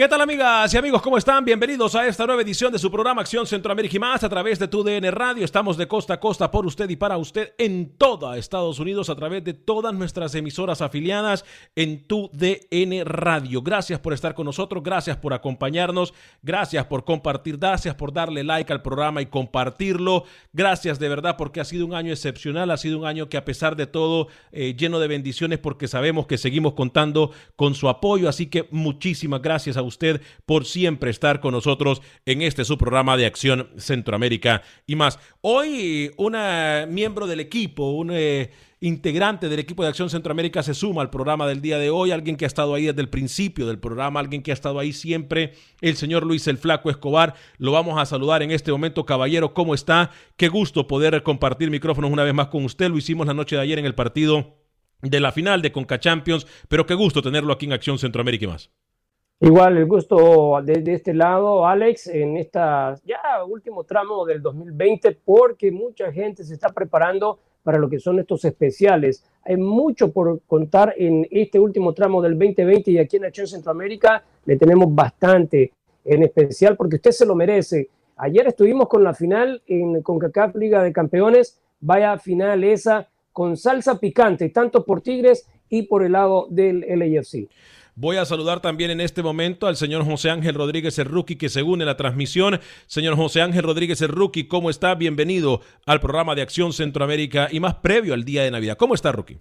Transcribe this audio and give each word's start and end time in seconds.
¿Qué 0.00 0.08
tal 0.08 0.22
amigas 0.22 0.72
y 0.72 0.78
amigos? 0.78 1.02
¿Cómo 1.02 1.18
están? 1.18 1.44
Bienvenidos 1.44 1.94
a 1.94 2.06
esta 2.06 2.24
nueva 2.24 2.40
edición 2.40 2.72
de 2.72 2.78
su 2.78 2.90
programa 2.90 3.20
Acción 3.20 3.46
Centroamérica 3.46 3.96
y 3.96 3.98
más 3.98 4.24
a 4.24 4.30
través 4.30 4.58
de 4.58 4.66
tu 4.66 4.82
DN 4.82 5.10
Radio. 5.10 5.44
Estamos 5.44 5.76
de 5.76 5.86
costa 5.86 6.14
a 6.14 6.20
costa 6.20 6.50
por 6.50 6.64
usted 6.64 6.88
y 6.88 6.96
para 6.96 7.18
usted 7.18 7.52
en 7.58 7.98
toda 7.98 8.38
Estados 8.38 8.78
Unidos 8.78 9.10
a 9.10 9.14
través 9.14 9.44
de 9.44 9.52
todas 9.52 9.92
nuestras 9.92 10.34
emisoras 10.34 10.80
afiliadas 10.80 11.44
en 11.76 12.06
tu 12.06 12.30
DN 12.32 13.04
Radio. 13.04 13.60
Gracias 13.60 14.00
por 14.00 14.14
estar 14.14 14.34
con 14.34 14.46
nosotros, 14.46 14.82
gracias 14.82 15.18
por 15.18 15.34
acompañarnos, 15.34 16.14
gracias 16.40 16.86
por 16.86 17.04
compartir, 17.04 17.58
gracias 17.58 17.94
por 17.94 18.10
darle 18.10 18.42
like 18.42 18.72
al 18.72 18.80
programa 18.80 19.20
y 19.20 19.26
compartirlo. 19.26 20.24
Gracias 20.54 20.98
de 20.98 21.10
verdad 21.10 21.36
porque 21.36 21.60
ha 21.60 21.64
sido 21.66 21.84
un 21.84 21.92
año 21.92 22.10
excepcional, 22.10 22.70
ha 22.70 22.78
sido 22.78 22.98
un 22.98 23.04
año 23.04 23.28
que 23.28 23.36
a 23.36 23.44
pesar 23.44 23.76
de 23.76 23.86
todo 23.86 24.28
eh, 24.50 24.74
lleno 24.78 24.98
de 24.98 25.08
bendiciones 25.08 25.58
porque 25.58 25.88
sabemos 25.88 26.26
que 26.26 26.38
seguimos 26.38 26.72
contando 26.72 27.32
con 27.54 27.74
su 27.74 27.86
apoyo. 27.86 28.30
Así 28.30 28.46
que 28.46 28.66
muchísimas 28.70 29.42
gracias 29.42 29.76
a 29.76 29.89
usted 29.90 30.22
por 30.46 30.64
siempre 30.64 31.10
estar 31.10 31.40
con 31.40 31.52
nosotros 31.52 32.00
en 32.24 32.40
este 32.40 32.64
su 32.64 32.78
programa 32.78 33.18
de 33.18 33.26
Acción 33.26 33.68
Centroamérica 33.76 34.62
y 34.86 34.96
más. 34.96 35.18
Hoy 35.42 36.10
una 36.16 36.86
miembro 36.88 37.26
del 37.26 37.40
equipo, 37.40 37.90
un 37.90 38.10
eh, 38.12 38.50
integrante 38.80 39.48
del 39.48 39.60
equipo 39.60 39.82
de 39.82 39.90
Acción 39.90 40.08
Centroamérica 40.08 40.62
se 40.62 40.72
suma 40.72 41.02
al 41.02 41.10
programa 41.10 41.46
del 41.46 41.60
día 41.60 41.78
de 41.78 41.90
hoy, 41.90 42.12
alguien 42.12 42.36
que 42.36 42.46
ha 42.46 42.48
estado 42.48 42.74
ahí 42.74 42.86
desde 42.86 43.02
el 43.02 43.10
principio 43.10 43.66
del 43.66 43.78
programa, 43.78 44.20
alguien 44.20 44.42
que 44.42 44.50
ha 44.50 44.54
estado 44.54 44.78
ahí 44.78 44.92
siempre, 44.92 45.52
el 45.80 45.96
señor 45.96 46.24
Luis 46.24 46.46
el 46.46 46.56
Flaco 46.56 46.90
Escobar. 46.90 47.34
Lo 47.58 47.72
vamos 47.72 48.00
a 48.00 48.06
saludar 48.06 48.42
en 48.42 48.50
este 48.50 48.72
momento, 48.72 49.04
caballero, 49.04 49.52
¿cómo 49.52 49.74
está? 49.74 50.10
Qué 50.36 50.48
gusto 50.48 50.86
poder 50.86 51.22
compartir 51.22 51.70
micrófonos 51.70 52.10
una 52.10 52.24
vez 52.24 52.32
más 52.32 52.48
con 52.48 52.64
usted. 52.64 52.88
Lo 52.88 52.96
hicimos 52.96 53.26
la 53.26 53.34
noche 53.34 53.56
de 53.56 53.62
ayer 53.62 53.78
en 53.78 53.84
el 53.84 53.94
partido 53.94 54.56
de 55.02 55.20
la 55.20 55.32
final 55.32 55.62
de 55.62 55.72
Conca 55.72 56.00
Champions, 56.00 56.46
pero 56.68 56.86
qué 56.86 56.94
gusto 56.94 57.22
tenerlo 57.22 57.52
aquí 57.52 57.66
en 57.66 57.72
Acción 57.72 57.98
Centroamérica 57.98 58.44
y 58.46 58.48
más. 58.48 58.70
Igual 59.42 59.78
el 59.78 59.86
gusto 59.86 60.60
de, 60.62 60.82
de, 60.82 60.92
este 60.92 61.14
lado, 61.14 61.66
Alex, 61.66 62.08
en 62.08 62.36
esta 62.36 62.94
ya 63.06 63.42
último 63.48 63.84
tramo 63.84 64.26
del 64.26 64.42
2020, 64.42 65.16
porque 65.24 65.72
mucha 65.72 66.12
gente 66.12 66.44
se 66.44 66.52
está 66.52 66.68
preparando 66.68 67.38
para 67.62 67.78
lo 67.78 67.88
que 67.88 67.98
son 67.98 68.18
estos 68.18 68.44
especiales. 68.44 69.24
Hay 69.42 69.56
mucho 69.56 70.12
por 70.12 70.42
contar 70.42 70.94
en 70.98 71.26
este 71.30 71.58
último 71.58 71.94
tramo 71.94 72.20
del 72.20 72.38
2020 72.38 72.90
y 72.90 72.98
aquí 72.98 73.16
en 73.16 73.24
Acción 73.24 73.46
Centroamérica 73.46 74.22
le 74.44 74.56
tenemos 74.56 74.94
bastante 74.94 75.72
en 76.04 76.22
especial 76.22 76.76
porque 76.76 76.96
usted 76.96 77.12
se 77.12 77.24
lo 77.24 77.34
merece. 77.34 77.88
Ayer 78.16 78.46
estuvimos 78.46 78.88
con 78.88 79.02
la 79.02 79.14
final 79.14 79.62
en 79.66 80.02
CONCACAF 80.02 80.54
Liga 80.56 80.82
de 80.82 80.92
Campeones, 80.92 81.58
vaya 81.80 82.18
final 82.18 82.62
esa 82.62 83.08
con 83.32 83.56
salsa 83.56 83.98
picante, 83.98 84.50
tanto 84.50 84.84
por 84.84 85.00
Tigres 85.00 85.48
y 85.70 85.84
por 85.84 86.04
el 86.04 86.12
lado 86.12 86.46
del 86.50 86.80
LAFC. 86.80 87.48
Voy 88.02 88.16
a 88.16 88.24
saludar 88.24 88.60
también 88.60 88.90
en 88.90 89.02
este 89.02 89.22
momento 89.22 89.66
al 89.66 89.76
señor 89.76 90.06
José 90.06 90.30
Ángel 90.30 90.54
Rodríguez 90.54 90.98
el 90.98 91.04
Rookie 91.04 91.36
que 91.36 91.50
se 91.50 91.62
une 91.62 91.82
a 91.82 91.86
la 91.86 91.98
transmisión. 91.98 92.58
Señor 92.86 93.14
José 93.14 93.42
Ángel 93.42 93.62
Rodríguez 93.62 94.00
el 94.00 94.08
Rookie, 94.08 94.48
¿cómo 94.48 94.70
está? 94.70 94.94
Bienvenido 94.94 95.60
al 95.84 96.00
programa 96.00 96.34
de 96.34 96.40
Acción 96.40 96.72
Centroamérica 96.72 97.48
y 97.52 97.60
más 97.60 97.74
previo 97.74 98.14
al 98.14 98.24
día 98.24 98.42
de 98.42 98.50
Navidad. 98.50 98.78
¿Cómo 98.78 98.94
está, 98.94 99.12
Rookie? 99.12 99.38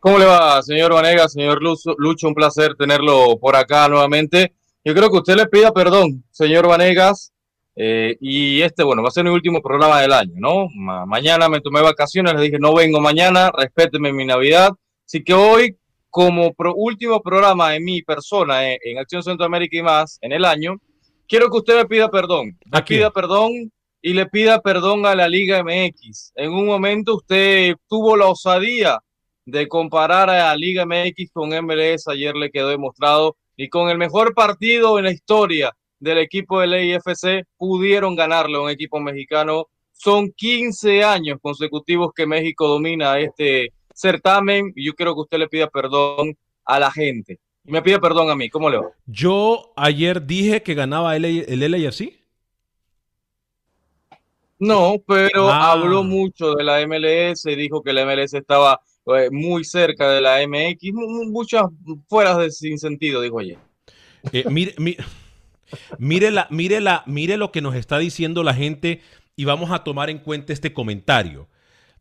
¿Cómo 0.00 0.18
le 0.18 0.24
va, 0.24 0.60
señor 0.62 0.94
Vanega, 0.94 1.28
señor 1.28 1.62
Lucho? 1.62 2.26
Un 2.26 2.34
placer 2.34 2.74
tenerlo 2.74 3.38
por 3.38 3.54
acá 3.54 3.88
nuevamente. 3.88 4.52
Yo 4.84 4.92
creo 4.92 5.08
que 5.08 5.18
usted 5.18 5.36
le 5.36 5.46
pida 5.46 5.70
perdón, 5.72 6.24
señor 6.32 6.66
Vanegas, 6.66 7.32
eh, 7.76 8.16
y 8.20 8.62
este, 8.62 8.82
bueno, 8.82 9.00
va 9.02 9.10
a 9.10 9.12
ser 9.12 9.22
mi 9.22 9.30
último 9.30 9.62
programa 9.62 10.00
del 10.00 10.12
año, 10.12 10.34
¿no? 10.38 10.66
Ma 10.74 11.06
mañana 11.06 11.48
me 11.48 11.60
tomé 11.60 11.82
vacaciones, 11.82 12.34
le 12.34 12.42
dije, 12.42 12.58
no 12.58 12.74
vengo 12.74 13.00
mañana, 13.00 13.52
respéteme 13.56 14.12
mi 14.12 14.24
Navidad. 14.24 14.70
Así 15.06 15.22
que 15.22 15.34
hoy, 15.34 15.76
como 16.14 16.54
pro 16.54 16.72
último 16.76 17.20
programa 17.20 17.74
en 17.74 17.82
mi 17.82 18.00
persona, 18.02 18.70
en, 18.70 18.78
en, 18.84 18.98
Acción 19.00 19.24
Centroamérica 19.24 19.76
y 19.76 19.82
más, 19.82 20.16
en 20.20 20.30
el 20.30 20.44
año, 20.44 20.76
quiero 21.26 21.50
que 21.50 21.56
usted 21.56 21.76
me 21.76 21.86
pida 21.86 22.08
perdón. 22.08 22.56
Me 22.66 22.82
pida 22.82 23.10
perdón 23.10 23.72
y 24.00 24.12
le 24.12 24.24
pida 24.26 24.62
perdón 24.62 25.06
a 25.06 25.16
la 25.16 25.28
Liga 25.28 25.64
MX. 25.64 26.34
En 26.36 26.52
un 26.52 26.66
momento 26.66 27.16
usted 27.16 27.74
tuvo 27.88 28.16
la 28.16 28.28
osadía 28.28 29.00
de 29.44 29.66
comparar 29.66 30.30
a 30.30 30.36
la 30.36 30.56
Liga 30.56 30.86
MX 30.86 31.32
con 31.32 31.48
MLS, 31.48 32.06
ayer 32.06 32.36
le 32.36 32.52
quedó 32.52 32.68
demostrado, 32.68 33.36
y 33.56 33.68
con 33.68 33.88
el 33.88 33.98
mejor 33.98 34.34
partido 34.34 35.00
en 35.00 35.06
la 35.06 35.10
historia 35.10 35.76
del 35.98 36.18
equipo 36.18 36.60
del 36.60 36.80
IFC 36.80 37.44
pudieron 37.56 38.14
ganarle 38.14 38.58
a 38.58 38.60
un 38.60 38.70
equipo 38.70 39.00
mexicano. 39.00 39.66
Son 39.90 40.30
15 40.30 41.02
años 41.02 41.38
consecutivos 41.42 42.12
que 42.14 42.24
México 42.24 42.68
domina 42.68 43.18
este 43.18 43.72
certamen 43.94 44.72
y 44.76 44.86
yo 44.86 44.94
quiero 44.94 45.14
que 45.14 45.20
usted 45.22 45.38
le 45.38 45.48
pida 45.48 45.68
perdón 45.68 46.36
a 46.64 46.78
la 46.78 46.90
gente. 46.90 47.38
Y 47.64 47.72
me 47.72 47.80
pide 47.80 47.98
perdón 47.98 48.30
a 48.30 48.36
mí, 48.36 48.50
¿cómo 48.50 48.68
le 48.68 48.78
va? 48.78 48.90
Yo 49.06 49.72
ayer 49.76 50.26
dije 50.26 50.62
que 50.62 50.74
ganaba 50.74 51.16
el, 51.16 51.24
el 51.24 51.70
LAFC. 51.70 52.24
No, 54.58 54.96
pero 55.06 55.48
ah. 55.48 55.72
habló 55.72 56.04
mucho 56.04 56.54
de 56.54 56.64
la 56.64 56.86
MLS, 56.86 57.42
dijo 57.44 57.82
que 57.82 57.92
la 57.92 58.04
MLS 58.04 58.34
estaba 58.34 58.80
eh, 59.06 59.28
muy 59.30 59.64
cerca 59.64 60.10
de 60.10 60.20
la 60.20 60.46
MX, 60.46 60.92
muchas 61.28 61.64
fueras 62.08 62.38
de 62.38 62.50
sin 62.50 62.78
sentido, 62.78 63.20
dijo 63.20 63.40
ayer. 63.40 63.58
Eh, 64.32 64.44
mire, 64.50 64.74
mire, 64.78 65.04
mire, 65.98 66.30
la, 66.30 66.46
mire, 66.50 66.80
la, 66.80 67.02
mire 67.06 67.36
lo 67.36 67.50
que 67.50 67.60
nos 67.60 67.74
está 67.74 67.98
diciendo 67.98 68.42
la 68.42 68.54
gente 68.54 69.00
y 69.36 69.44
vamos 69.44 69.70
a 69.70 69.84
tomar 69.84 70.08
en 70.08 70.18
cuenta 70.18 70.52
este 70.52 70.72
comentario 70.72 71.48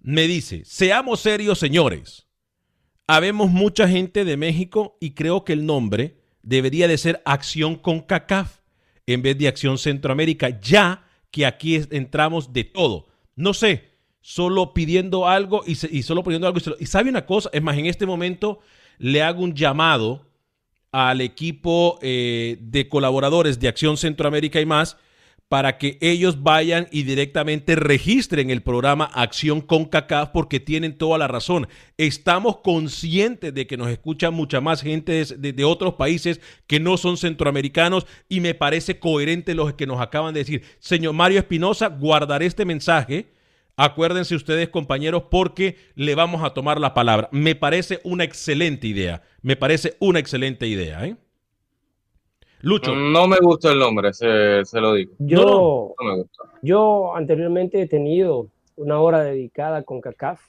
me 0.03 0.27
dice, 0.27 0.63
seamos 0.65 1.21
serios 1.21 1.57
señores, 1.57 2.27
habemos 3.07 3.49
mucha 3.49 3.87
gente 3.87 4.25
de 4.25 4.37
México 4.37 4.97
y 4.99 5.11
creo 5.11 5.43
que 5.43 5.53
el 5.53 5.65
nombre 5.65 6.17
debería 6.43 6.87
de 6.87 6.97
ser 6.97 7.21
Acción 7.25 7.75
con 7.75 8.01
CACAF 8.01 8.59
en 9.07 9.21
vez 9.21 9.37
de 9.37 9.47
Acción 9.47 9.77
Centroamérica, 9.77 10.59
ya 10.61 11.07
que 11.31 11.45
aquí 11.45 11.81
entramos 11.89 12.53
de 12.53 12.65
todo. 12.65 13.07
No 13.35 13.53
sé, 13.53 13.89
solo 14.21 14.73
pidiendo 14.73 15.27
algo 15.27 15.63
y, 15.65 15.75
solo 16.03 16.23
pidiendo 16.23 16.47
algo. 16.47 16.59
Y 16.79 16.85
sabe 16.85 17.09
una 17.09 17.25
cosa, 17.25 17.49
es 17.53 17.61
más, 17.61 17.77
en 17.77 17.85
este 17.85 18.05
momento 18.05 18.59
le 18.97 19.21
hago 19.23 19.41
un 19.41 19.53
llamado 19.53 20.27
al 20.91 21.21
equipo 21.21 21.97
eh, 22.01 22.57
de 22.61 22.87
colaboradores 22.87 23.59
de 23.59 23.67
Acción 23.67 23.97
Centroamérica 23.97 24.61
y 24.61 24.65
más 24.65 24.97
para 25.49 25.77
que 25.77 25.99
ellos 26.01 26.41
vayan 26.41 26.87
y 26.91 27.03
directamente 27.03 27.75
registren 27.75 28.49
el 28.49 28.63
programa 28.63 29.05
Acción 29.05 29.61
con 29.61 29.85
CACAF 29.85 30.29
porque 30.29 30.59
tienen 30.59 30.97
toda 30.97 31.17
la 31.17 31.27
razón. 31.27 31.67
Estamos 31.97 32.57
conscientes 32.57 33.53
de 33.53 33.67
que 33.67 33.77
nos 33.77 33.89
escucha 33.89 34.31
mucha 34.31 34.61
más 34.61 34.81
gente 34.81 35.25
de, 35.25 35.53
de, 35.53 35.63
otros 35.63 35.93
países 35.93 36.41
que 36.65 36.79
no 36.79 36.97
son 36.97 37.17
centroamericanos 37.17 38.07
y 38.27 38.39
me 38.39 38.55
parece 38.55 38.97
coherente 38.97 39.53
lo 39.53 39.77
que 39.77 39.85
nos 39.85 40.01
acaban 40.01 40.33
de 40.33 40.39
decir. 40.39 40.63
Señor 40.79 41.13
Mario 41.13 41.39
Espinosa, 41.39 41.87
guardaré 41.87 42.47
este 42.47 42.65
mensaje. 42.65 43.31
Acuérdense 43.75 44.35
ustedes, 44.35 44.69
compañeros, 44.69 45.23
porque 45.31 45.77
le 45.95 46.13
vamos 46.15 46.43
a 46.43 46.51
tomar 46.51 46.79
la 46.79 46.93
palabra. 46.93 47.29
Me 47.31 47.55
parece 47.55 47.99
una 48.03 48.23
excelente 48.23 48.87
idea. 48.87 49.23
Me 49.41 49.55
parece 49.55 49.97
una 49.99 50.19
excelente 50.19 50.67
idea. 50.67 51.05
¿eh? 51.05 51.15
Lucho. 52.63 52.95
No 52.95 53.27
me 53.27 53.37
gusta 53.41 53.73
el 53.73 53.79
nombre, 53.79 54.13
se, 54.13 54.63
lo 54.79 54.93
digo. 54.93 55.11
Yo, 55.19 55.95
yo 56.61 57.13
anteriormente 57.13 57.81
he 57.81 57.87
tenido 57.87 58.47
una 58.77 59.01
hora 59.01 59.21
dedicada 59.21 59.83
con 59.83 59.99
CACAF, 59.99 60.41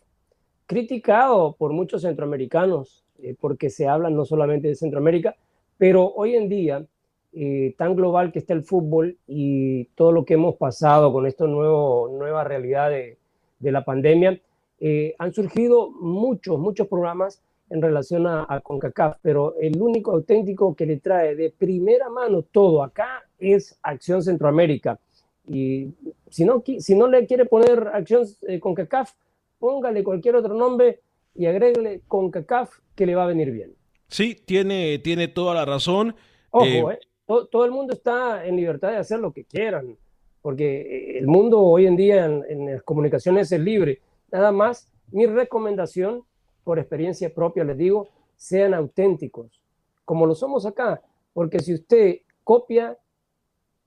criticado 0.66 1.56
por 1.58 1.72
muchos 1.72 2.02
centroamericanos, 2.02 3.04
eh, 3.20 3.34
porque 3.38 3.68
se 3.68 3.88
habla 3.88 4.10
no 4.10 4.24
solamente 4.24 4.68
de 4.68 4.76
Centroamérica, 4.76 5.34
pero 5.76 6.12
hoy 6.14 6.36
en 6.36 6.48
día, 6.48 6.86
eh, 7.32 7.74
tan 7.76 7.96
global 7.96 8.30
que 8.30 8.38
está 8.38 8.54
el 8.54 8.62
fútbol 8.62 9.18
y 9.26 9.86
todo 9.96 10.12
lo 10.12 10.24
que 10.24 10.34
hemos 10.34 10.54
pasado 10.54 11.12
con 11.12 11.26
esta 11.26 11.46
nueva 11.48 12.44
realidad 12.44 12.90
de, 12.90 13.18
de 13.58 13.72
la 13.72 13.84
pandemia, 13.84 14.40
eh, 14.78 15.16
han 15.18 15.32
surgido 15.32 15.90
muchos, 15.90 16.60
muchos 16.60 16.86
programas 16.86 17.42
en 17.74 17.82
relación 17.82 18.24
a, 18.28 18.60
CONCACAF, 18.62 19.16
pero 19.20 19.56
el 19.60 19.82
único 19.82 20.12
auténtico 20.12 20.76
que 20.76 20.86
le 20.86 20.98
trae 20.98 21.34
de 21.34 21.50
primera 21.50 22.08
mano 22.08 22.42
todo 22.42 22.84
acá 22.84 23.24
es 23.36 23.76
Acción 23.82 24.22
Centroamérica. 24.22 25.00
Y 25.48 25.88
si 26.30 26.44
no, 26.44 26.62
si 26.78 26.94
no 26.94 27.08
le 27.08 27.26
quiere 27.26 27.46
poner 27.46 27.88
Acción 27.92 28.24
eh, 28.46 28.60
CONCACAF, 28.60 29.10
póngale 29.58 30.04
cualquier 30.04 30.36
otro 30.36 30.54
nombre 30.54 31.00
y 31.34 31.46
agréguele 31.46 32.02
CONCACAF 32.06 32.78
que 32.94 33.06
le 33.06 33.16
va 33.16 33.24
a 33.24 33.26
venir 33.26 33.50
bien. 33.50 33.74
Sí, 34.06 34.36
tiene, 34.36 35.00
tiene 35.00 35.26
toda 35.26 35.52
la 35.52 35.64
razón. 35.64 36.14
Ojo, 36.50 36.92
eh, 36.92 36.94
eh 36.94 36.98
todo, 37.26 37.64
el 37.64 37.72
mundo 37.72 37.92
está 37.92 38.46
en 38.46 38.54
libertad 38.54 38.90
de 38.90 38.98
hacer 38.98 39.18
lo 39.18 39.32
que 39.32 39.44
quieran, 39.44 39.96
porque 40.42 41.18
el 41.18 41.26
mundo 41.26 41.60
hoy 41.60 41.86
en 41.86 41.96
día 41.96 42.26
en, 42.26 42.44
en 42.48 42.72
las 42.74 42.82
comunicaciones 42.84 43.50
es 43.50 43.58
libre. 43.58 44.00
Nada 44.30 44.52
más, 44.52 44.88
mi 45.10 45.26
recomendación 45.26 46.22
por 46.64 46.78
experiencia 46.78 47.32
propia 47.32 47.62
les 47.64 47.76
digo, 47.76 48.08
sean 48.36 48.74
auténticos, 48.74 49.60
como 50.04 50.26
lo 50.26 50.34
somos 50.34 50.66
acá, 50.66 51.02
porque 51.32 51.60
si 51.60 51.74
usted 51.74 52.16
copia, 52.42 52.96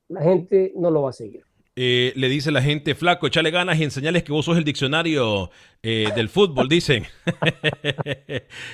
la 0.08 0.22
gente 0.22 0.72
no 0.76 0.90
lo 0.90 1.04
va 1.04 1.10
a 1.10 1.14
seguir. 1.14 1.44
Eh, 1.80 2.12
le 2.16 2.28
dice 2.28 2.50
la 2.52 2.64
gente, 2.64 2.96
flaco, 2.96 3.28
échale 3.28 3.52
ganas 3.52 3.80
y 3.80 3.84
enseñales 3.84 4.24
que 4.24 4.32
vos 4.32 4.44
sos 4.44 4.58
el 4.58 4.64
diccionario 4.64 5.52
eh, 5.84 6.10
del 6.16 6.28
fútbol, 6.28 6.68
dicen. 6.68 7.06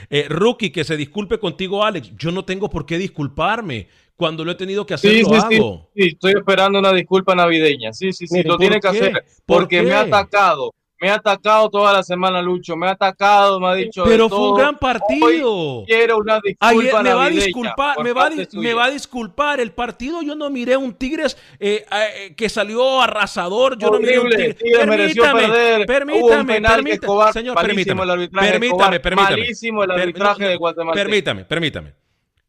eh, 0.10 0.26
rookie, 0.30 0.72
que 0.72 0.86
se 0.86 0.96
disculpe 0.96 1.38
contigo, 1.38 1.84
Alex. 1.84 2.14
Yo 2.18 2.32
no 2.32 2.46
tengo 2.46 2.70
por 2.70 2.86
qué 2.86 2.98
disculparme. 2.98 3.90
Cuando 4.16 4.46
lo 4.46 4.52
he 4.52 4.56
tenido 4.56 4.86
que 4.86 4.94
hacer, 4.94 5.12
sí, 5.12 5.22
lo 5.24 5.30
sí, 5.32 5.58
hago. 5.58 5.90
Sí, 5.94 6.08
estoy 6.14 6.34
esperando 6.38 6.80
una 6.80 6.94
disculpa 6.94 7.36
navideña. 7.36 7.92
Sí, 7.92 8.14
sí, 8.14 8.26
sí, 8.26 8.42
lo 8.44 8.58
tiene 8.58 8.80
que 8.80 8.88
hacer. 8.88 9.26
Porque 9.46 9.82
me 9.82 9.92
ha 9.92 10.02
atacado 10.02 10.74
me 11.04 11.10
ha 11.10 11.16
atacado 11.16 11.70
toda 11.70 11.92
la 11.92 12.02
semana, 12.02 12.42
Lucho. 12.42 12.78
Me 12.78 12.88
ha 12.88 12.92
atacado, 12.92 13.60
me 13.60 13.68
ha 13.68 13.74
dicho. 13.74 14.06
Pero 14.06 14.30
fue 14.30 14.52
un 14.52 14.58
gran 14.58 14.80
partido. 14.80 15.84
quiero 15.86 16.18
una 16.20 16.40
disculpa. 16.40 17.04
me 17.04 17.14
va 17.14 17.26
a 17.26 17.30
disculpar, 17.30 18.02
me 18.02 18.14
va, 18.14 18.30
me 18.54 18.74
va, 18.74 18.86
a 18.86 18.90
disculpar. 18.90 19.60
El 19.60 19.74
partido 19.74 20.22
yo 20.22 20.34
no 20.34 20.50
miré 20.50 20.78
un 20.78 20.94
Tigres 20.94 21.38
eh, 21.60 21.86
eh, 21.92 22.34
que 22.38 22.48
salió 22.48 23.02
arrasador. 23.02 23.78
Yo 23.78 23.92
no 23.92 24.00
miré 24.00 24.18
un 24.18 24.30
Tigres. 24.30 24.56
permítame, 24.56 25.86
permítame, 25.86 26.62
permítame, 26.62 27.34
señor, 27.34 27.56
permítame, 27.58 28.30
permítame, 28.32 29.00
permítame, 29.02 29.42
malísimo 29.42 29.84
el 29.84 29.92
arbitraje 29.92 30.46
de 30.46 30.56
Guatemala. 30.56 30.94
Permítame, 30.94 31.44
permítame. 31.44 31.94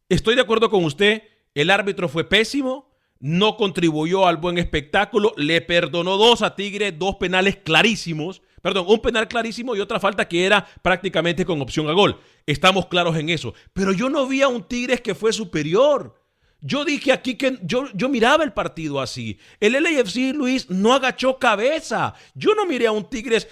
Estoy 0.08 0.36
de 0.36 0.42
acuerdo 0.42 0.70
con 0.70 0.84
usted. 0.84 1.24
El 1.56 1.70
árbitro 1.70 2.08
fue 2.08 2.22
pésimo 2.22 2.93
no 3.24 3.56
contribuyó 3.56 4.26
al 4.26 4.36
buen 4.36 4.58
espectáculo, 4.58 5.32
le 5.38 5.62
perdonó 5.62 6.18
dos 6.18 6.42
a 6.42 6.54
Tigre, 6.54 6.92
dos 6.92 7.16
penales 7.16 7.56
clarísimos, 7.56 8.42
perdón, 8.60 8.84
un 8.86 9.00
penal 9.00 9.28
clarísimo 9.28 9.74
y 9.74 9.80
otra 9.80 9.98
falta 9.98 10.28
que 10.28 10.44
era 10.44 10.66
prácticamente 10.82 11.46
con 11.46 11.62
opción 11.62 11.88
a 11.88 11.92
gol. 11.92 12.20
Estamos 12.44 12.84
claros 12.84 13.16
en 13.16 13.30
eso, 13.30 13.54
pero 13.72 13.92
yo 13.92 14.10
no 14.10 14.26
vi 14.26 14.42
a 14.42 14.48
un 14.48 14.62
Tigres 14.62 15.00
que 15.00 15.14
fue 15.14 15.32
superior. 15.32 16.20
Yo 16.60 16.84
dije 16.84 17.12
aquí 17.12 17.36
que 17.36 17.58
yo, 17.62 17.86
yo 17.94 18.10
miraba 18.10 18.44
el 18.44 18.52
partido 18.52 19.00
así. 19.00 19.38
El 19.58 19.72
LAFC, 19.72 20.34
Luis, 20.34 20.68
no 20.68 20.92
agachó 20.92 21.38
cabeza. 21.38 22.12
Yo 22.34 22.54
no 22.54 22.66
miré 22.66 22.88
a 22.88 22.92
un 22.92 23.08
Tigres 23.08 23.48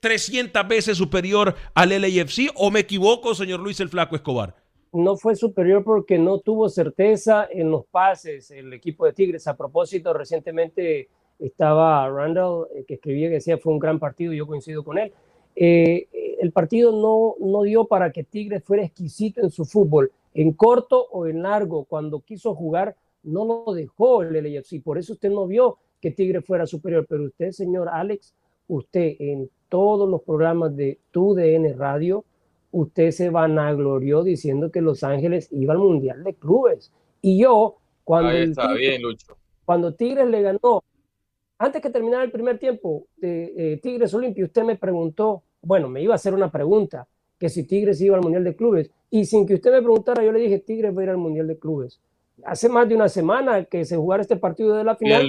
300 0.00 0.66
veces 0.66 0.96
superior 0.96 1.54
al 1.74 1.90
LAFC 1.90 2.50
o 2.54 2.70
me 2.70 2.80
equivoco, 2.80 3.34
señor 3.34 3.60
Luis 3.60 3.80
el 3.80 3.90
Flaco 3.90 4.16
Escobar 4.16 4.61
no 4.92 5.16
fue 5.16 5.34
superior 5.36 5.82
porque 5.84 6.18
no 6.18 6.40
tuvo 6.40 6.68
certeza 6.68 7.48
en 7.50 7.70
los 7.70 7.86
pases 7.86 8.50
el 8.50 8.72
equipo 8.72 9.06
de 9.06 9.12
Tigres. 9.12 9.46
A 9.46 9.56
propósito, 9.56 10.12
recientemente 10.12 11.08
estaba 11.38 12.08
Randall, 12.08 12.66
eh, 12.74 12.84
que 12.86 12.94
escribía 12.94 13.28
que 13.28 13.34
decía 13.34 13.58
fue 13.58 13.72
un 13.72 13.78
gran 13.78 13.98
partido, 13.98 14.32
yo 14.32 14.46
coincido 14.46 14.84
con 14.84 14.98
él. 14.98 15.12
Eh, 15.56 16.08
el 16.40 16.52
partido 16.52 16.92
no, 16.92 17.36
no 17.44 17.62
dio 17.62 17.86
para 17.86 18.12
que 18.12 18.24
Tigres 18.24 18.64
fuera 18.64 18.84
exquisito 18.84 19.40
en 19.40 19.50
su 19.50 19.64
fútbol, 19.64 20.12
en 20.34 20.52
corto 20.52 21.08
o 21.10 21.26
en 21.26 21.42
largo. 21.42 21.84
Cuando 21.84 22.20
quiso 22.20 22.54
jugar, 22.54 22.96
no 23.22 23.44
lo 23.44 23.72
dejó 23.72 24.22
el 24.22 24.32
LAFC. 24.32 24.82
Por 24.82 24.98
eso 24.98 25.14
usted 25.14 25.30
no 25.30 25.46
vio 25.46 25.78
que 26.00 26.10
Tigres 26.10 26.44
fuera 26.44 26.66
superior. 26.66 27.06
Pero 27.08 27.24
usted, 27.24 27.52
señor 27.52 27.88
Alex, 27.88 28.34
usted 28.68 29.16
en 29.18 29.50
todos 29.68 30.08
los 30.08 30.22
programas 30.22 30.76
de 30.76 30.98
TUDN 31.12 31.78
Radio, 31.78 32.24
usted 32.72 33.10
se 33.10 33.30
vanaglorió 33.30 34.22
diciendo 34.24 34.70
que 34.70 34.80
Los 34.80 35.04
Ángeles 35.04 35.48
iba 35.52 35.72
al 35.72 35.78
Mundial 35.78 36.24
de 36.24 36.34
Clubes. 36.34 36.92
Y 37.20 37.38
yo, 37.40 37.76
cuando, 38.02 38.30
cuando 39.64 39.94
Tigres 39.94 40.26
le 40.26 40.42
ganó, 40.42 40.82
antes 41.58 41.80
que 41.80 41.90
terminara 41.90 42.24
el 42.24 42.32
primer 42.32 42.58
tiempo 42.58 43.06
de 43.16 43.54
eh, 43.56 43.76
Tigres 43.76 44.12
Olimpia, 44.14 44.44
usted 44.44 44.64
me 44.64 44.76
preguntó, 44.76 45.44
bueno, 45.62 45.88
me 45.88 46.02
iba 46.02 46.14
a 46.14 46.16
hacer 46.16 46.34
una 46.34 46.50
pregunta, 46.50 47.06
que 47.38 47.48
si 47.48 47.64
Tigres 47.64 48.00
iba 48.00 48.16
al 48.16 48.22
Mundial 48.22 48.44
de 48.44 48.56
Clubes. 48.56 48.90
Y 49.10 49.26
sin 49.26 49.46
que 49.46 49.54
usted 49.54 49.70
me 49.70 49.82
preguntara, 49.82 50.24
yo 50.24 50.32
le 50.32 50.40
dije, 50.40 50.58
Tigres 50.58 50.96
va 50.96 51.02
a 51.02 51.04
ir 51.04 51.10
al 51.10 51.18
Mundial 51.18 51.46
de 51.46 51.58
Clubes. 51.58 52.00
Hace 52.44 52.68
más 52.68 52.88
de 52.88 52.96
una 52.96 53.08
semana 53.08 53.64
que 53.64 53.84
se 53.84 53.96
jugara 53.96 54.22
este 54.22 54.36
partido 54.36 54.74
de 54.74 54.84
la 54.84 54.96
final 54.96 55.28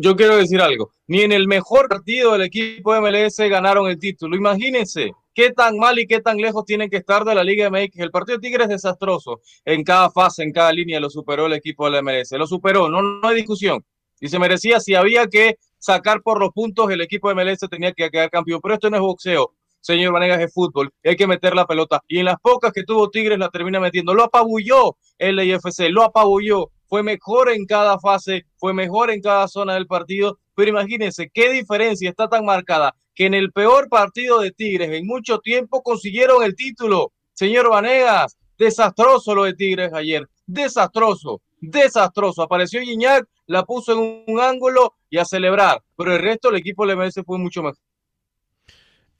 yo 0.00 0.16
quiero 0.16 0.36
decir 0.36 0.60
algo. 0.60 0.92
Ni 1.06 1.20
en 1.22 1.32
el 1.32 1.46
mejor 1.46 1.88
partido 1.88 2.32
del 2.32 2.42
equipo 2.42 2.98
MLS 3.00 3.36
ganaron 3.38 3.88
el 3.88 3.98
título. 3.98 4.36
Imagínense 4.36 5.12
qué 5.34 5.52
tan 5.52 5.76
mal 5.76 5.98
y 5.98 6.06
qué 6.06 6.20
tan 6.20 6.38
lejos 6.38 6.64
tienen 6.64 6.88
que 6.88 6.96
estar 6.96 7.24
de 7.24 7.34
la 7.34 7.44
Liga 7.44 7.68
MX. 7.70 7.98
El 7.98 8.10
partido 8.10 8.38
de 8.38 8.48
Tigres 8.48 8.64
es 8.64 8.82
desastroso. 8.82 9.40
En 9.64 9.84
cada 9.84 10.10
fase, 10.10 10.42
en 10.42 10.52
cada 10.52 10.72
línea 10.72 11.00
lo 11.00 11.10
superó 11.10 11.46
el 11.46 11.52
equipo 11.52 11.84
de 11.84 11.90
la 11.90 12.02
MLS. 12.02 12.32
Lo 12.32 12.46
superó, 12.46 12.88
no, 12.88 13.02
no 13.02 13.28
hay 13.28 13.36
discusión. 13.36 13.84
Y 14.20 14.28
se 14.28 14.38
merecía, 14.38 14.80
si 14.80 14.94
había 14.94 15.26
que 15.26 15.58
sacar 15.78 16.22
por 16.22 16.40
los 16.40 16.50
puntos, 16.50 16.90
el 16.90 17.00
equipo 17.02 17.28
de 17.28 17.34
MLS 17.34 17.60
tenía 17.70 17.92
que 17.92 18.10
quedar 18.10 18.30
campeón. 18.30 18.60
Pero 18.62 18.74
esto 18.74 18.88
no 18.90 18.96
es 18.96 19.02
boxeo 19.02 19.54
señor 19.80 20.12
Vanegas, 20.12 20.40
es 20.40 20.52
fútbol. 20.52 20.92
Hay 21.04 21.16
que 21.16 21.26
meter 21.26 21.54
la 21.54 21.66
pelota. 21.66 22.02
Y 22.06 22.18
en 22.18 22.26
las 22.26 22.36
pocas 22.40 22.72
que 22.72 22.84
tuvo 22.84 23.10
Tigres 23.10 23.38
la 23.38 23.48
termina 23.48 23.80
metiendo. 23.80 24.14
Lo 24.14 24.24
apabulló 24.24 24.96
el 25.18 25.40
IFC, 25.40 25.88
lo 25.90 26.04
apabulló 26.04 26.70
fue 26.90 27.04
mejor 27.04 27.50
en 27.50 27.66
cada 27.66 28.00
fase, 28.00 28.46
fue 28.56 28.74
mejor 28.74 29.12
en 29.12 29.22
cada 29.22 29.46
zona 29.46 29.74
del 29.74 29.86
partido, 29.86 30.40
pero 30.56 30.70
imagínense 30.70 31.30
qué 31.32 31.52
diferencia 31.52 32.10
está 32.10 32.28
tan 32.28 32.44
marcada 32.44 32.96
que 33.14 33.26
en 33.26 33.34
el 33.34 33.52
peor 33.52 33.88
partido 33.88 34.40
de 34.40 34.50
Tigres 34.50 34.90
en 34.90 35.06
mucho 35.06 35.38
tiempo 35.38 35.84
consiguieron 35.84 36.42
el 36.42 36.56
título. 36.56 37.12
Señor 37.32 37.70
Vanegas, 37.70 38.36
desastroso 38.58 39.36
lo 39.36 39.44
de 39.44 39.54
Tigres 39.54 39.92
ayer, 39.94 40.28
desastroso, 40.46 41.40
desastroso. 41.60 42.42
Apareció 42.42 42.80
Guiñac, 42.80 43.24
la 43.46 43.62
puso 43.64 43.92
en 43.92 44.24
un 44.26 44.40
ángulo 44.40 44.94
y 45.08 45.18
a 45.18 45.24
celebrar, 45.24 45.80
pero 45.96 46.12
el 46.12 46.20
resto 46.20 46.48
del 46.48 46.58
equipo 46.58 46.84
le 46.84 46.96
merece 46.96 47.22
fue 47.22 47.38
mucho 47.38 47.62
mejor. 47.62 47.78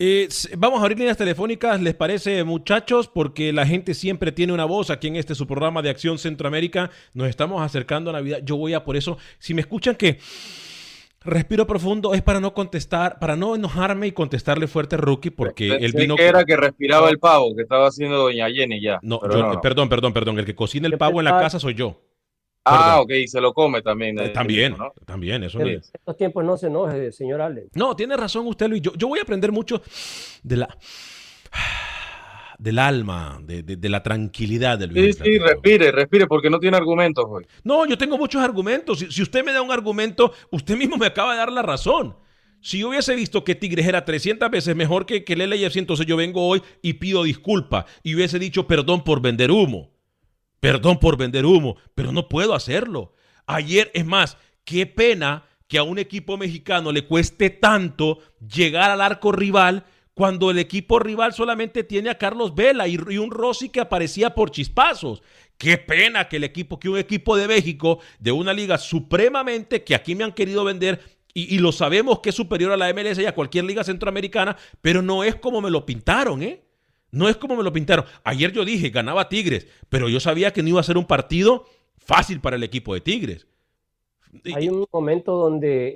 Eh, 0.02 0.30
vamos 0.56 0.80
a 0.80 0.84
abrir 0.84 0.98
líneas 0.98 1.18
telefónicas, 1.18 1.78
¿les 1.82 1.94
parece, 1.94 2.42
muchachos? 2.42 3.06
Porque 3.06 3.52
la 3.52 3.66
gente 3.66 3.92
siempre 3.92 4.32
tiene 4.32 4.54
una 4.54 4.64
voz 4.64 4.88
aquí 4.88 5.08
en 5.08 5.16
este 5.16 5.34
su 5.34 5.46
programa 5.46 5.82
de 5.82 5.90
Acción 5.90 6.16
Centroamérica. 6.16 6.90
Nos 7.12 7.28
estamos 7.28 7.60
acercando 7.60 8.08
a 8.08 8.14
Navidad. 8.14 8.40
Yo 8.42 8.56
voy 8.56 8.72
a 8.72 8.82
por 8.82 8.96
eso. 8.96 9.18
Si 9.38 9.52
me 9.52 9.60
escuchan 9.60 9.96
que 9.96 10.18
respiro 11.22 11.66
profundo, 11.66 12.14
es 12.14 12.22
para 12.22 12.40
no 12.40 12.54
contestar, 12.54 13.18
para 13.18 13.36
no 13.36 13.54
enojarme 13.54 14.06
y 14.06 14.12
contestarle 14.12 14.68
fuerte 14.68 14.96
a 14.96 14.98
Rookie, 15.00 15.28
porque 15.32 15.68
él 15.68 15.92
vino. 15.92 16.16
que 16.16 16.24
era 16.24 16.46
que 16.46 16.56
respiraba 16.56 17.10
el 17.10 17.18
pavo 17.18 17.54
que 17.54 17.60
estaba 17.60 17.88
haciendo 17.88 18.16
Doña 18.16 18.48
Jenny 18.50 18.80
ya. 18.80 19.00
No, 19.02 19.20
perdón, 19.20 19.90
perdón, 19.90 20.14
perdón. 20.14 20.38
El 20.38 20.46
que 20.46 20.54
cocina 20.54 20.86
el 20.86 20.96
pavo 20.96 21.20
en 21.20 21.26
la 21.26 21.38
casa 21.38 21.60
soy 21.60 21.74
yo. 21.74 22.00
Ah, 22.70 23.00
ok, 23.00 23.10
se 23.26 23.40
lo 23.40 23.52
come 23.52 23.82
también. 23.82 24.18
Eh, 24.18 24.28
también, 24.30 24.76
también, 25.04 25.44
eso 25.44 25.60
En 25.60 25.68
estos 25.68 26.16
tiempos 26.16 26.44
no 26.44 26.56
se 26.56 26.68
enoje, 26.68 27.12
señor 27.12 27.40
Ale. 27.40 27.68
No, 27.74 27.94
tiene 27.96 28.16
razón 28.16 28.46
usted, 28.46 28.68
Luis. 28.68 28.82
Yo, 28.82 28.92
yo 28.94 29.08
voy 29.08 29.18
a 29.18 29.22
aprender 29.22 29.52
mucho 29.52 29.82
de 30.42 30.56
la 30.56 30.68
del 32.58 32.78
alma, 32.78 33.40
de, 33.42 33.62
de, 33.62 33.88
la 33.88 34.02
tranquilidad 34.02 34.78
del 34.78 34.92
Sí, 34.92 35.12
sí, 35.14 35.38
respire, 35.38 35.90
respire, 35.92 36.26
porque 36.26 36.50
no 36.50 36.58
tiene 36.58 36.76
argumentos 36.76 37.24
hoy. 37.26 37.46
No, 37.64 37.86
yo 37.86 37.96
tengo 37.96 38.18
muchos 38.18 38.42
argumentos. 38.42 38.98
Si, 38.98 39.10
si, 39.10 39.22
usted 39.22 39.42
me 39.42 39.52
da 39.52 39.62
un 39.62 39.72
argumento, 39.72 40.34
usted 40.50 40.76
mismo 40.76 40.98
me 40.98 41.06
acaba 41.06 41.32
de 41.32 41.38
dar 41.38 41.50
la 41.50 41.62
razón. 41.62 42.14
Si 42.60 42.80
yo 42.80 42.90
hubiese 42.90 43.14
visto 43.14 43.42
que 43.42 43.54
Tigres 43.54 43.86
era 43.86 44.04
300 44.04 44.50
veces 44.50 44.76
mejor 44.76 45.06
que, 45.06 45.24
que 45.24 45.32
el 45.32 45.48
LAFC, 45.48 45.76
entonces 45.76 46.04
yo 46.04 46.16
vengo 46.18 46.46
hoy 46.46 46.62
y 46.82 46.94
pido 46.94 47.22
disculpa 47.22 47.86
y 48.02 48.14
hubiese 48.14 48.38
dicho 48.38 48.66
perdón 48.66 49.02
por 49.02 49.22
vender 49.22 49.50
humo. 49.50 49.90
Perdón 50.60 51.00
por 51.00 51.16
vender 51.16 51.46
humo, 51.46 51.76
pero 51.94 52.12
no 52.12 52.28
puedo 52.28 52.54
hacerlo. 52.54 53.14
Ayer, 53.46 53.90
es 53.94 54.04
más, 54.04 54.36
qué 54.64 54.86
pena 54.86 55.44
que 55.66 55.78
a 55.78 55.82
un 55.82 55.98
equipo 55.98 56.36
mexicano 56.36 56.92
le 56.92 57.06
cueste 57.06 57.48
tanto 57.48 58.18
llegar 58.40 58.90
al 58.90 59.00
arco 59.00 59.32
rival 59.32 59.84
cuando 60.14 60.50
el 60.50 60.58
equipo 60.58 60.98
rival 60.98 61.32
solamente 61.32 61.84
tiene 61.84 62.10
a 62.10 62.18
Carlos 62.18 62.54
Vela 62.54 62.86
y, 62.88 62.96
un 62.96 63.30
Rossi 63.30 63.70
que 63.70 63.80
aparecía 63.80 64.34
por 64.34 64.50
chispazos. 64.50 65.22
Qué 65.56 65.78
pena 65.78 66.28
que 66.28 66.36
el 66.36 66.44
equipo, 66.44 66.78
que 66.78 66.88
un 66.88 66.98
equipo 66.98 67.36
de 67.36 67.48
México, 67.48 68.00
de 68.18 68.32
una 68.32 68.52
liga 68.52 68.76
supremamente 68.76 69.82
que 69.82 69.94
aquí 69.94 70.14
me 70.14 70.24
han 70.24 70.32
querido 70.32 70.64
vender, 70.64 71.00
y, 71.32 71.58
lo 71.58 71.70
sabemos 71.70 72.18
que 72.18 72.30
es 72.30 72.34
superior 72.34 72.72
a 72.72 72.76
la 72.76 72.92
MLS 72.92 73.18
y 73.18 73.26
a 73.26 73.34
cualquier 73.34 73.64
liga 73.64 73.84
centroamericana, 73.84 74.56
pero 74.82 75.00
no 75.00 75.22
es 75.22 75.36
como 75.36 75.60
me 75.60 75.70
lo 75.70 75.86
pintaron, 75.86 76.42
¿eh? 76.42 76.64
No 77.12 77.28
es 77.28 77.36
como 77.36 77.56
me 77.56 77.62
lo 77.62 77.72
pintaron. 77.72 78.04
Ayer 78.24 78.52
yo 78.52 78.64
dije, 78.64 78.90
ganaba 78.90 79.28
Tigres, 79.28 79.66
pero 79.88 80.08
yo 80.08 80.20
sabía 80.20 80.52
que 80.52 80.62
no 80.62 80.68
iba 80.68 80.80
a 80.80 80.84
ser 80.84 80.96
un 80.96 81.06
partido 81.06 81.64
fácil 81.96 82.40
para 82.40 82.56
el 82.56 82.62
equipo 82.62 82.94
de 82.94 83.00
Tigres. 83.00 83.46
Hay 84.54 84.68
un 84.68 84.86
momento 84.92 85.32
donde 85.32 85.94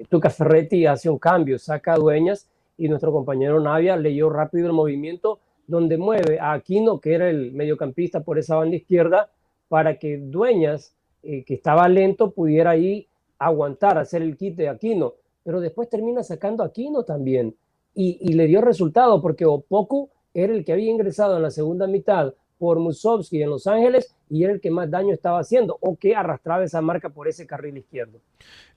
eh, 0.00 0.06
Tuca 0.08 0.28
Ferretti 0.28 0.86
hace 0.86 1.08
un 1.08 1.18
cambio, 1.18 1.58
saca 1.58 1.94
a 1.94 1.98
Dueñas 1.98 2.48
y 2.76 2.88
nuestro 2.88 3.12
compañero 3.12 3.60
Navia 3.60 3.96
leyó 3.96 4.28
rápido 4.28 4.66
el 4.66 4.72
movimiento 4.72 5.38
donde 5.68 5.96
mueve 5.96 6.40
a 6.40 6.52
Aquino, 6.52 7.00
que 7.00 7.14
era 7.14 7.30
el 7.30 7.52
mediocampista 7.52 8.24
por 8.24 8.38
esa 8.38 8.56
banda 8.56 8.76
izquierda, 8.76 9.30
para 9.68 9.98
que 9.98 10.18
Dueñas, 10.18 10.96
eh, 11.22 11.44
que 11.44 11.54
estaba 11.54 11.88
lento, 11.88 12.32
pudiera 12.32 12.70
ahí 12.70 13.06
aguantar, 13.38 13.98
hacer 13.98 14.22
el 14.22 14.36
quite 14.36 14.62
de 14.62 14.68
Aquino. 14.68 15.14
Pero 15.44 15.60
después 15.60 15.88
termina 15.88 16.24
sacando 16.24 16.64
a 16.64 16.66
Aquino 16.66 17.04
también. 17.04 17.54
Y, 17.94 18.18
y 18.20 18.32
le 18.32 18.46
dio 18.46 18.60
resultado 18.60 19.22
porque 19.22 19.46
Opoku 19.46 20.10
era 20.34 20.52
el 20.52 20.64
que 20.64 20.72
había 20.72 20.90
ingresado 20.90 21.36
en 21.36 21.42
la 21.42 21.50
segunda 21.50 21.86
mitad 21.86 22.34
por 22.58 22.78
Musovski 22.78 23.42
en 23.42 23.50
Los 23.50 23.66
Ángeles 23.66 24.14
y 24.28 24.44
era 24.44 24.52
el 24.52 24.60
que 24.60 24.70
más 24.70 24.90
daño 24.90 25.14
estaba 25.14 25.40
haciendo 25.40 25.78
o 25.80 25.96
que 25.96 26.14
arrastraba 26.14 26.62
esa 26.62 26.80
marca 26.82 27.08
por 27.08 27.26
ese 27.26 27.46
carril 27.46 27.78
izquierdo. 27.78 28.20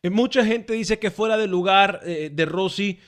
Eh, 0.01 0.09
mucha 0.09 0.45
gente 0.45 0.73
dice 0.73 0.99
que 0.99 1.11
fuera 1.11 1.37
de 1.37 1.47
lugar 1.47 1.99
eh, 2.05 2.29
de 2.33 2.45
Rossi 2.45 2.99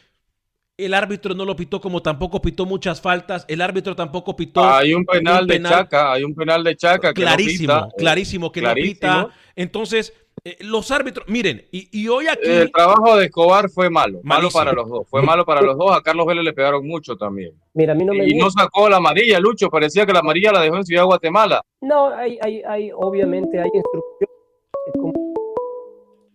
el 0.78 0.94
árbitro 0.94 1.34
no 1.34 1.46
lo 1.46 1.56
pitó 1.56 1.80
como 1.80 2.02
tampoco 2.02 2.42
pitó 2.42 2.66
muchas 2.66 3.00
faltas. 3.00 3.46
El 3.48 3.62
árbitro 3.62 3.96
tampoco 3.96 4.36
pitó. 4.36 4.64
Hay 4.64 4.94
un 4.94 5.06
penal, 5.06 5.48
de 5.48 5.62
Chaca, 5.62 6.12
hay 6.12 6.24
un 6.24 6.36
penal 6.36 6.64
de 6.64 6.76
Chaca. 6.76 7.14
clarísimo, 7.14 7.90
clarísimo 7.98 8.52
que 8.52 8.62
lo 8.62 8.74
pita. 8.74 9.30
Entonces, 9.56 10.14
eh, 10.48 10.58
los 10.60 10.92
árbitros, 10.92 11.28
miren, 11.28 11.64
y, 11.72 12.08
hoy 12.08 12.28
aquí. 12.28 12.48
El 12.48 12.72
trabajo 12.72 13.18
de 13.18 13.26
Escobar 13.26 13.68
fue 13.68 13.90
malo, 13.90 14.20
malo 14.22 14.50
para 14.52 14.74
los 14.74 14.88
dos. 14.88 15.08
Fue 15.10 15.24
malo 15.24 15.44
para 15.44 15.60
los 15.64 15.76
dos. 15.76 15.92
A 15.92 16.04
Carlos 16.04 16.28
Vélez 16.28 16.44
le 16.44 16.54
pegaron 16.54 16.86
mucho 16.86 17.18
también. 17.18 17.54
Mira, 17.74 17.94
a 17.94 17.96
mí 17.96 18.06
no 18.06 18.14
me 18.14 18.28
y 18.28 18.36
no 18.38 18.52
sacó 18.52 18.88
la 18.88 18.98
amarilla, 18.98 19.40
Lucho. 19.40 19.72
Parecía 19.72 20.06
que 20.06 20.14
la 20.14 20.20
amarilla 20.20 20.52
la 20.52 20.62
dejó 20.62 20.78
en 20.78 20.86
Ciudad 20.86 21.02
de 21.02 21.08
Guatemala. 21.08 21.64
No, 21.82 22.10
hay, 22.10 22.38
hay, 22.44 22.62
hay 22.62 22.92
obviamente 22.94 23.60
hay 23.60 23.72
instrucciones. 23.74 24.36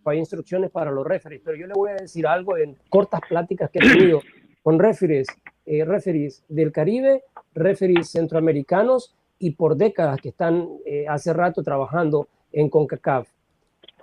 Hay 0.03 0.17
instrucciones 0.17 0.71
para 0.71 0.91
los 0.91 1.07
referees, 1.07 1.41
pero 1.45 1.55
yo 1.55 1.67
le 1.67 1.73
voy 1.73 1.91
a 1.91 1.95
decir 1.95 2.27
algo 2.27 2.57
en 2.57 2.75
cortas 2.89 3.21
pláticas 3.29 3.69
que 3.71 3.79
he 3.79 3.81
tenido 3.81 4.21
con 4.61 4.77
referees, 4.77 5.27
eh, 5.65 5.85
referees 5.85 6.43
del 6.49 6.73
Caribe, 6.73 7.23
referees 7.53 8.11
centroamericanos 8.11 9.15
y 9.39 9.51
por 9.51 9.77
décadas 9.77 10.19
que 10.19 10.29
están 10.29 10.67
eh, 10.85 11.05
hace 11.07 11.31
rato 11.31 11.63
trabajando 11.63 12.27
en 12.51 12.69
CONCACAF 12.69 13.29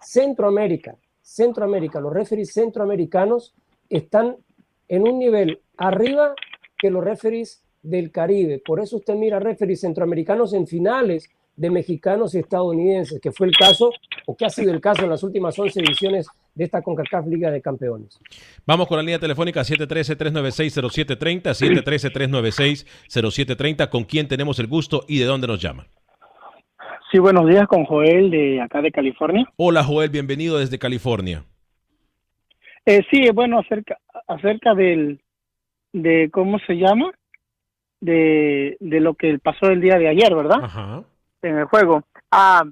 Centroamérica, 0.02 0.96
Centroamérica, 1.22 2.00
los 2.00 2.12
referees 2.12 2.52
centroamericanos 2.52 3.54
están 3.88 4.36
en 4.88 5.02
un 5.02 5.18
nivel 5.18 5.60
arriba 5.76 6.34
que 6.76 6.90
los 6.90 7.04
referees 7.04 7.62
del 7.82 8.10
Caribe. 8.10 8.62
Por 8.64 8.80
eso 8.80 8.96
usted 8.96 9.14
mira 9.14 9.38
referees 9.38 9.80
centroamericanos 9.80 10.52
en 10.54 10.66
finales 10.66 11.28
de 11.56 11.70
mexicanos 11.70 12.34
y 12.34 12.38
estadounidenses, 12.38 13.20
que 13.20 13.32
fue 13.32 13.48
el 13.48 13.56
caso, 13.56 13.90
o 14.26 14.36
que 14.36 14.46
ha 14.46 14.50
sido 14.50 14.72
el 14.72 14.80
caso 14.80 15.02
en 15.02 15.10
las 15.10 15.22
últimas 15.24 15.58
11 15.58 15.80
ediciones 15.80 16.28
de 16.54 16.64
esta 16.64 16.80
CONCACAF 16.82 17.26
Liga 17.26 17.50
de 17.50 17.60
Campeones. 17.60 18.18
Vamos 18.64 18.86
con 18.86 18.96
la 18.96 19.02
línea 19.02 19.18
telefónica 19.18 19.62
713-396-0730, 19.62 21.54
713-396-0730, 23.08 23.88
con 23.90 24.04
quién 24.04 24.28
tenemos 24.28 24.60
el 24.60 24.68
gusto 24.68 25.04
y 25.08 25.18
de 25.18 25.24
dónde 25.24 25.48
nos 25.48 25.60
llaman. 25.60 25.88
Sí, 27.10 27.18
buenos 27.18 27.46
días 27.48 27.66
con 27.66 27.86
Joel 27.86 28.30
de 28.30 28.60
acá 28.60 28.82
de 28.82 28.92
California. 28.92 29.50
Hola 29.56 29.82
Joel, 29.82 30.10
bienvenido 30.10 30.58
desde 30.58 30.78
California. 30.78 31.42
Eh, 32.84 33.00
sí, 33.10 33.30
bueno, 33.32 33.60
acerca, 33.60 33.96
acerca 34.26 34.74
del, 34.74 35.18
de 35.94 36.28
cómo 36.30 36.58
se 36.58 36.74
llama, 36.74 37.10
de, 38.00 38.76
de 38.80 39.00
lo 39.00 39.14
que 39.14 39.38
pasó 39.38 39.70
el 39.70 39.80
día 39.80 39.96
de 39.96 40.08
ayer, 40.08 40.34
¿verdad? 40.34 40.58
Ajá. 40.62 41.02
En 41.40 41.56
el 41.56 41.64
juego. 41.64 42.02
Ah, 42.30 42.64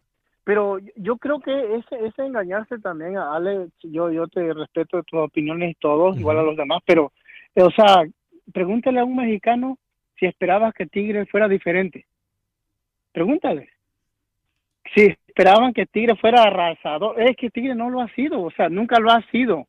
pero 0.44 0.80
yo 0.96 1.16
creo 1.16 1.40
que 1.40 1.76
ese, 1.76 2.06
ese 2.06 2.26
engañarse 2.26 2.78
también, 2.78 3.16
Ale, 3.16 3.68
yo, 3.84 4.10
yo 4.10 4.28
te 4.28 4.52
respeto 4.52 5.02
tus 5.04 5.18
opiniones 5.18 5.70
y 5.70 5.74
todos, 5.80 6.18
igual 6.18 6.38
a 6.38 6.42
los 6.42 6.58
demás, 6.58 6.82
pero, 6.84 7.10
o 7.54 7.70
sea, 7.70 8.04
pregúntale 8.52 9.00
a 9.00 9.04
un 9.04 9.16
mexicano 9.16 9.78
si 10.20 10.26
esperabas 10.26 10.74
que 10.74 10.84
Tigre 10.84 11.24
fuera 11.24 11.48
diferente. 11.48 12.04
Pregúntale 13.12 13.75
si 14.94 15.14
esperaban 15.26 15.72
que 15.72 15.86
Tigre 15.86 16.16
fuera 16.16 16.44
arrasador, 16.44 17.20
es 17.20 17.36
que 17.36 17.50
Tigre 17.50 17.74
no 17.74 17.90
lo 17.90 18.00
ha 18.00 18.08
sido, 18.14 18.42
o 18.42 18.50
sea, 18.50 18.68
nunca 18.68 18.98
lo 18.98 19.10
ha 19.10 19.22
sido. 19.30 19.66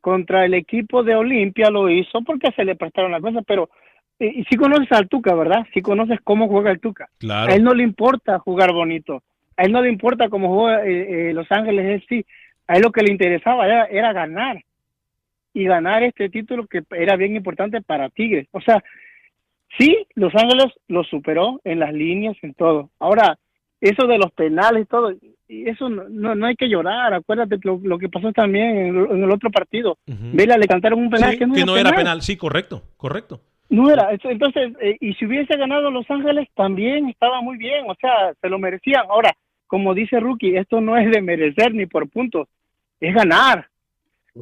Contra 0.00 0.44
el 0.44 0.54
equipo 0.54 1.02
de 1.02 1.16
Olimpia 1.16 1.68
lo 1.68 1.90
hizo 1.90 2.22
porque 2.22 2.52
se 2.52 2.64
le 2.64 2.76
prestaron 2.76 3.10
las 3.10 3.20
cosas, 3.20 3.42
pero 3.46 3.68
y, 4.18 4.44
si 4.44 4.56
conoces 4.56 4.90
al 4.92 5.08
Tuca, 5.08 5.34
¿verdad? 5.34 5.66
Si 5.74 5.82
conoces 5.82 6.20
cómo 6.22 6.48
juega 6.48 6.70
el 6.70 6.80
Tuca. 6.80 7.08
Claro. 7.18 7.52
A 7.52 7.54
él 7.54 7.62
no 7.62 7.74
le 7.74 7.82
importa 7.82 8.38
jugar 8.38 8.72
bonito. 8.72 9.22
A 9.56 9.64
él 9.64 9.72
no 9.72 9.82
le 9.82 9.90
importa 9.90 10.28
cómo 10.28 10.54
juega 10.54 10.86
eh, 10.86 11.30
eh, 11.30 11.34
Los 11.34 11.50
Ángeles 11.50 12.02
sí. 12.08 12.24
A 12.66 12.76
él 12.76 12.82
lo 12.82 12.92
que 12.92 13.02
le 13.02 13.12
interesaba 13.12 13.66
era, 13.66 13.84
era 13.86 14.12
ganar. 14.12 14.62
Y 15.52 15.64
ganar 15.64 16.02
este 16.02 16.28
título 16.28 16.66
que 16.66 16.82
era 16.90 17.16
bien 17.16 17.36
importante 17.36 17.80
para 17.80 18.08
Tigre. 18.08 18.48
O 18.52 18.60
sea, 18.60 18.82
sí, 19.78 20.06
Los 20.14 20.34
Ángeles 20.34 20.66
lo 20.88 21.04
superó 21.04 21.60
en 21.64 21.80
las 21.80 21.92
líneas, 21.92 22.36
en 22.42 22.54
todo. 22.54 22.90
Ahora, 22.98 23.38
eso 23.88 24.06
de 24.06 24.18
los 24.18 24.32
penales 24.32 24.82
y 24.82 24.86
todo, 24.86 25.12
y 25.48 25.68
eso 25.68 25.88
no, 25.88 26.34
no, 26.34 26.46
hay 26.46 26.56
que 26.56 26.68
llorar, 26.68 27.14
acuérdate 27.14 27.58
lo, 27.62 27.78
lo 27.82 27.98
que 27.98 28.08
pasó 28.08 28.32
también 28.32 28.96
en, 28.96 29.22
el 29.22 29.30
otro 29.30 29.50
partido. 29.50 29.96
Vela 30.06 30.56
le 30.56 30.66
cantaron 30.66 30.98
un 30.98 31.10
penal 31.10 31.38
que 31.38 31.46
no, 31.46 31.76
era, 31.76 31.92
penal. 31.92 32.22
Sí, 32.22 32.36
correcto, 32.36 32.82
correcto. 32.96 33.40
No 33.68 33.90
era, 33.90 34.10
entonces, 34.12 34.72
eh, 34.80 34.96
y 35.00 35.14
si 35.14 35.26
hubiese 35.26 35.56
ganado 35.56 35.90
Los 35.90 36.08
Ángeles, 36.10 36.48
también 36.54 37.08
estaba 37.08 37.40
muy 37.40 37.56
bien, 37.56 37.84
o 37.88 37.94
sea, 38.00 38.32
se 38.40 38.48
lo 38.48 38.58
merecían. 38.58 39.04
Ahora, 39.08 39.32
como 39.66 39.94
dice 39.94 40.20
Rookie, 40.20 40.56
esto 40.56 40.80
no 40.80 40.96
es 40.96 41.10
de 41.10 41.20
merecer 41.20 41.74
ni 41.74 41.86
por 41.86 42.08
puntos, 42.08 42.48
es 43.00 43.14
ganar. 43.14 43.68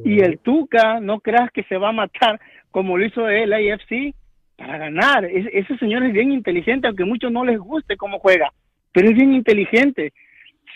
Y 0.03 0.19
el 0.19 0.39
Tuca, 0.39 0.99
no 0.99 1.21
creas 1.21 1.51
que 1.51 1.63
se 1.63 1.77
va 1.77 1.89
a 1.89 1.93
matar 1.93 2.39
como 2.69 2.97
lo 2.97 3.05
hizo 3.05 3.29
el 3.29 3.53
AFC 3.53 4.13
para 4.57 4.77
ganar. 4.77 5.25
ese 5.25 5.77
señor 5.77 6.03
es 6.03 6.13
bien 6.13 6.31
inteligente, 6.31 6.87
aunque 6.87 7.03
a 7.03 7.07
muchos 7.07 7.31
no 7.31 7.45
les 7.45 7.57
guste 7.57 7.95
cómo 7.95 8.19
juega 8.19 8.51
pero 8.95 9.09
es 9.09 9.15
bien 9.15 9.33
inteligente. 9.33 10.13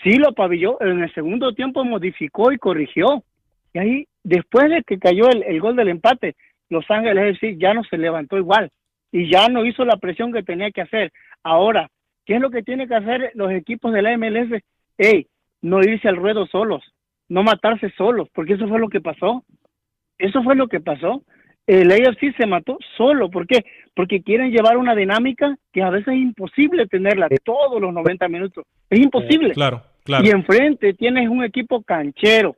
Sí 0.04 0.16
lo 0.16 0.28
apabilló, 0.28 0.76
en 0.82 1.02
el 1.02 1.12
segundo 1.14 1.54
tiempo 1.54 1.84
modificó 1.84 2.52
y 2.52 2.58
corrigió. 2.58 3.24
Y 3.72 3.78
ahí, 3.78 4.08
después 4.22 4.68
de 4.68 4.82
que 4.82 4.98
cayó 4.98 5.30
el, 5.30 5.58
gol 5.58 5.74
del 5.74 5.88
empate, 5.88 6.36
Los 6.68 6.84
Ángeles 6.90 7.36
FC 7.36 7.56
ya 7.56 7.72
no 7.72 7.82
se 7.82 7.96
levantó 7.96 8.36
igual 8.36 8.70
y 9.10 9.32
ya 9.32 9.48
no 9.48 9.64
hizo 9.64 9.86
la 9.86 9.96
presión 9.96 10.34
que 10.34 10.42
tenía 10.42 10.70
que 10.70 10.82
hacer. 10.82 11.12
Ahora, 11.42 11.88
¿qué 12.26 12.34
es 12.34 12.42
lo 12.42 12.50
que 12.50 12.62
tienen 12.62 12.88
que 12.88 12.94
hacer 12.94 13.32
los 13.34 13.50
equipos 13.52 13.90
de 13.90 14.02
la 14.02 14.14
MLS? 14.18 14.62
Hey, 14.98 15.26
no 15.62 15.80
irse 15.80 16.06
al 16.06 16.16
ruedo 16.16 16.46
solos, 16.46 16.84
no 17.30 17.42
matarse 17.42 17.90
solos, 17.96 18.28
porque 18.34 18.52
eso 18.52 18.68
fue 18.68 18.80
lo 18.80 18.90
que 18.90 19.00
pasó. 19.00 19.44
Eso 20.18 20.42
fue 20.42 20.56
lo 20.56 20.68
que 20.68 20.80
pasó 20.80 21.24
el 21.66 21.90
AFC 21.92 22.36
se 22.36 22.46
mató 22.46 22.78
solo. 22.96 23.30
¿Por 23.30 23.46
qué? 23.46 23.64
Porque 23.94 24.22
quieren 24.22 24.50
llevar 24.50 24.76
una 24.76 24.94
dinámica 24.94 25.56
que 25.72 25.82
a 25.82 25.90
veces 25.90 26.08
es 26.08 26.20
imposible 26.20 26.86
tenerla 26.86 27.28
todos 27.44 27.80
los 27.80 27.92
90 27.92 28.28
minutos. 28.28 28.64
Es 28.88 28.98
imposible. 28.98 29.52
Claro, 29.52 29.82
claro. 30.04 30.26
Y 30.26 30.30
enfrente 30.30 30.94
tienes 30.94 31.28
un 31.28 31.44
equipo 31.44 31.82
canchero. 31.82 32.56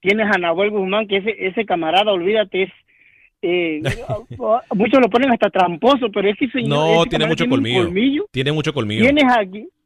Tienes 0.00 0.26
a 0.32 0.38
Nahuel 0.38 0.70
Guzmán, 0.70 1.08
que 1.08 1.16
ese, 1.16 1.34
ese 1.38 1.64
camarada, 1.64 2.12
olvídate, 2.12 2.64
es. 2.64 2.70
Eh, 3.42 3.82
muchos 4.74 5.00
lo 5.00 5.08
ponen 5.08 5.30
hasta 5.32 5.50
tramposo, 5.50 6.10
pero 6.12 6.28
es 6.28 6.36
que 6.36 6.48
señor, 6.48 6.68
no 6.68 7.06
tiene 7.06 7.26
mucho 7.26 7.48
colmillo. 7.48 8.26
Tiene 8.30 8.52
mucho 8.52 8.72
colmillo. 8.72 9.02
Tienes 9.02 9.24
a, 9.24 9.40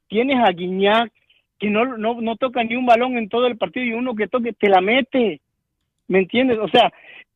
tienes 0.08 0.36
a 0.36 0.52
Guiñac, 0.52 1.10
que 1.58 1.70
no, 1.70 1.96
no, 1.96 2.20
no 2.20 2.36
toca 2.36 2.62
ni 2.64 2.76
un 2.76 2.86
balón 2.86 3.16
en 3.16 3.28
todo 3.28 3.46
el 3.46 3.56
partido 3.56 3.86
y 3.86 3.92
uno 3.92 4.14
que 4.14 4.28
toque 4.28 4.52
te 4.52 4.68
la 4.68 4.80
mete. 4.80 5.40
¿Me 6.08 6.20
entiendes? 6.20 6.58
O 6.58 6.68
sea, 6.68 6.92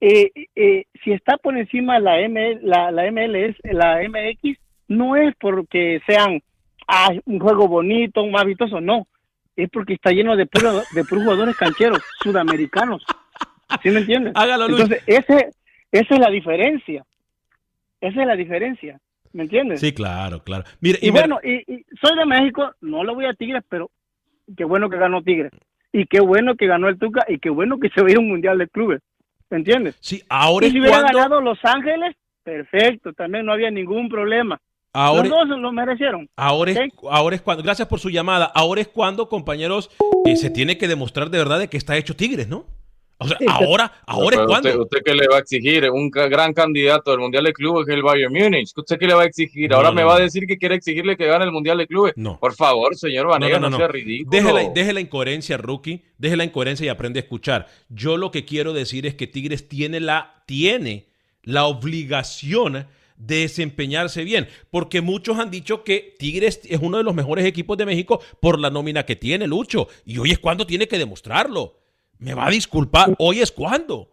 eh, 0.06 0.32
eh, 0.54 0.84
si 1.02 1.12
está 1.12 1.38
por 1.38 1.56
encima 1.56 1.98
la, 1.98 2.20
M, 2.20 2.58
la, 2.60 2.90
la 2.90 3.10
MLS, 3.10 3.56
la 3.62 4.02
MX, 4.06 4.58
no 4.88 5.16
es 5.16 5.34
porque 5.40 6.02
sean 6.06 6.42
ah, 6.86 7.08
un 7.24 7.38
juego 7.38 7.68
bonito, 7.68 8.26
más 8.26 8.44
vistoso, 8.44 8.82
no. 8.82 9.06
Es 9.56 9.70
porque 9.70 9.94
está 9.94 10.10
lleno 10.10 10.36
de 10.36 10.44
puros 10.44 10.84
de 10.92 11.04
jugadores 11.04 11.56
cancheros 11.56 12.02
sudamericanos. 12.22 13.02
¿Sí 13.82 13.88
me 13.88 14.00
entiendes? 14.00 14.34
Hágalo, 14.36 14.68
Luis. 14.68 14.82
Entonces, 14.82 15.04
ese, 15.06 15.50
esa 15.90 16.14
es 16.14 16.20
la 16.20 16.30
diferencia. 16.30 17.02
Esa 17.98 18.20
es 18.20 18.26
la 18.26 18.36
diferencia. 18.36 19.00
¿Me 19.32 19.44
entiendes? 19.44 19.80
Sí, 19.80 19.94
claro, 19.94 20.42
claro. 20.42 20.64
Mire, 20.80 20.98
Y 21.00 21.10
bueno, 21.10 21.38
y, 21.42 21.54
y 21.72 21.86
soy 21.98 22.16
de 22.18 22.26
México, 22.26 22.72
no 22.82 23.04
le 23.04 23.14
voy 23.14 23.24
a 23.24 23.32
Tigres, 23.32 23.64
pero 23.70 23.90
qué 24.54 24.64
bueno 24.64 24.90
que 24.90 24.98
ganó 24.98 25.22
Tigres. 25.22 25.52
Y 25.92 26.04
qué 26.06 26.20
bueno 26.20 26.56
que 26.56 26.66
ganó 26.66 26.88
el 26.88 26.98
Tuca 26.98 27.24
y 27.26 27.38
qué 27.38 27.48
bueno 27.48 27.78
que 27.78 27.88
se 27.88 28.02
veía 28.02 28.18
un 28.18 28.28
mundial 28.28 28.58
de 28.58 28.68
clubes. 28.68 29.00
¿Me 29.54 29.58
entiendes? 29.58 29.94
sí, 30.00 30.20
ahora 30.28 30.66
Y 30.66 30.72
si 30.72 30.80
hubiera 30.80 30.98
cuando, 30.98 31.16
ganado 31.16 31.40
Los 31.40 31.58
Ángeles, 31.62 32.16
perfecto, 32.42 33.12
también 33.12 33.46
no 33.46 33.52
había 33.52 33.70
ningún 33.70 34.08
problema. 34.08 34.60
ahora, 34.92 35.28
Los 35.28 35.48
dos 35.48 35.58
lo 35.60 35.70
merecieron. 35.70 36.28
ahora 36.34 36.72
es, 36.72 36.78
ahora 37.08 37.36
es 37.36 37.42
cuando, 37.42 37.62
gracias 37.62 37.86
por 37.86 38.00
su 38.00 38.10
llamada, 38.10 38.46
ahora 38.46 38.80
es 38.80 38.88
cuando, 38.88 39.28
compañeros, 39.28 39.90
eh, 40.24 40.34
se 40.34 40.50
tiene 40.50 40.76
que 40.76 40.88
demostrar 40.88 41.30
de 41.30 41.38
verdad 41.38 41.60
de 41.60 41.68
que 41.68 41.76
está 41.76 41.96
hecho 41.96 42.16
Tigres, 42.16 42.48
¿no? 42.48 42.64
O 43.18 43.28
sea, 43.28 43.38
Sí, 43.38 43.46
ahora, 43.48 43.92
ahora 44.06 44.36
es 44.36 44.46
cuando. 44.46 44.68
Usted, 44.68 44.80
¿Usted 44.80 44.98
qué 45.04 45.14
le 45.14 45.28
va 45.28 45.36
a 45.36 45.40
exigir? 45.40 45.88
Un 45.90 46.10
gran 46.10 46.52
candidato 46.52 47.10
del 47.10 47.20
Mundial 47.20 47.44
de 47.44 47.52
Clubes 47.52 47.88
es 47.88 47.94
el 47.94 48.02
Bayern 48.02 48.32
Múnich. 48.32 48.72
¿Usted 48.76 48.98
qué 48.98 49.06
le 49.06 49.14
va 49.14 49.22
a 49.22 49.26
exigir? 49.26 49.72
Ahora 49.72 49.90
no, 49.90 49.94
me 49.94 50.02
no. 50.02 50.08
va 50.08 50.16
a 50.16 50.20
decir 50.20 50.46
que 50.46 50.58
quiere 50.58 50.74
exigirle 50.74 51.16
que 51.16 51.26
gane 51.26 51.44
el 51.44 51.52
Mundial 51.52 51.78
de 51.78 51.86
Clubes. 51.86 52.14
No. 52.16 52.38
Por 52.40 52.54
favor, 52.54 52.96
señor 52.96 53.28
Vanega, 53.28 53.58
No, 53.60 53.76
sea 53.76 53.88
ridículo. 53.88 54.30
Deje 54.30 54.52
la, 54.52 54.70
deje 54.70 54.92
la 54.92 55.00
incoherencia, 55.00 55.56
rookie. 55.56 56.02
Deje 56.18 56.36
la 56.36 56.44
incoherencia 56.44 56.86
y 56.86 56.88
aprende 56.88 57.20
a 57.20 57.22
escuchar. 57.22 57.68
Yo 57.88 58.16
lo 58.16 58.30
que 58.30 58.44
quiero 58.44 58.72
decir 58.72 59.06
es 59.06 59.14
que 59.14 59.26
Tigres 59.26 59.68
tiene 59.68 60.00
la, 60.00 60.42
tiene 60.46 61.06
la 61.42 61.66
obligación 61.66 62.86
de 63.16 63.36
desempeñarse 63.36 64.24
bien. 64.24 64.48
Porque 64.70 65.00
muchos 65.00 65.38
han 65.38 65.50
dicho 65.50 65.84
que 65.84 66.14
Tigres 66.18 66.60
es 66.64 66.80
uno 66.82 66.98
de 66.98 67.04
los 67.04 67.14
mejores 67.14 67.44
equipos 67.44 67.76
de 67.78 67.86
México 67.86 68.20
por 68.40 68.58
la 68.58 68.70
nómina 68.70 69.04
que 69.04 69.16
tiene, 69.16 69.46
Lucho. 69.46 69.88
Y 70.04 70.18
hoy 70.18 70.32
es 70.32 70.38
cuando 70.38 70.66
tiene 70.66 70.88
que 70.88 70.98
demostrarlo. 70.98 71.83
Me 72.18 72.34
va 72.34 72.46
a 72.46 72.50
disculpar. 72.50 73.14
Hoy 73.18 73.40
es 73.40 73.52
cuando. 73.52 74.08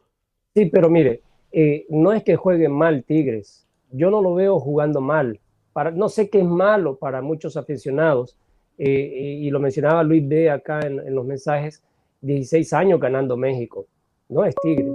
Sí, 0.53 0.65
pero 0.67 0.89
mire, 0.89 1.21
eh, 1.51 1.85
no 1.89 2.11
es 2.11 2.23
que 2.23 2.35
juegue 2.35 2.67
mal 2.69 3.03
Tigres. 3.03 3.67
Yo 3.91 4.09
no 4.09 4.21
lo 4.21 4.35
veo 4.35 4.59
jugando 4.59 5.01
mal. 5.01 5.39
Para, 5.73 5.91
no 5.91 6.09
sé 6.09 6.29
qué 6.29 6.39
es 6.39 6.45
malo 6.45 6.97
para 6.97 7.21
muchos 7.21 7.57
aficionados. 7.57 8.37
eh, 8.77 9.37
y 9.41 9.49
lo 9.49 9.59
mencionaba 9.59 10.03
Luis 10.03 10.27
B. 10.27 10.49
acá 10.49 10.81
en, 10.81 10.99
en 10.99 11.15
los 11.15 11.25
mensajes. 11.25 11.83
16 12.21 12.73
años 12.73 12.99
ganando 12.99 13.37
México. 13.37 13.85
No 14.29 14.45
es 14.45 14.55
Tigres. 14.61 14.93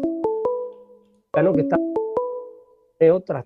Ganó 1.32 1.52
que 1.52 1.62
está 1.62 1.76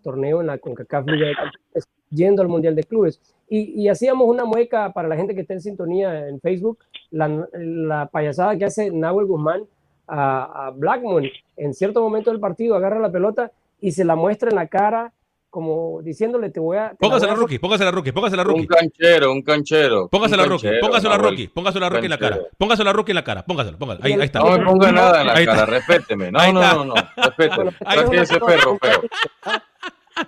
torneo 0.02 0.40
en 0.40 0.46
la 0.46 0.58
CONCACAF 0.58 1.06
Liga 1.06 1.28
de 1.28 1.34
Campeones, 1.34 1.88
yendo 2.10 2.42
al 2.42 2.48
Mundial 2.48 2.74
de 2.74 2.84
Clubes. 2.84 3.20
Y, 3.48 3.82
y 3.82 3.88
hacíamos 3.88 4.28
una 4.28 4.44
mueca 4.44 4.92
para 4.92 5.08
la 5.08 5.16
gente 5.16 5.34
que 5.34 5.40
está 5.40 5.54
en 5.54 5.60
sintonía 5.60 6.28
en 6.28 6.40
Facebook, 6.40 6.78
la, 7.10 7.46
la 7.52 8.06
payasada 8.06 8.56
que 8.56 8.64
hace 8.64 8.90
Nahuel 8.92 9.26
Guzmán 9.26 9.64
a, 10.06 10.66
a 10.66 10.70
Blackmon 10.70 11.24
en 11.56 11.74
cierto 11.74 12.00
momento 12.00 12.30
del 12.30 12.38
partido, 12.40 12.76
agarra 12.76 13.00
la 13.00 13.10
pelota 13.10 13.50
y 13.80 13.92
se 13.92 14.04
la 14.04 14.14
muestra 14.14 14.50
en 14.50 14.56
la 14.56 14.66
cara, 14.68 15.12
como 15.48 16.00
diciéndole, 16.02 16.50
te 16.50 16.60
voy 16.60 16.76
a... 16.76 16.90
te 16.90 16.94
la 16.94 16.96
Póngasela, 17.00 17.32
voy 17.32 17.38
a- 17.38 17.40
rookie. 17.40 17.58
Póngasela, 17.58 17.90
rookie. 17.90 18.12
Póngasela, 18.12 18.42
Un 18.42 18.48
rookie. 18.48 18.66
canchero, 18.68 19.32
un 19.32 19.42
canchero. 19.42 20.08
Póngasela, 20.08 20.42
un 20.44 20.48
rookie. 20.50 20.62
canchero, 20.66 20.80
Póngasela, 20.86 21.16
Nahuel. 21.16 21.30
rookie. 21.32 21.48
Póngasela, 21.48 21.88
rookie 21.88 22.04
en 22.04 22.10
la 22.10 22.18
cara. 22.18 22.30
Canchero. 22.36 22.56
Póngasela, 22.56 22.92
rookie 22.92 23.10
en 23.10 23.16
la 23.16 23.24
cara. 23.24 23.42
Póngasela, 23.44 23.78
póngasela. 23.78 24.06
Ahí, 24.06 24.12
ahí 24.12 24.20
está. 24.26 24.38
No 24.40 24.58
me 24.58 24.64
ponga 24.64 24.92
nada 24.92 25.20
en 25.22 25.26
la 25.26 25.32
Ahí 25.34 25.42
está. 25.42 25.54
cara, 25.56 25.66
respéteme. 25.66 26.30
No, 26.30 26.38
Ahí 26.38 26.52
no, 26.52 26.60
no, 26.60 26.84
no, 26.84 26.94
respéteme. 27.16 27.56
Bueno, 27.64 27.72
Saque 28.04 28.16
es 28.16 28.22
ese 28.22 28.36
una- 28.36 28.46
perro 28.46 28.78
feo. 28.78 29.00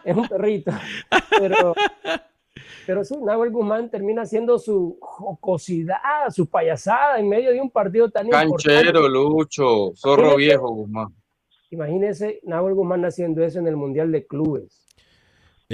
Es 0.05 0.17
un 0.17 0.29
perrito. 0.29 0.73
Pero, 1.39 1.75
pero 2.87 3.05
sí, 3.05 3.17
Nahuel 3.23 3.51
Guzmán 3.51 3.91
termina 3.91 4.23
haciendo 4.23 4.59
su 4.59 4.99
jocosidad, 5.01 6.31
su 6.31 6.47
payasada 6.47 7.19
en 7.19 7.29
medio 7.29 7.51
de 7.51 7.61
un 7.61 7.71
partido 7.71 8.11
tan 8.11 8.27
importante. 8.27 8.75
Canchero, 8.75 9.09
Lucho, 9.09 9.93
zorro 9.97 10.37
viejo, 10.37 10.69
Guzmán. 10.69 11.09
Imagínese 11.71 12.41
Nahuel 12.43 12.75
Guzmán 12.75 13.05
haciendo 13.05 13.43
eso 13.43 13.59
en 13.59 13.67
el 13.67 13.77
Mundial 13.77 14.13
de 14.13 14.27
Clubes. 14.27 14.83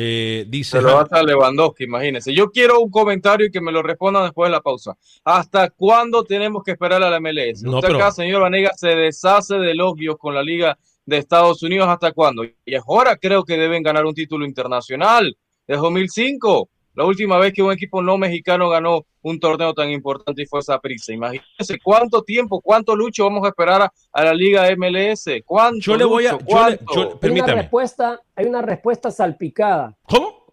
Eh, 0.00 0.44
dice. 0.48 0.78
Se 0.78 0.82
lo 0.82 0.96
hace 0.96 1.16
a 1.16 1.24
Lewandowski, 1.24 1.82
imagínense. 1.82 2.32
Yo 2.32 2.52
quiero 2.52 2.78
un 2.78 2.88
comentario 2.88 3.46
y 3.46 3.50
que 3.50 3.60
me 3.60 3.72
lo 3.72 3.82
respondan 3.82 4.22
después 4.22 4.48
de 4.48 4.52
la 4.52 4.60
pausa. 4.60 4.96
¿Hasta 5.24 5.70
cuándo 5.70 6.22
tenemos 6.22 6.62
que 6.62 6.70
esperar 6.70 7.02
a 7.02 7.10
la 7.10 7.18
MLS? 7.18 7.64
No, 7.64 7.78
Usted 7.78 7.88
pero- 7.88 7.98
acá, 7.98 8.12
señor 8.12 8.42
Vanega, 8.42 8.70
se 8.76 8.90
deshace 8.90 9.56
de 9.56 9.72
elogios 9.72 10.16
con 10.16 10.36
la 10.36 10.42
Liga 10.44 10.78
de 11.08 11.18
Estados 11.18 11.62
Unidos. 11.62 11.88
¿Hasta 11.88 12.12
cuándo? 12.12 12.44
Y 12.44 12.74
ahora 12.74 13.16
creo 13.16 13.42
que 13.44 13.56
deben 13.56 13.82
ganar 13.82 14.04
un 14.04 14.14
título 14.14 14.44
internacional. 14.44 15.36
De 15.66 15.76
2005, 15.76 16.68
la 16.94 17.04
última 17.04 17.38
vez 17.38 17.52
que 17.52 17.62
un 17.62 17.72
equipo 17.72 18.02
no 18.02 18.18
mexicano 18.18 18.68
ganó 18.68 19.06
un 19.22 19.38
torneo 19.40 19.72
tan 19.74 19.90
importante 19.90 20.42
y 20.42 20.46
fue 20.46 20.60
esa 20.60 20.78
prisa. 20.78 21.12
Imagínense 21.12 21.78
cuánto 21.82 22.22
tiempo, 22.22 22.60
cuánto 22.60 22.94
lucho 22.96 23.24
vamos 23.24 23.44
a 23.44 23.48
esperar 23.48 23.82
a, 23.82 23.92
a 24.12 24.24
la 24.24 24.34
Liga 24.34 24.66
MLS. 24.76 25.42
¿Cuánto? 25.44 25.78
Yo 25.80 25.96
le 25.96 26.04
voy 26.04 26.26
a- 26.26 26.38
yo 26.38 26.68
le- 26.68 26.78
yo- 26.94 27.00
Hay 27.02 27.06
una 27.10 27.20
Permítame. 27.20 27.54
respuesta, 27.62 28.20
hay 28.34 28.46
una 28.46 28.62
respuesta 28.62 29.10
salpicada. 29.10 29.96
¿Cómo? 30.08 30.44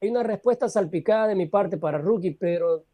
Hay 0.00 0.08
una 0.10 0.22
respuesta 0.22 0.68
salpicada 0.68 1.28
de 1.28 1.34
mi 1.34 1.46
parte 1.46 1.78
para 1.78 1.98
Rookie, 1.98 2.32
pero 2.32 2.84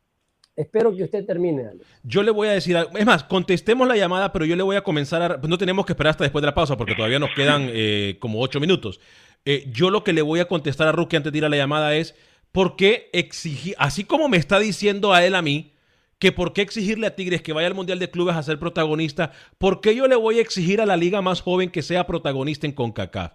espero 0.56 0.94
que 0.94 1.04
usted 1.04 1.24
termine. 1.24 1.66
Alex. 1.66 1.84
Yo 2.02 2.22
le 2.22 2.30
voy 2.30 2.48
a 2.48 2.52
decir. 2.52 2.76
Es 2.94 3.06
más, 3.06 3.24
contestemos 3.24 3.86
la 3.88 3.96
llamada, 3.96 4.32
pero 4.32 4.44
yo 4.44 4.56
le 4.56 4.62
voy 4.62 4.76
a 4.76 4.82
comenzar 4.82 5.22
a. 5.22 5.40
No 5.46 5.58
tenemos 5.58 5.86
que 5.86 5.92
esperar 5.92 6.12
hasta 6.12 6.24
después 6.24 6.42
de 6.42 6.46
la 6.46 6.54
pausa 6.54 6.76
porque 6.76 6.94
todavía 6.94 7.18
nos 7.18 7.30
quedan 7.34 7.68
eh, 7.72 8.16
como 8.20 8.40
ocho 8.40 8.60
minutos. 8.60 9.00
Eh, 9.44 9.68
yo 9.72 9.90
lo 9.90 10.04
que 10.04 10.12
le 10.12 10.22
voy 10.22 10.40
a 10.40 10.46
contestar 10.46 10.88
a 10.88 10.92
Rookie 10.92 11.16
antes 11.16 11.32
de 11.32 11.38
ir 11.38 11.44
a 11.44 11.48
la 11.48 11.56
llamada 11.56 11.94
es: 11.94 12.14
¿por 12.52 12.76
qué 12.76 13.10
exigir, 13.12 13.74
así 13.78 14.04
como 14.04 14.28
me 14.28 14.36
está 14.36 14.58
diciendo 14.58 15.12
a 15.12 15.24
él 15.24 15.34
a 15.34 15.42
mí, 15.42 15.72
que 16.18 16.30
por 16.30 16.52
qué 16.52 16.62
exigirle 16.62 17.08
a 17.08 17.16
Tigres 17.16 17.42
que 17.42 17.52
vaya 17.52 17.66
al 17.66 17.74
Mundial 17.74 17.98
de 17.98 18.10
Clubes 18.10 18.36
a 18.36 18.42
ser 18.42 18.58
protagonista, 18.58 19.32
¿por 19.58 19.80
qué 19.80 19.96
yo 19.96 20.06
le 20.06 20.14
voy 20.14 20.38
a 20.38 20.42
exigir 20.42 20.80
a 20.80 20.86
la 20.86 20.96
liga 20.96 21.20
más 21.22 21.40
joven 21.40 21.70
que 21.70 21.82
sea 21.82 22.06
protagonista 22.06 22.66
en 22.66 22.72
CONCACAF? 22.72 23.32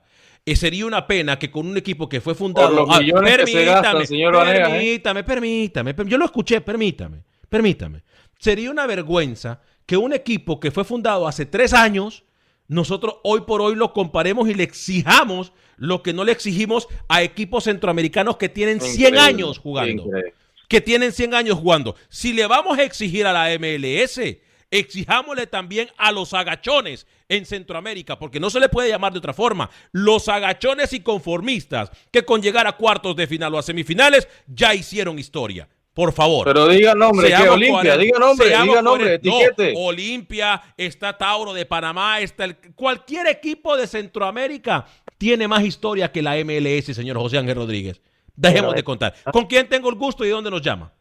Eh, 0.50 0.56
sería 0.56 0.86
una 0.86 1.06
pena 1.06 1.38
que 1.38 1.52
con 1.52 1.68
un 1.68 1.76
equipo 1.78 2.08
que 2.08 2.22
fue 2.22 2.34
fundado. 2.34 2.70
Por 2.70 2.88
los 2.88 2.96
Ah, 2.96 3.00
millones 3.02 3.38
que 3.38 3.48
se 3.48 3.66
gastan, 3.66 4.08
señor 4.08 4.34
Vanegas, 4.36 4.70
¿eh? 4.70 4.72
permítame, 4.72 5.24
permítame, 5.26 5.94
per- 5.94 6.08
Yo 6.08 6.18
lo 6.18 6.24
escuché, 6.26 6.62
permítame, 6.62 7.24
permítame. 7.50 8.02
Sería 8.40 8.72
una 8.72 8.86
vergüenza 8.88 9.60
que 9.86 9.98
un 9.98 10.14
equipo 10.14 10.60
que 10.60 10.72
fue 10.72 10.86
fundado 10.86 11.28
hace 11.28 11.46
tres 11.46 11.74
años, 11.74 12.24
nosotros 12.70 13.16
hoy 13.24 13.42
por 13.42 13.62
hoy 13.62 13.76
lo 13.76 13.92
comparemos 13.92 14.48
y 14.48 14.54
le 14.54 14.64
exijamos 14.64 15.52
lo 15.76 16.02
que 16.02 16.14
no 16.14 16.24
le 16.24 16.32
exigimos 16.32 16.88
a 17.10 17.24
equipos 17.24 17.66
centroamericanos 17.66 18.38
que 18.38 18.48
tienen 18.48 18.80
100 18.80 18.94
Increíble, 19.16 19.20
años 19.20 19.60
jugando 19.60 20.04
increíble. 20.06 20.34
que 20.70 20.80
tienen 20.82 21.12
100 21.12 21.34
años 21.34 21.58
jugando. 21.60 21.96
Si 22.10 22.32
le 22.32 22.48
vamos 22.48 22.78
a 22.80 22.84
exigir 22.84 23.26
a 23.28 23.34
la 23.34 23.50
MLS, 23.60 24.40
exijámosle 24.72 25.48
también 25.48 25.90
a 25.98 26.12
los 26.14 26.34
agachones 26.34 27.06
en 27.30 27.46
Centroamérica, 27.46 28.18
porque 28.18 28.40
no 28.40 28.50
se 28.50 28.60
le 28.60 28.70
puede 28.70 28.90
llamar 28.90 29.12
de 29.13 29.20
otra 29.20 29.34
forma. 29.34 29.70
Los 29.92 30.30
agachones 30.30 30.94
y 30.94 31.02
conformistas 31.02 31.92
que 32.12 32.24
con 32.24 32.42
llegar 32.42 32.68
a 32.68 32.74
cuartos 32.74 33.16
de 33.16 33.28
final 33.28 33.54
o 33.56 33.58
a 33.58 33.63
semifinales 33.63 34.28
ya 34.48 34.74
hicieron 34.74 35.20
historia. 35.20 35.68
Por 35.94 36.13
favor. 36.13 36.46
Pero 36.46 36.68
diga 36.68 36.94
nombre, 36.94 37.28
que 37.28 37.50
Olimpia, 37.50 37.98
diga 37.98 38.20
nombre, 38.20 38.50
diga. 38.50 38.82
No. 38.84 39.80
Olimpia, 39.80 40.62
está 40.78 41.18
Tauro 41.18 41.54
de 41.54 41.66
Panamá, 41.66 42.20
está 42.20 42.46
el- 42.46 42.56
cualquier 42.76 43.26
equipo 43.28 43.76
de 43.76 43.88
Centroamérica 43.88 44.86
tiene 45.18 45.48
más 45.48 45.63
historia 45.63 46.12
que 46.12 46.22
la 46.22 46.36
MLS, 46.38 46.94
señor 46.94 47.18
José 47.18 47.40
Ángel 47.40 47.56
Rodríguez. 47.56 48.00
Dejemos 48.36 48.76
de 48.76 48.84
contar. 48.84 49.16
¿Con 49.34 49.48
quién 49.48 49.68
tengo 49.68 49.90
el 49.90 49.96
gusto 49.96 50.24
y 50.24 50.28
de 50.28 50.34
dónde 50.34 50.52
nos 50.52 50.62
llama? 50.62 50.94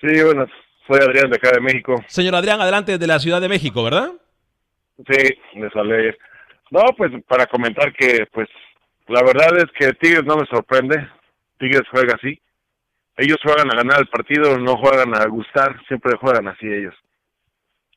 Sí, 0.00 0.22
bueno, 0.22 0.44
soy 0.86 1.00
Adrián 1.00 1.30
de 1.30 1.36
acá 1.36 1.52
de 1.52 1.60
México. 1.60 1.94
Señor 2.08 2.34
Adrián, 2.34 2.60
adelante 2.60 2.92
desde 2.92 3.06
la 3.06 3.18
Ciudad 3.18 3.40
de 3.40 3.48
México, 3.48 3.82
¿verdad? 3.82 4.12
Sí, 5.06 5.60
de 5.60 5.70
Salé. 5.70 6.16
No, 6.70 6.80
pues 6.96 7.12
para 7.26 7.46
comentar 7.46 7.92
que, 7.92 8.26
pues, 8.32 8.48
la 9.06 9.22
verdad 9.22 9.56
es 9.58 9.66
que 9.78 9.92
Tigres 9.94 10.24
no 10.24 10.36
me 10.36 10.46
sorprende. 10.46 11.08
Tigres 11.58 11.82
juega 11.90 12.14
así. 12.14 12.40
Ellos 13.16 13.38
juegan 13.42 13.70
a 13.72 13.76
ganar 13.76 14.00
el 14.00 14.08
partido, 14.08 14.58
no 14.58 14.76
juegan 14.76 15.14
a 15.16 15.26
gustar, 15.26 15.80
siempre 15.88 16.16
juegan 16.20 16.46
así 16.48 16.66
ellos. 16.66 16.94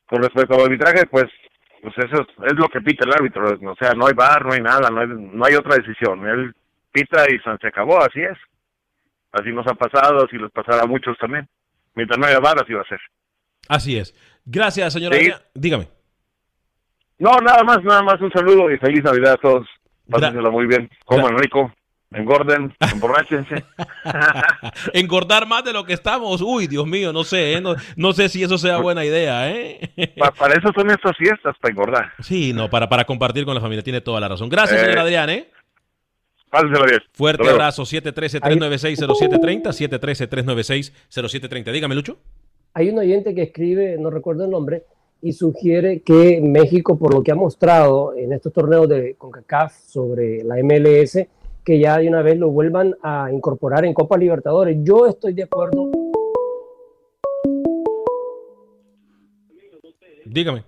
Con 0.06 0.22
respecto 0.22 0.54
al 0.54 0.62
arbitraje, 0.62 1.06
pues, 1.06 1.26
pues 1.80 1.94
eso 1.98 2.22
es, 2.22 2.50
es 2.52 2.54
lo 2.58 2.68
que 2.68 2.80
pita 2.80 3.04
el 3.06 3.12
árbitro. 3.14 3.48
O 3.70 3.76
sea, 3.76 3.92
no 3.92 4.06
hay 4.06 4.14
bar, 4.14 4.44
no 4.44 4.52
hay 4.52 4.60
nada, 4.60 4.88
no 4.90 5.00
hay, 5.00 5.06
no 5.08 5.44
hay 5.44 5.54
otra 5.54 5.76
decisión. 5.76 6.26
Él 6.26 6.54
pita 6.92 7.24
y 7.30 7.38
se 7.38 7.66
acabó, 7.68 7.98
así 8.02 8.20
es. 8.20 8.36
Así 9.32 9.50
nos 9.50 9.66
ha 9.66 9.74
pasado, 9.74 10.24
así 10.24 10.36
les 10.36 10.50
pasará 10.50 10.82
a 10.82 10.86
muchos 10.86 11.16
también. 11.18 11.48
Mientras 11.94 12.18
no 12.18 12.26
haya 12.26 12.38
bar, 12.40 12.56
así 12.62 12.72
va 12.72 12.82
a 12.82 12.88
ser. 12.88 13.00
Así 13.68 13.98
es. 13.98 14.14
Gracias, 14.44 14.92
señor 14.92 15.12
Sí. 15.14 15.20
Adrián. 15.20 15.40
Dígame. 15.54 15.88
No, 17.22 17.38
nada 17.40 17.62
más, 17.62 17.84
nada 17.84 18.02
más 18.02 18.20
un 18.20 18.32
saludo 18.32 18.68
y 18.68 18.78
feliz 18.78 19.04
Navidad 19.04 19.34
a 19.34 19.36
todos. 19.36 19.68
Pásensela 20.10 20.50
muy 20.50 20.66
bien. 20.66 20.90
Coman 21.04 21.38
rico, 21.38 21.72
engorden, 22.10 22.74
emborráchense. 22.92 23.62
Engordar 24.92 25.46
más 25.46 25.62
de 25.64 25.72
lo 25.72 25.84
que 25.84 25.92
estamos. 25.92 26.42
Uy, 26.42 26.66
Dios 26.66 26.84
mío, 26.84 27.12
no 27.12 27.22
sé, 27.22 27.52
¿eh? 27.54 27.60
no, 27.60 27.76
no 27.96 28.12
sé 28.12 28.28
si 28.28 28.42
eso 28.42 28.58
sea 28.58 28.78
buena 28.78 29.04
idea, 29.04 29.48
¿eh? 29.50 30.12
Pa- 30.18 30.32
para 30.32 30.54
eso 30.54 30.72
son 30.74 30.90
estas 30.90 31.16
fiestas, 31.16 31.54
para 31.60 31.70
engordar. 31.72 32.12
Sí, 32.20 32.52
no, 32.52 32.68
para, 32.68 32.88
para 32.88 33.04
compartir 33.04 33.44
con 33.44 33.54
la 33.54 33.60
familia, 33.60 33.84
tiene 33.84 34.00
toda 34.00 34.18
la 34.20 34.26
razón. 34.28 34.48
Gracias, 34.48 34.80
Eh. 34.80 34.84
señor 34.86 34.98
Adrián, 34.98 35.30
¿eh? 35.30 35.48
Pásensela 36.50 36.86
bien. 36.86 37.00
Fuerte 37.12 37.48
abrazo, 37.48 37.84
713-396-0730, 37.84 39.72
713-396-0730. 41.08 41.70
Dígame, 41.72 41.94
Lucho. 41.94 42.18
Hay 42.74 42.88
un 42.90 42.98
oyente 42.98 43.32
que 43.34 43.42
escribe, 43.44 43.96
no 43.98 44.10
recuerdo 44.10 44.44
el 44.44 44.50
nombre, 44.50 44.82
y 45.22 45.32
sugiere 45.32 46.02
que 46.02 46.40
México, 46.42 46.98
por 46.98 47.14
lo 47.14 47.22
que 47.22 47.30
ha 47.30 47.36
mostrado 47.36 48.14
en 48.16 48.32
estos 48.32 48.52
torneos 48.52 48.88
de 48.88 49.14
CONCACAF 49.14 49.72
sobre 49.86 50.42
la 50.42 50.56
MLS, 50.56 51.26
que 51.64 51.78
ya 51.78 51.98
de 51.98 52.08
una 52.08 52.22
vez 52.22 52.36
lo 52.36 52.50
vuelvan 52.50 52.96
a 53.02 53.30
incorporar 53.32 53.84
en 53.84 53.94
Copa 53.94 54.18
Libertadores. 54.18 54.76
Yo 54.82 55.06
estoy 55.06 55.32
de 55.32 55.44
acuerdo. 55.44 55.90
Dígame. 60.26 60.64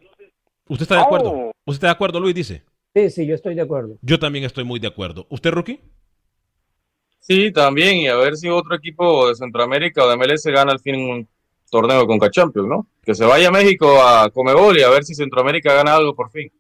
¿Usted 0.68 0.82
está 0.84 0.94
de 0.94 1.02
acuerdo? 1.02 1.50
¿Usted 1.66 1.74
está 1.74 1.86
de 1.88 1.92
acuerdo, 1.92 2.20
Luis? 2.20 2.34
Dice. 2.36 2.62
Sí, 2.94 3.10
sí, 3.10 3.26
yo 3.26 3.34
estoy 3.34 3.56
de 3.56 3.62
acuerdo. 3.62 3.98
Yo 4.02 4.20
también 4.20 4.44
estoy 4.44 4.62
muy 4.62 4.78
de 4.78 4.86
acuerdo. 4.86 5.26
¿Usted, 5.30 5.50
Rookie? 5.50 5.80
Sí, 7.18 7.50
también, 7.50 7.96
y 7.96 8.06
a 8.06 8.16
ver 8.16 8.36
si 8.36 8.48
otro 8.48 8.76
equipo 8.76 9.28
de 9.28 9.34
Centroamérica 9.34 10.04
o 10.04 10.08
de 10.08 10.16
MLS 10.16 10.44
gana 10.44 10.70
al 10.70 10.78
fin 10.78 11.26
torneo 11.74 12.06
con 12.06 12.18
Champions, 12.30 12.68
¿no? 12.68 12.86
Que 13.04 13.14
se 13.14 13.24
vaya 13.24 13.48
a 13.48 13.50
México 13.50 14.00
a 14.02 14.30
Comebol 14.30 14.78
y 14.78 14.82
a 14.82 14.88
ver 14.90 15.04
si 15.04 15.14
Centroamérica 15.14 15.74
gana 15.74 15.94
algo 15.96 16.14
por 16.14 16.30
fin. 16.30 16.50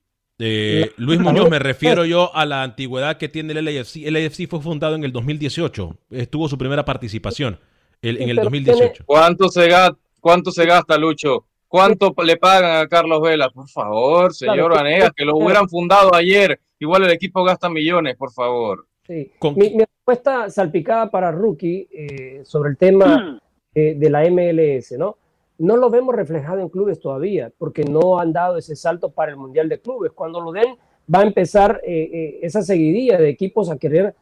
Eh, 0.40 0.90
Luis 0.96 1.20
Muñoz, 1.20 1.48
me 1.48 1.60
refiero 1.60 2.04
yo 2.04 2.34
a 2.34 2.44
la 2.44 2.64
antigüedad 2.64 3.16
que 3.16 3.28
tiene 3.28 3.52
el 3.52 3.64
LAFC. 3.64 4.04
El 4.04 4.14
LAFC 4.14 4.48
fue 4.48 4.60
fundado 4.60 4.96
en 4.96 5.04
el 5.04 5.12
2018. 5.12 5.96
Estuvo 6.10 6.48
su 6.48 6.58
primera 6.58 6.84
participación 6.84 7.60
el- 8.02 8.16
en 8.20 8.28
el 8.30 8.36
Pero 8.36 8.44
2018. 8.46 9.04
¿Cuánto 9.06 9.48
se 9.48 9.68
gasta, 9.68 9.96
cuánto 10.20 10.50
se 10.50 10.66
gasta 10.66 10.98
Lucho? 10.98 11.44
¿Cuánto 11.68 12.12
le 12.24 12.36
pagan 12.36 12.82
a 12.82 12.88
Carlos 12.88 13.20
Vela? 13.22 13.48
Por 13.50 13.68
favor, 13.68 14.34
señor 14.34 14.56
Claro, 14.56 14.74
Vanegas, 14.74 15.10
que 15.16 15.24
lo 15.24 15.36
hubieran 15.36 15.68
fundado 15.68 16.12
ayer. 16.14 16.58
Igual 16.80 17.04
el 17.04 17.10
equipo 17.12 17.44
gasta 17.44 17.68
millones, 17.68 18.16
por 18.16 18.32
favor. 18.32 18.86
Sí. 19.06 19.30
Con- 19.38 19.54
Mi, 19.56 19.70
mi 19.70 19.84
respuesta 19.84 20.50
salpicada 20.50 21.10
para 21.10 21.30
Rookie 21.30 21.88
eh, 21.92 22.40
sobre 22.44 22.70
el 22.70 22.76
tema 22.76 23.40
eh, 23.74 23.94
de 23.96 24.10
la 24.10 24.22
MLS, 24.30 24.92
¿no? 24.98 25.16
No 25.58 25.76
lo 25.76 25.90
vemos 25.90 26.14
reflejado 26.14 26.60
en 26.60 26.68
clubes 26.68 27.00
todavía, 27.00 27.52
porque 27.58 27.84
no 27.84 28.18
han 28.18 28.32
dado 28.32 28.56
ese 28.56 28.74
salto 28.74 29.10
para 29.10 29.30
el 29.30 29.36
Mundial 29.36 29.68
de 29.68 29.80
Clubes. 29.80 30.12
Cuando 30.12 30.40
lo 30.40 30.52
den, 30.52 30.76
va 31.12 31.20
a 31.20 31.24
empezar 31.24 31.80
eh, 31.84 32.10
eh, 32.12 32.38
esa 32.42 32.62
seguidilla 32.62 33.18
de 33.18 33.28
equipos 33.28 33.70
a 33.70 33.76
querer 33.76 34.14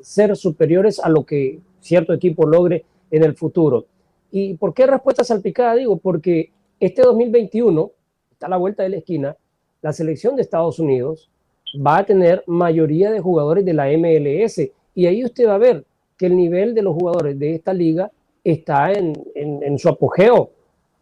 ser 0.00 0.34
superiores 0.36 0.98
a 0.98 1.08
lo 1.08 1.24
que 1.24 1.60
cierto 1.78 2.12
equipo 2.12 2.44
logre 2.44 2.84
en 3.12 3.22
el 3.22 3.36
futuro. 3.36 3.86
¿Y 4.32 4.54
por 4.54 4.74
qué 4.74 4.86
respuesta 4.88 5.22
salpicada? 5.22 5.76
Digo, 5.76 5.98
porque 5.98 6.50
este 6.80 7.02
2021, 7.02 7.92
está 8.32 8.46
a 8.46 8.50
la 8.50 8.56
vuelta 8.56 8.82
de 8.82 8.88
la 8.88 8.96
esquina, 8.96 9.36
la 9.82 9.92
selección 9.92 10.34
de 10.34 10.42
Estados 10.42 10.80
Unidos 10.80 11.30
va 11.74 11.98
a 11.98 12.06
tener 12.06 12.42
mayoría 12.46 13.10
de 13.10 13.20
jugadores 13.20 13.64
de 13.64 13.72
la 13.72 13.86
MLS. 13.96 14.60
Y 14.94 15.06
ahí 15.06 15.24
usted 15.24 15.46
va 15.46 15.54
a 15.54 15.58
ver 15.58 15.84
que 16.18 16.26
el 16.26 16.36
nivel 16.36 16.74
de 16.74 16.82
los 16.82 16.94
jugadores 16.94 17.38
de 17.38 17.54
esta 17.54 17.72
liga 17.72 18.10
está 18.44 18.92
en, 18.92 19.12
en- 19.34 19.78
su 19.78 19.88
apogeo. 19.88 20.50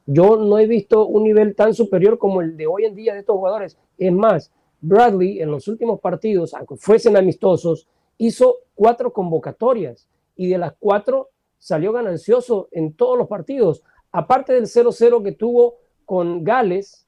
Yo 0.07 0.37
no 0.37 0.59
he 0.59 0.67
visto 0.67 1.07
un 1.07 1.25
nivel 1.25 1.55
tan 1.55 1.75
superior 1.75 2.19
como 2.19 2.41
el 2.41 2.57
de 2.57 2.67
hoy 2.67 2.85
en 2.85 2.95
día 2.95 3.13
de 3.15 3.21
estos 3.21 3.37
jugadores. 3.37 3.77
Es 3.99 4.13
más, 4.13 4.51
Bradley 4.81 5.41
en 5.41 5.51
los 5.51 5.69
últimos 5.69 6.01
partidos, 6.01 6.55
aunque 6.55 6.77
fuesen 6.77 7.17
amistosos, 7.17 7.87
hizo 8.19 8.57
cuatro 8.75 9.13
convocatorias 9.13 10.09
y 10.37 10.49
de 10.49 10.59
las 10.59 10.73
cuatro 10.79 11.29
salió 11.59 11.93
ganancioso 11.93 12.69
en 12.73 12.95
todos 12.95 13.17
los 13.19 13.29
partidos. 13.29 13.83
Aparte 14.13 14.53
del 14.55 14.65
0-0 14.65 15.23
que 15.23 15.33
tuvo 15.33 15.77
con 16.05 16.43
Gales, 16.43 17.07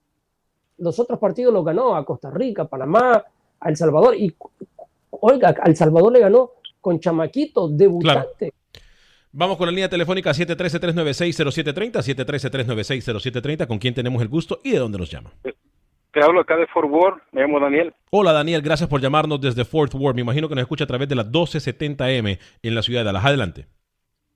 los 0.78 0.98
otros 0.98 1.18
partidos 1.18 1.52
los 1.52 1.64
ganó 1.64 1.96
a 1.96 2.04
Costa 2.04 2.30
Rica, 2.30 2.66
Panamá, 2.66 3.24
a 3.58 3.68
El 3.68 3.76
Salvador. 3.76 4.14
Y 4.16 4.36
oiga, 5.10 5.54
a 5.60 5.68
El 5.68 5.76
Salvador 5.76 6.12
le 6.12 6.20
ganó 6.20 6.52
con 6.80 7.00
Chamaquito, 7.00 7.68
debutante. 7.68 8.52
Vamos 9.34 9.56
con 9.56 9.64
la 9.64 9.72
línea 9.72 9.88
telefónica 9.88 10.30
713-396-0730, 10.32 12.02
713-396-0730. 12.02 13.66
¿Con 13.66 13.78
quién 13.78 13.94
tenemos 13.94 14.20
el 14.20 14.28
gusto 14.28 14.58
y 14.62 14.72
de 14.72 14.78
dónde 14.78 14.98
nos 14.98 15.10
llama? 15.10 15.30
Te 16.12 16.22
hablo 16.22 16.42
acá 16.42 16.56
de 16.56 16.66
Fort 16.66 16.90
Worth, 16.90 17.22
me 17.32 17.40
llamo 17.40 17.58
Daniel. 17.58 17.94
Hola 18.10 18.32
Daniel, 18.34 18.60
gracias 18.60 18.90
por 18.90 19.00
llamarnos 19.00 19.40
desde 19.40 19.64
Fort 19.64 19.94
Worth. 19.94 20.16
Me 20.16 20.20
imagino 20.20 20.50
que 20.50 20.54
nos 20.54 20.62
escucha 20.62 20.84
a 20.84 20.86
través 20.86 21.08
de 21.08 21.14
la 21.14 21.24
1270M 21.24 22.38
en 22.62 22.74
la 22.74 22.82
ciudad 22.82 23.00
de 23.00 23.04
Dallas. 23.06 23.24
Adelante. 23.24 23.64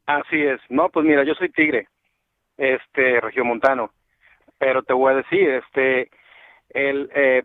Así 0.06 0.40
es. 0.40 0.60
No, 0.70 0.88
pues 0.88 1.04
mira, 1.04 1.24
yo 1.24 1.34
soy 1.34 1.50
Tigre, 1.50 1.88
este, 2.56 3.20
regiomontano. 3.20 3.90
Pero 4.56 4.82
te 4.82 4.94
voy 4.94 5.12
a 5.12 5.16
decir, 5.16 5.46
este, 5.46 6.08
el, 6.70 7.10
eh, 7.14 7.42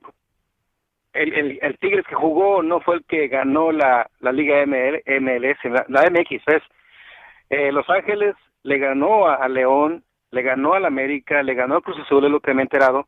el, 1.11 1.33
el, 1.33 1.59
el 1.61 1.77
Tigres 1.79 2.05
que 2.07 2.15
jugó 2.15 2.63
no 2.63 2.79
fue 2.79 2.95
el 2.95 3.03
que 3.03 3.27
ganó 3.27 3.73
la, 3.73 4.09
la 4.21 4.31
Liga 4.31 4.65
ML, 4.65 5.03
MLS, 5.19 5.57
la, 5.65 5.85
la 5.89 6.09
MX, 6.09 6.45
¿ves? 6.45 6.63
Eh, 7.51 7.69
Los 7.73 7.87
Ángeles 7.89 8.33
le 8.63 8.77
ganó 8.77 9.27
a, 9.27 9.45
León, 9.49 10.05
le 10.31 10.41
ganó 10.41 10.73
al 10.73 10.85
América, 10.85 11.43
le 11.43 11.53
ganó 11.53 11.75
a 11.75 11.81
Cruz 11.81 11.99
Azul, 11.99 12.23
es 12.23 12.31
lo 12.31 12.39
que 12.39 12.53
me 12.53 12.61
he 12.61 12.63
enterado. 12.63 13.07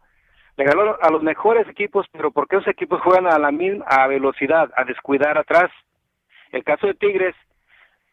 Le 0.58 0.66
ganó 0.66 0.98
a 1.02 1.10
los 1.10 1.24
mejores 1.24 1.66
equipos, 1.70 2.06
pero 2.12 2.30
¿por 2.32 2.50
qué 2.50 2.58
esos 2.58 2.68
equipos 2.68 3.02
juegan 3.02 3.26
a 3.26 3.40
la 3.40 3.52
misma 3.52 3.86
a 3.88 4.06
velocidad, 4.08 4.70
a 4.76 4.84
descuidar 4.84 5.38
atrás? 5.38 5.72
El 6.52 6.66
caso 6.66 6.88
de 6.88 6.94
Tigres 6.94 7.34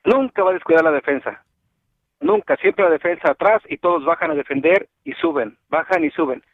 nunca 0.04 0.44
va 0.44 0.50
a 0.50 0.54
descuidar 0.54 0.84
la 0.84 0.92
defensa. 0.92 1.44
Nunca, 2.20 2.56
siempre 2.58 2.84
la 2.84 2.92
defensa 2.92 3.32
atrás 3.32 3.60
y 3.68 3.78
todos 3.78 4.04
bajan 4.04 4.30
a 4.30 4.34
defender 4.36 4.86
y 5.02 5.14
suben, 5.14 5.58
bajan 5.68 6.04
y 6.04 6.10
suben. 6.10 6.44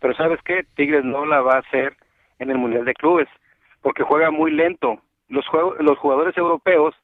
Pero 0.00 0.14
¿sabes 0.14 0.40
qué? 0.42 0.64
Tigres 0.74 1.04
no 1.04 1.26
la 1.26 1.42
va 1.42 1.56
a 1.56 1.60
hacer 1.60 1.94
en 2.38 2.50
el 2.50 2.56
Mundial 2.56 2.86
de 2.86 2.94
Clubes, 2.94 3.28
porque 3.82 4.04
juega 4.04 4.30
muy 4.30 4.52
lento. 4.52 5.02
Los, 5.28 5.44
los 5.80 5.98
jugadores 5.98 6.34
europeos 6.38 6.94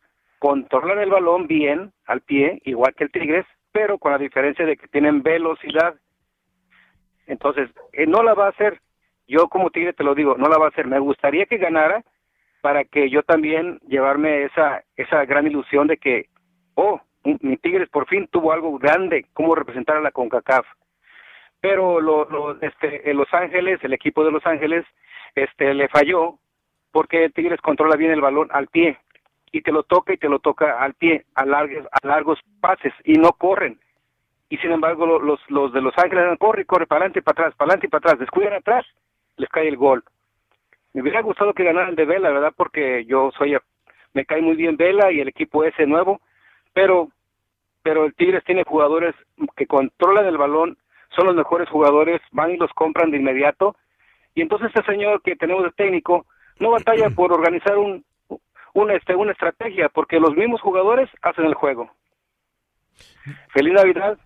controlan 0.44 0.98
el 0.98 1.08
balón 1.08 1.46
bien 1.46 1.90
al 2.04 2.20
pie, 2.20 2.60
igual 2.66 2.94
que 2.94 3.04
el 3.04 3.10
Tigres, 3.10 3.46
pero 3.72 3.96
con 3.96 4.12
la 4.12 4.18
diferencia 4.18 4.66
de 4.66 4.76
que 4.76 4.86
tienen 4.88 5.22
velocidad. 5.22 5.94
Entonces, 7.26 7.70
eh, 7.94 8.04
no 8.06 8.22
la 8.22 8.34
va 8.34 8.44
a 8.48 8.50
hacer. 8.50 8.78
Yo 9.26 9.48
como 9.48 9.70
Tigre 9.70 9.94
te 9.94 10.04
lo 10.04 10.14
digo, 10.14 10.36
no 10.36 10.48
la 10.50 10.58
va 10.58 10.66
a 10.66 10.68
hacer. 10.68 10.86
Me 10.86 10.98
gustaría 10.98 11.46
que 11.46 11.56
ganara 11.56 12.04
para 12.60 12.84
que 12.84 13.08
yo 13.08 13.22
también 13.22 13.78
llevarme 13.88 14.42
esa 14.44 14.82
esa 14.96 15.24
gran 15.24 15.46
ilusión 15.46 15.86
de 15.86 15.96
que, 15.96 16.26
oh, 16.74 17.00
mi 17.40 17.56
Tigres 17.56 17.88
por 17.88 18.06
fin 18.06 18.28
tuvo 18.30 18.52
algo 18.52 18.78
grande, 18.78 19.24
como 19.32 19.54
representar 19.54 19.96
a 19.96 20.02
la 20.02 20.10
CONCACAF. 20.10 20.66
Pero 21.62 22.02
lo, 22.02 22.26
lo- 22.28 22.60
este, 22.60 23.10
en 23.10 23.16
Los 23.16 23.32
Ángeles, 23.32 23.82
el 23.82 23.94
equipo 23.94 24.22
de 24.26 24.30
Los 24.30 24.44
Ángeles, 24.44 24.84
este, 25.34 25.72
le 25.72 25.88
falló 25.88 26.34
porque 26.92 27.30
Tigres 27.30 27.62
controla 27.62 27.96
bien 27.96 28.10
el 28.10 28.20
balón 28.20 28.48
al 28.52 28.66
pie 28.66 28.98
y 29.56 29.62
te 29.62 29.70
lo 29.70 29.84
toca 29.84 30.12
y 30.12 30.16
te 30.16 30.28
lo 30.28 30.40
toca 30.40 30.80
al 30.80 30.94
pie 30.94 31.24
a 31.36 31.44
largos, 31.46 31.86
a 31.92 32.06
largos 32.06 32.40
pases 32.60 32.92
y 33.04 33.12
no 33.14 33.32
corren. 33.34 33.78
Y 34.48 34.56
sin 34.58 34.72
embargo 34.72 35.06
lo- 35.06 35.20
los, 35.20 35.40
los 35.48 35.72
de 35.72 35.80
Los 35.80 35.96
Ángeles 35.96 36.36
corre, 36.40 36.64
corre, 36.64 36.86
para 36.88 37.02
adelante 37.02 37.20
y 37.20 37.22
para 37.22 37.32
atrás, 37.44 37.54
para 37.56 37.68
adelante 37.68 37.86
y 37.86 37.90
para 37.90 37.98
atrás, 38.00 38.18
descuidan 38.18 38.52
atrás, 38.54 38.84
les 39.36 39.48
cae 39.50 39.68
el 39.68 39.76
gol. 39.76 40.02
Me 40.92 41.02
hubiera 41.02 41.22
gustado 41.22 41.54
que 41.54 41.62
ganaran 41.62 41.94
de 41.94 42.04
Vela, 42.04 42.30
¿verdad? 42.30 42.52
Porque 42.56 43.04
yo 43.04 43.30
soy, 43.38 43.56
me 44.12 44.24
cae 44.24 44.42
muy 44.42 44.56
bien 44.56 44.76
Vela 44.76 45.12
y 45.12 45.20
el 45.20 45.28
equipo 45.28 45.62
ese 45.62 45.86
nuevo, 45.86 46.20
pero, 46.72 47.10
pero 47.84 48.06
el 48.06 48.14
Tigres 48.14 48.42
tiene 48.44 48.64
jugadores 48.64 49.14
que 49.56 49.66
controlan 49.68 50.26
el 50.26 50.36
balón, 50.36 50.76
son 51.16 51.26
los 51.26 51.36
mejores 51.36 51.68
jugadores, 51.68 52.20
van 52.32 52.50
y 52.50 52.56
los 52.56 52.72
compran 52.72 53.12
de 53.12 53.18
inmediato, 53.18 53.76
y 54.34 54.40
entonces 54.42 54.72
este 54.74 54.90
señor 54.90 55.22
que 55.22 55.36
tenemos 55.36 55.62
de 55.62 55.70
técnico 55.70 56.26
no 56.58 56.72
batalla 56.72 57.08
por 57.14 57.32
organizar 57.32 57.78
un, 57.78 58.04
un, 58.74 58.90
este, 58.90 59.14
una 59.14 59.32
estrategia, 59.32 59.88
porque 59.88 60.20
los 60.20 60.34
mismos 60.34 60.60
jugadores 60.60 61.08
hacen 61.22 61.46
el 61.46 61.54
juego. 61.54 61.90
Feliz 63.52 63.72
Navidad, 63.72 64.18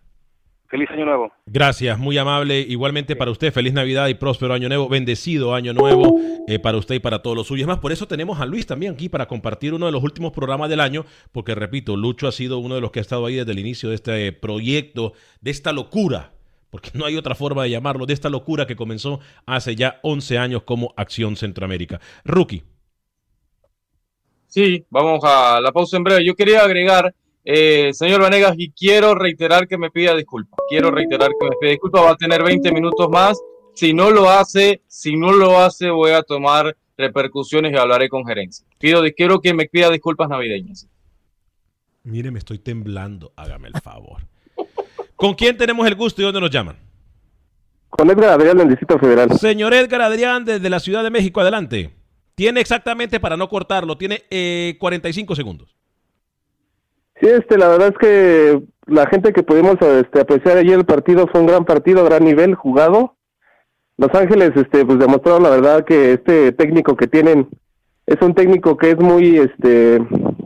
feliz 0.69 0.91
Año 0.91 1.05
Nuevo. 1.05 1.33
Gracias, 1.47 1.99
muy 1.99 2.19
amable. 2.19 2.61
Igualmente 2.61 3.15
para 3.15 3.31
usted, 3.31 3.53
feliz 3.53 3.73
Navidad 3.73 4.09
y 4.09 4.15
próspero 4.15 4.55
año 4.55 4.69
nuevo, 4.69 4.89
bendecido 4.89 5.55
año 5.55 5.73
nuevo 5.73 6.19
eh, 6.49 6.59
para 6.59 6.79
usted 6.79 6.97
y 6.97 6.99
para 6.99 7.21
todos 7.21 7.37
los 7.37 7.47
suyos. 7.47 7.63
Es 7.63 7.69
más, 7.69 7.79
por 7.79 7.93
eso 7.93 8.09
tenemos 8.09 8.41
a 8.41 8.47
Luis 8.47 8.67
también 8.67 8.95
aquí 8.95 9.09
para 9.09 9.29
compartir 9.29 9.75
uno 9.75 9.87
de 9.87 9.93
los 9.93 10.03
últimos 10.03 10.33
programas 10.33 10.71
del 10.71 10.81
año, 10.81 11.05
porque 11.33 11.55
repito, 11.55 11.97
Lucho 11.97 12.27
ha 12.27 12.33
sido 12.33 12.59
uno 12.59 12.75
de 12.75 12.81
los 12.81 12.91
que 12.91 13.01
ha 13.01 13.03
estado 13.03 13.27
ahí 13.27 13.37
desde 13.37 13.53
el 13.53 13.59
inicio 13.59 13.91
de 13.91 13.95
este 13.95 14.33
proyecto, 14.33 15.13
de 15.41 15.51
esta 15.51 15.73
locura, 15.73 16.33
porque 16.71 16.91
no 16.95 17.05
hay 17.05 17.17
otra 17.17 17.35
forma 17.35 17.63
de 17.63 17.71
llamarlo, 17.71 18.07
de 18.07 18.15
esta 18.15 18.31
locura 18.31 18.67
que 18.67 18.77
comenzó 18.77 19.21
hace 19.47 19.77
ya 19.77 20.01
11 20.03 20.39
años 20.39 20.63
como 20.63 20.95
Acción 20.97 21.37
Centroamérica. 21.37 22.01
Rookie. 22.25 22.65
Sí, 24.49 24.85
vamos 24.91 25.21
a 25.25 25.61
la 25.61 25.71
pausa 25.73 25.97
en 25.97 26.05
breve. 26.05 26.25
Yo 26.25 26.35
quería 26.35 26.63
agregar, 26.63 27.15
eh, 27.45 27.91
señor 27.93 28.23
Vanegas, 28.23 28.55
y 28.57 28.71
quiero 28.71 29.15
reiterar 29.15 29.69
que 29.69 29.79
me 29.79 29.91
pida 29.91 30.15
disculpas. 30.17 30.59
Quiero 30.69 30.91
reiterar 30.91 31.31
que 31.39 31.49
me 31.49 31.57
pida 31.61 31.71
disculpas. 31.71 32.03
Va 32.03 32.11
a 32.13 32.17
tener 32.17 32.43
20 32.43 32.73
minutos 32.73 33.09
más. 33.11 33.39
Si 33.75 33.93
no 33.93 34.11
lo 34.11 34.29
hace, 34.29 34.83
si 34.89 35.17
no 35.17 35.33
lo 35.33 35.59
hace, 35.61 35.91
voy 35.91 36.13
a 36.13 36.23
tomar 36.23 36.77
repercusiones 36.97 37.73
y 37.73 37.77
hablaré 37.77 38.09
con 38.09 38.27
gerencia. 38.27 38.67
Pido, 38.79 39.03
quiero 39.17 39.41
que 39.41 39.55
me 39.55 39.67
pida 39.67 39.91
disculpas 39.91 40.29
navideñas. 40.29 40.89
Mire, 42.03 42.31
me 42.31 42.39
estoy 42.39 42.59
temblando, 42.59 43.33
hágame 43.37 43.69
el 43.69 43.81
favor. 43.81 44.23
¿Con 45.15 45.35
quién 45.35 45.57
tenemos 45.57 45.87
el 45.87 45.95
gusto 45.95 46.23
y 46.23 46.25
dónde 46.25 46.41
nos 46.41 46.51
llaman? 46.51 46.77
Con 47.91 48.11
Edgar 48.11 48.31
Adrián 48.31 48.57
del 48.57 48.69
Distrito 48.69 48.99
Federal. 48.99 49.39
Señor 49.39 49.75
Edgar 49.75 50.03
Adrián, 50.03 50.45
desde 50.45 50.71
la 50.71 50.81
Ciudad 50.81 51.03
de 51.03 51.11
México, 51.11 51.41
adelante. 51.41 51.98
Tiene 52.39 52.61
exactamente, 52.61 53.19
para 53.19 53.37
no 53.37 53.49
cortarlo, 53.49 53.99
tiene 53.99 54.23
45 54.79 55.35
segundos. 55.35 55.75
Sí, 57.21 57.27
este, 57.27 57.59
la 57.59 57.67
verdad 57.67 57.89
es 57.89 57.99
que 57.99 58.63
la 58.87 59.09
gente 59.09 59.33
que 59.33 59.43
pudimos 59.43 59.75
este, 59.83 60.21
apreciar 60.21 60.57
ayer 60.57 60.75
el 60.75 60.85
partido 60.85 61.27
fue 61.27 61.41
un 61.41 61.49
gran 61.49 61.65
partido, 61.65 62.05
gran 62.05 62.25
nivel 62.25 62.55
jugado. 62.55 63.17
Los 63.97 64.15
Ángeles, 64.15 64.53
este, 64.55 64.87
pues 64.87 65.01
demostraron 65.01 65.43
la 65.43 65.51
verdad 65.51 65.85
que 65.85 66.13
este 66.13 66.53
técnico 66.53 66.97
que 66.97 67.09
tienen 67.09 67.49
es 68.07 68.23
un 68.23 68.37
técnico 68.37 68.77
que 68.77 68.93
es 68.93 69.01
muy, 69.01 69.39
este, 69.39 69.99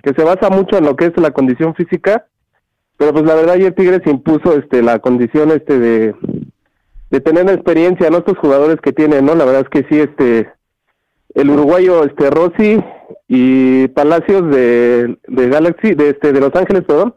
que 0.02 0.14
se 0.16 0.24
basa 0.24 0.48
mucho 0.48 0.78
en 0.78 0.86
lo 0.86 0.96
que 0.96 1.04
es 1.04 1.12
la 1.18 1.32
condición 1.32 1.74
física, 1.74 2.26
pero 2.96 3.12
pues 3.12 3.26
la 3.26 3.34
verdad 3.34 3.56
ayer 3.56 3.74
Tigres 3.74 4.00
impuso, 4.06 4.56
este, 4.56 4.80
la 4.80 4.98
condición, 5.00 5.50
este, 5.50 5.78
de, 5.78 6.14
de 7.10 7.20
tener 7.20 7.50
experiencia, 7.50 8.08
¿no? 8.08 8.16
Estos 8.16 8.38
jugadores 8.38 8.80
que 8.80 8.94
tienen, 8.94 9.26
¿no? 9.26 9.34
La 9.34 9.44
verdad 9.44 9.66
es 9.66 9.68
que 9.68 9.86
sí, 9.90 10.00
este, 10.00 10.48
el 11.34 11.50
uruguayo, 11.50 12.04
este, 12.04 12.30
Rossi 12.30 12.82
y 13.28 13.88
Palacios 13.88 14.50
de, 14.50 15.18
de 15.26 15.48
Galaxy, 15.48 15.94
de 15.94 16.10
este, 16.10 16.32
de 16.32 16.40
Los 16.40 16.54
Ángeles, 16.54 16.84
perdón, 16.84 17.14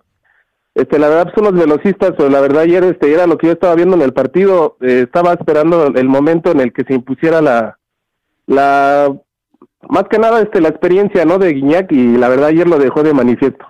este, 0.75 0.99
la 0.99 1.07
verdad 1.07 1.33
son 1.33 1.45
los 1.45 1.53
velocistas, 1.53 2.11
pero 2.17 2.29
la 2.29 2.41
verdad 2.41 2.63
ayer 2.63 2.83
este, 2.83 3.13
era 3.13 3.27
lo 3.27 3.37
que 3.37 3.47
yo 3.47 3.53
estaba 3.53 3.75
viendo 3.75 3.95
en 3.95 4.01
el 4.01 4.11
partido, 4.11 4.77
eh, 4.81 5.03
estaba 5.05 5.33
esperando 5.33 5.87
el 5.87 6.09
momento 6.09 6.51
en 6.51 6.59
el 6.59 6.73
que 6.73 6.83
se 6.83 6.93
impusiera 6.93 7.41
la, 7.41 7.79
la, 8.45 9.15
más 9.87 10.03
que 10.09 10.19
nada 10.19 10.41
este, 10.41 10.59
la 10.59 10.67
experiencia, 10.67 11.23
¿no? 11.23 11.39
De 11.39 11.53
Guiñac 11.53 11.91
y 11.93 12.17
la 12.17 12.27
verdad 12.27 12.49
ayer 12.49 12.67
lo 12.67 12.77
dejó 12.77 13.03
de 13.03 13.13
manifiesto. 13.13 13.65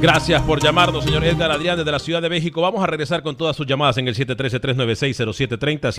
Gracias 0.00 0.40
por 0.40 0.62
llamarnos, 0.62 1.04
señor 1.04 1.22
Edgar 1.24 1.50
Adrián, 1.50 1.76
desde 1.76 1.92
la 1.92 1.98
Ciudad 1.98 2.22
de 2.22 2.30
México. 2.30 2.62
Vamos 2.62 2.82
a 2.82 2.86
regresar 2.86 3.22
con 3.22 3.36
todas 3.36 3.54
sus 3.54 3.66
llamadas 3.66 3.98
en 3.98 4.08
el 4.08 4.14
713-396-0730. 4.14 5.98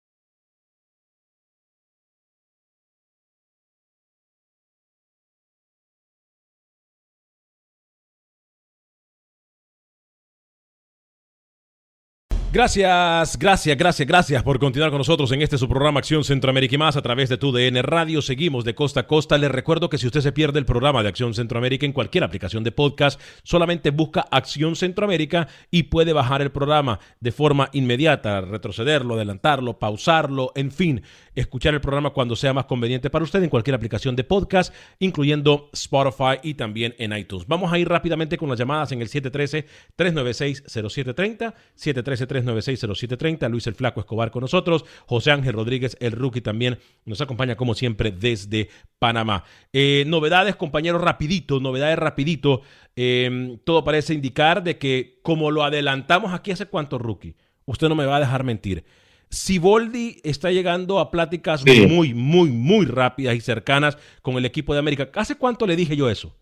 Gracias, 12.53 13.39
gracias, 13.39 13.77
gracias, 13.77 14.05
gracias 14.05 14.43
por 14.43 14.59
continuar 14.59 14.89
con 14.89 14.97
nosotros 14.97 15.31
en 15.31 15.41
este 15.41 15.57
su 15.57 15.69
programa 15.69 15.99
Acción 15.99 16.25
Centroamérica 16.25 16.75
y 16.75 16.77
más 16.77 16.97
a 16.97 17.01
través 17.01 17.29
de 17.29 17.37
tu 17.37 17.53
DN 17.53 17.81
Radio. 17.81 18.21
Seguimos 18.21 18.65
de 18.65 18.75
costa 18.75 18.99
a 18.99 19.07
costa. 19.07 19.37
Les 19.37 19.49
recuerdo 19.49 19.89
que 19.89 19.97
si 19.97 20.05
usted 20.05 20.19
se 20.19 20.33
pierde 20.33 20.59
el 20.59 20.65
programa 20.65 21.01
de 21.01 21.07
Acción 21.07 21.33
Centroamérica 21.33 21.85
en 21.85 21.93
cualquier 21.93 22.25
aplicación 22.25 22.65
de 22.65 22.73
podcast, 22.73 23.21
solamente 23.43 23.91
busca 23.91 24.27
Acción 24.29 24.75
Centroamérica 24.75 25.47
y 25.71 25.83
puede 25.83 26.11
bajar 26.11 26.41
el 26.41 26.51
programa 26.51 26.99
de 27.21 27.31
forma 27.31 27.69
inmediata, 27.71 28.41
retrocederlo, 28.41 29.15
adelantarlo, 29.15 29.79
pausarlo, 29.79 30.51
en 30.53 30.71
fin, 30.71 31.03
escuchar 31.35 31.73
el 31.73 31.79
programa 31.79 32.09
cuando 32.09 32.35
sea 32.35 32.51
más 32.51 32.65
conveniente 32.65 33.09
para 33.09 33.23
usted 33.23 33.41
en 33.41 33.49
cualquier 33.49 33.75
aplicación 33.75 34.17
de 34.17 34.25
podcast, 34.25 34.73
incluyendo 34.99 35.69
Spotify 35.71 36.39
y 36.43 36.55
también 36.55 36.95
en 36.97 37.17
iTunes. 37.17 37.47
Vamos 37.47 37.71
a 37.71 37.79
ir 37.79 37.87
rápidamente 37.87 38.37
con 38.37 38.49
las 38.49 38.59
llamadas 38.59 38.91
en 38.91 39.01
el 39.01 39.07
713-396-0730, 39.07 41.53
713 41.75 42.40
3960730 42.43 43.49
Luis 43.49 43.67
el 43.67 43.75
Flaco 43.75 43.99
Escobar 43.99 44.31
con 44.31 44.41
nosotros, 44.41 44.85
José 45.05 45.31
Ángel 45.31 45.53
Rodríguez, 45.53 45.97
el 45.99 46.13
rookie 46.13 46.41
también 46.41 46.79
nos 47.05 47.21
acompaña 47.21 47.55
como 47.55 47.73
siempre 47.73 48.11
desde 48.11 48.69
Panamá. 48.99 49.43
Eh, 49.73 50.03
novedades, 50.07 50.55
compañeros, 50.55 51.01
rapidito, 51.01 51.59
novedades 51.59 51.97
rapidito. 51.97 52.61
Em, 52.95 53.57
todo 53.59 53.83
parece 53.83 54.13
indicar 54.13 54.63
de 54.63 54.77
que 54.77 55.19
como 55.23 55.51
lo 55.51 55.63
adelantamos 55.63 56.33
aquí 56.33 56.51
hace 56.51 56.65
cuánto, 56.65 56.97
rookie, 56.97 57.35
usted 57.65 57.89
no 57.89 57.95
me 57.95 58.05
va 58.05 58.17
a 58.17 58.19
dejar 58.19 58.43
mentir. 58.43 58.83
Siboldi 59.29 60.19
está 60.23 60.51
llegando 60.51 60.99
a 60.99 61.09
pláticas 61.09 61.63
muy, 61.65 62.13
muy, 62.13 62.49
muy 62.49 62.85
rápidas 62.85 63.33
y 63.33 63.39
cercanas 63.39 63.97
con 64.21 64.35
el 64.35 64.45
equipo 64.45 64.73
de 64.73 64.79
América. 64.79 65.09
¿Hace 65.15 65.35
cuánto 65.35 65.65
le 65.65 65.77
dije 65.77 65.95
yo 65.95 66.09
eso? 66.09 66.35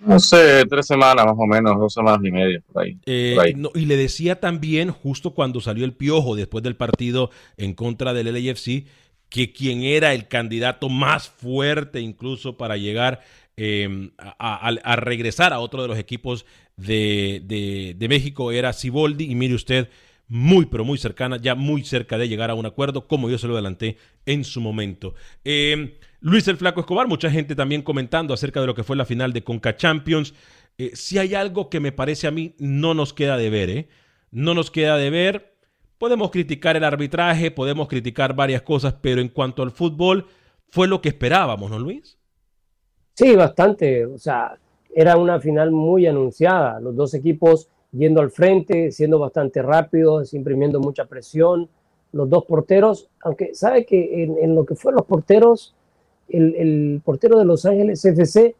No 0.00 0.18
sé, 0.20 0.64
tres 0.68 0.86
semanas 0.86 1.24
más 1.24 1.36
o 1.36 1.46
menos, 1.46 1.78
dos 1.78 1.92
semanas 1.92 2.20
y 2.22 2.30
media, 2.30 2.62
por 2.72 2.82
ahí. 2.82 2.98
Eh, 3.06 3.54
y 3.74 3.86
le 3.86 3.96
decía 3.96 4.40
también, 4.40 4.90
justo 4.90 5.32
cuando 5.32 5.60
salió 5.60 5.84
el 5.84 5.94
piojo 5.94 6.36
después 6.36 6.62
del 6.62 6.76
partido 6.76 7.30
en 7.56 7.74
contra 7.74 8.12
del 8.12 8.32
LAFC, 8.32 8.86
que 9.28 9.52
quien 9.52 9.82
era 9.82 10.14
el 10.14 10.28
candidato 10.28 10.88
más 10.88 11.28
fuerte 11.28 12.00
incluso 12.00 12.56
para 12.56 12.76
llegar 12.76 13.20
em, 13.56 14.10
a, 14.18 14.96
regresar 14.96 15.52
a 15.52 15.60
otro 15.60 15.82
de 15.82 15.88
los 15.88 15.98
equipos 15.98 16.46
de, 16.76 17.42
de 17.96 18.08
México 18.08 18.52
era 18.52 18.72
Siboldi. 18.72 19.30
Y 19.30 19.34
mire 19.34 19.54
usted, 19.54 19.88
muy, 20.28 20.66
pero 20.66 20.84
muy 20.84 20.98
cercana, 20.98 21.36
ya 21.36 21.54
muy 21.54 21.84
cerca 21.84 22.18
de 22.18 22.28
llegar 22.28 22.50
a 22.50 22.54
un 22.54 22.66
acuerdo, 22.66 23.06
como 23.06 23.30
yo 23.30 23.38
se 23.38 23.46
lo 23.46 23.54
adelanté 23.54 23.96
en 24.24 24.44
su 24.44 24.60
momento. 24.60 25.14
Eh, 25.44 25.98
Luis 26.20 26.48
el 26.48 26.56
Flaco 26.56 26.80
Escobar, 26.80 27.06
mucha 27.06 27.30
gente 27.30 27.54
también 27.54 27.82
comentando 27.82 28.34
acerca 28.34 28.60
de 28.60 28.66
lo 28.66 28.74
que 28.74 28.82
fue 28.82 28.96
la 28.96 29.04
final 29.04 29.32
de 29.32 29.44
Conca 29.44 29.76
Champions. 29.76 30.34
Eh, 30.78 30.90
si 30.94 31.18
hay 31.18 31.34
algo 31.34 31.70
que 31.70 31.80
me 31.80 31.92
parece 31.92 32.26
a 32.26 32.32
mí 32.32 32.54
no 32.58 32.94
nos 32.94 33.12
queda 33.12 33.36
de 33.36 33.50
ver, 33.50 33.70
¿eh? 33.70 33.88
No 34.30 34.54
nos 34.54 34.70
queda 34.70 34.96
de 34.96 35.10
ver. 35.10 35.54
Podemos 35.98 36.30
criticar 36.30 36.76
el 36.76 36.84
arbitraje, 36.84 37.50
podemos 37.50 37.88
criticar 37.88 38.34
varias 38.34 38.62
cosas, 38.62 38.94
pero 39.00 39.20
en 39.20 39.28
cuanto 39.28 39.62
al 39.62 39.70
fútbol, 39.70 40.26
fue 40.70 40.88
lo 40.88 41.00
que 41.00 41.08
esperábamos, 41.08 41.70
¿no, 41.70 41.78
Luis? 41.78 42.18
Sí, 43.14 43.34
bastante. 43.34 44.04
O 44.04 44.18
sea, 44.18 44.58
era 44.94 45.16
una 45.16 45.40
final 45.40 45.70
muy 45.70 46.06
anunciada. 46.06 46.80
Los 46.80 46.96
dos 46.96 47.14
equipos 47.14 47.68
yendo 47.96 48.20
al 48.20 48.30
frente, 48.30 48.92
siendo 48.92 49.18
bastante 49.18 49.62
rápidos, 49.62 50.34
imprimiendo 50.34 50.80
mucha 50.80 51.06
presión. 51.06 51.68
Los 52.12 52.28
dos 52.28 52.44
porteros, 52.44 53.08
aunque 53.22 53.54
sabe 53.54 53.84
que 53.84 54.22
en, 54.22 54.54
lo 54.54 54.64
que 54.64 54.74
fueron 54.74 54.96
los 54.98 55.06
porteros, 55.06 55.74
el, 56.28 57.00
portero 57.04 57.38
de 57.38 57.44
Los 57.44 57.66
Ángeles 57.66 58.04
FC, 58.04 58.54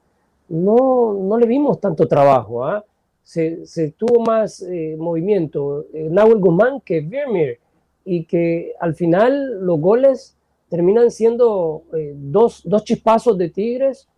no, 0.49 1.15
no 1.15 1.39
le 1.39 1.47
vimos 1.47 1.81
tanto 1.81 2.07
trabajo. 2.07 2.65
¿ah? 2.65 2.85
Se, 3.23 3.93
tuvo 3.97 4.21
más 4.21 4.63
eh, 4.63 4.97
movimiento 4.99 5.87
eh, 5.93 6.09
Nahuel 6.11 6.39
Guzmán 6.39 6.81
que 6.81 7.01
Vermeer 7.01 7.59
y 8.05 8.25
que 8.25 8.73
al 8.79 8.95
final 8.95 9.65
los 9.65 9.81
goles 9.81 10.37
terminan 10.69 11.11
siendo 11.11 11.83
eh, 11.97 12.13
dos, 12.15 12.63
dos, 12.65 12.85
chispazos 12.85 13.37
de 13.37 13.51
Tigres 13.51 14.09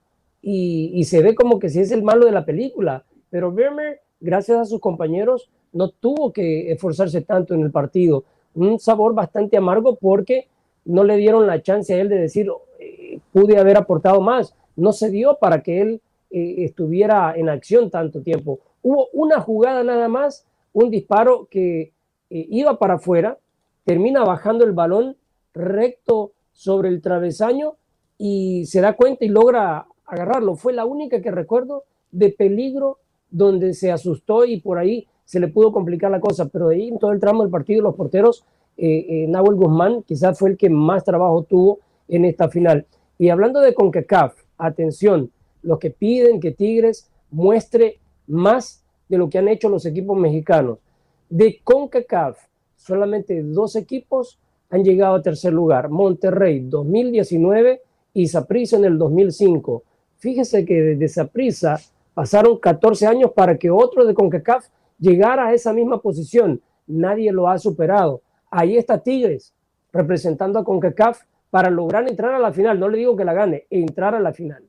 y, 0.42 0.90
y, 0.94 1.04
se 1.04 1.22
ve 1.22 1.34
como 1.34 1.58
que 1.58 1.68
si 1.68 1.80
es 1.80 1.90
el 1.90 2.02
malo 2.02 2.26
de 2.26 2.32
la 2.32 2.44
película. 2.44 3.04
Pero 3.30 3.52
Vermeer 3.52 4.00
gracias 4.20 4.58
a 4.58 4.64
sus 4.64 4.80
compañeros, 4.80 5.50
no 5.72 5.90
tuvo 5.90 6.32
que 6.32 6.72
esforzarse 6.72 7.20
tanto 7.22 7.54
en 7.54 7.62
el 7.62 7.70
partido. 7.70 8.24
Un 8.54 8.78
sabor 8.78 9.14
bastante 9.14 9.56
amargo 9.56 9.96
porque 9.96 10.48
no 10.84 11.04
le 11.04 11.16
dieron 11.16 11.46
la 11.46 11.62
chance 11.62 11.94
a 11.94 12.00
él 12.00 12.08
de 12.08 12.18
decir, 12.18 12.50
eh, 12.78 13.20
pude 13.32 13.58
haber 13.58 13.76
aportado 13.76 14.20
más. 14.20 14.54
No 14.76 14.92
se 14.92 15.10
dio 15.10 15.38
para 15.38 15.62
que 15.62 15.80
él 15.80 16.00
eh, 16.30 16.64
estuviera 16.64 17.34
en 17.36 17.48
acción 17.48 17.90
tanto 17.90 18.22
tiempo. 18.22 18.60
Hubo 18.82 19.08
una 19.12 19.40
jugada 19.40 19.82
nada 19.82 20.08
más, 20.08 20.46
un 20.72 20.90
disparo 20.90 21.46
que 21.50 21.92
eh, 22.30 22.46
iba 22.50 22.78
para 22.78 22.94
afuera, 22.94 23.38
termina 23.84 24.24
bajando 24.24 24.64
el 24.64 24.72
balón 24.72 25.16
recto 25.54 26.32
sobre 26.52 26.88
el 26.88 27.00
travesaño 27.00 27.76
y 28.16 28.66
se 28.66 28.80
da 28.80 28.94
cuenta 28.94 29.24
y 29.24 29.28
logra 29.28 29.86
agarrarlo. 30.04 30.56
Fue 30.56 30.72
la 30.72 30.84
única 30.84 31.20
que 31.20 31.30
recuerdo 31.30 31.84
de 32.10 32.30
peligro 32.30 32.98
donde 33.30 33.74
se 33.74 33.90
asustó 33.90 34.44
y 34.44 34.60
por 34.60 34.78
ahí 34.78 35.06
se 35.24 35.40
le 35.40 35.48
pudo 35.48 35.72
complicar 35.72 36.10
la 36.10 36.20
cosa, 36.20 36.48
pero 36.48 36.68
de 36.68 36.76
ahí 36.76 36.88
en 36.88 36.98
todo 36.98 37.12
el 37.12 37.20
tramo 37.20 37.42
del 37.42 37.50
partido 37.50 37.82
los 37.82 37.94
porteros, 37.94 38.44
eh, 38.76 39.06
eh, 39.08 39.26
Nahuel 39.28 39.56
Guzmán 39.56 40.02
quizás 40.04 40.38
fue 40.38 40.50
el 40.50 40.56
que 40.56 40.70
más 40.70 41.04
trabajo 41.04 41.42
tuvo 41.42 41.80
en 42.08 42.24
esta 42.24 42.48
final. 42.48 42.86
Y 43.18 43.28
hablando 43.28 43.60
de 43.60 43.74
CONCACAF, 43.74 44.34
atención, 44.56 45.30
los 45.62 45.78
que 45.78 45.90
piden 45.90 46.40
que 46.40 46.52
Tigres 46.52 47.10
muestre 47.30 47.98
más 48.26 48.84
de 49.08 49.18
lo 49.18 49.28
que 49.28 49.38
han 49.38 49.48
hecho 49.48 49.68
los 49.68 49.84
equipos 49.84 50.16
mexicanos. 50.16 50.78
De 51.28 51.60
CONCACAF, 51.62 52.38
solamente 52.76 53.42
dos 53.42 53.76
equipos 53.76 54.38
han 54.70 54.84
llegado 54.84 55.16
a 55.16 55.22
tercer 55.22 55.52
lugar, 55.52 55.88
Monterrey 55.88 56.60
2019 56.60 57.82
y 58.14 58.28
Saprissa 58.28 58.76
en 58.76 58.84
el 58.84 58.98
2005. 58.98 59.82
Fíjese 60.18 60.64
que 60.64 60.74
desde 60.74 61.08
Saprissa 61.08 61.78
Pasaron 62.18 62.58
14 62.58 63.06
años 63.06 63.30
para 63.32 63.56
que 63.56 63.70
otro 63.70 64.04
de 64.04 64.12
CONCACAF 64.12 64.66
llegara 64.98 65.46
a 65.46 65.54
esa 65.54 65.72
misma 65.72 66.02
posición. 66.02 66.60
Nadie 66.88 67.30
lo 67.30 67.48
ha 67.48 67.58
superado. 67.58 68.22
Ahí 68.50 68.76
está 68.76 69.00
Tigres 69.00 69.54
representando 69.92 70.58
a 70.58 70.64
CONCACAF 70.64 71.20
para 71.48 71.70
lograr 71.70 72.08
entrar 72.08 72.34
a 72.34 72.40
la 72.40 72.52
final. 72.52 72.80
No 72.80 72.88
le 72.88 72.98
digo 72.98 73.14
que 73.14 73.24
la 73.24 73.34
gane, 73.34 73.68
entrar 73.70 74.16
a 74.16 74.18
la 74.18 74.32
final. 74.32 74.64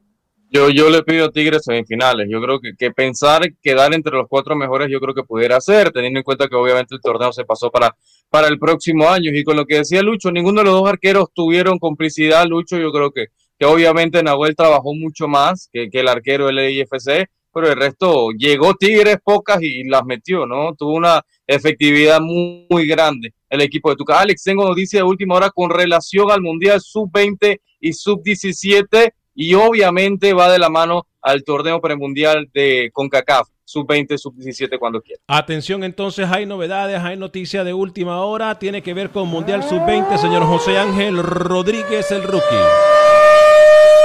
Yo, 0.51 0.69
yo 0.69 0.91
le 0.91 1.01
pido 1.01 1.25
a 1.25 1.31
Tigres 1.31 1.63
semifinales. 1.63 2.27
Yo 2.29 2.39
creo 2.39 2.59
que, 2.59 2.75
que 2.77 2.91
pensar 2.91 3.41
quedar 3.63 3.95
entre 3.95 4.13
los 4.13 4.27
cuatro 4.27 4.55
mejores, 4.55 4.87
yo 4.91 4.99
creo 4.99 5.15
que 5.15 5.23
pudiera 5.23 5.59
ser, 5.59 5.89
teniendo 5.89 6.19
en 6.19 6.23
cuenta 6.23 6.47
que 6.47 6.55
obviamente 6.55 6.93
el 6.93 7.01
torneo 7.01 7.33
se 7.33 7.45
pasó 7.45 7.71
para, 7.71 7.95
para 8.29 8.47
el 8.47 8.59
próximo 8.59 9.09
año. 9.09 9.31
Y 9.33 9.43
con 9.43 9.57
lo 9.57 9.65
que 9.65 9.77
decía 9.77 10.03
Lucho, 10.03 10.31
ninguno 10.31 10.59
de 10.59 10.65
los 10.65 10.75
dos 10.75 10.87
arqueros 10.87 11.29
tuvieron 11.33 11.79
complicidad. 11.79 12.45
Lucho, 12.45 12.77
yo 12.77 12.91
creo 12.91 13.09
que, 13.09 13.29
que 13.57 13.65
obviamente 13.65 14.21
Nahuel 14.21 14.55
trabajó 14.55 14.93
mucho 14.93 15.27
más 15.27 15.67
que, 15.73 15.89
que 15.89 16.01
el 16.01 16.09
arquero 16.09 16.45
del 16.45 16.59
IFC, 16.59 17.27
pero 17.53 17.69
el 17.69 17.75
resto 17.75 18.29
llegó 18.31 18.73
Tigres 18.73 19.17
pocas 19.23 19.61
y 19.61 19.83
las 19.83 20.05
metió, 20.05 20.45
¿no? 20.45 20.75
Tuvo 20.75 20.93
una 20.93 21.21
efectividad 21.47 22.19
muy, 22.21 22.67
muy 22.69 22.87
grande 22.87 23.33
el 23.49 23.61
equipo 23.61 23.89
de 23.89 23.95
Tuca. 23.95 24.19
Alex, 24.19 24.43
tengo 24.43 24.67
noticia 24.67 24.99
de 24.99 25.03
última 25.03 25.35
hora 25.35 25.49
con 25.49 25.69
relación 25.69 26.29
al 26.31 26.41
Mundial 26.41 26.79
Sub-20 26.81 27.59
y 27.79 27.93
Sub-17 27.93 29.11
y 29.33 29.53
obviamente 29.53 30.33
va 30.33 30.51
de 30.51 30.59
la 30.59 30.69
mano 30.69 31.07
al 31.21 31.43
torneo 31.43 31.81
premundial 31.81 32.49
de 32.53 32.89
CONCACAF, 32.93 33.47
sub-20, 33.63 34.17
sub-17 34.17 34.77
cuando 34.79 35.01
quiera. 35.01 35.21
Atención, 35.27 35.83
entonces 35.83 36.27
hay 36.29 36.45
novedades, 36.45 36.99
hay 36.99 37.17
noticia 37.17 37.63
de 37.63 37.73
última 37.73 38.21
hora, 38.21 38.57
tiene 38.59 38.81
que 38.81 38.93
ver 38.93 39.11
con 39.11 39.27
Mundial 39.27 39.63
sub-20, 39.63 40.17
señor 40.17 40.43
José 40.43 40.77
Ángel 40.77 41.21
Rodríguez, 41.23 42.11
el 42.11 42.23
rookie. 42.23 42.43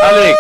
Alex, 0.03 0.39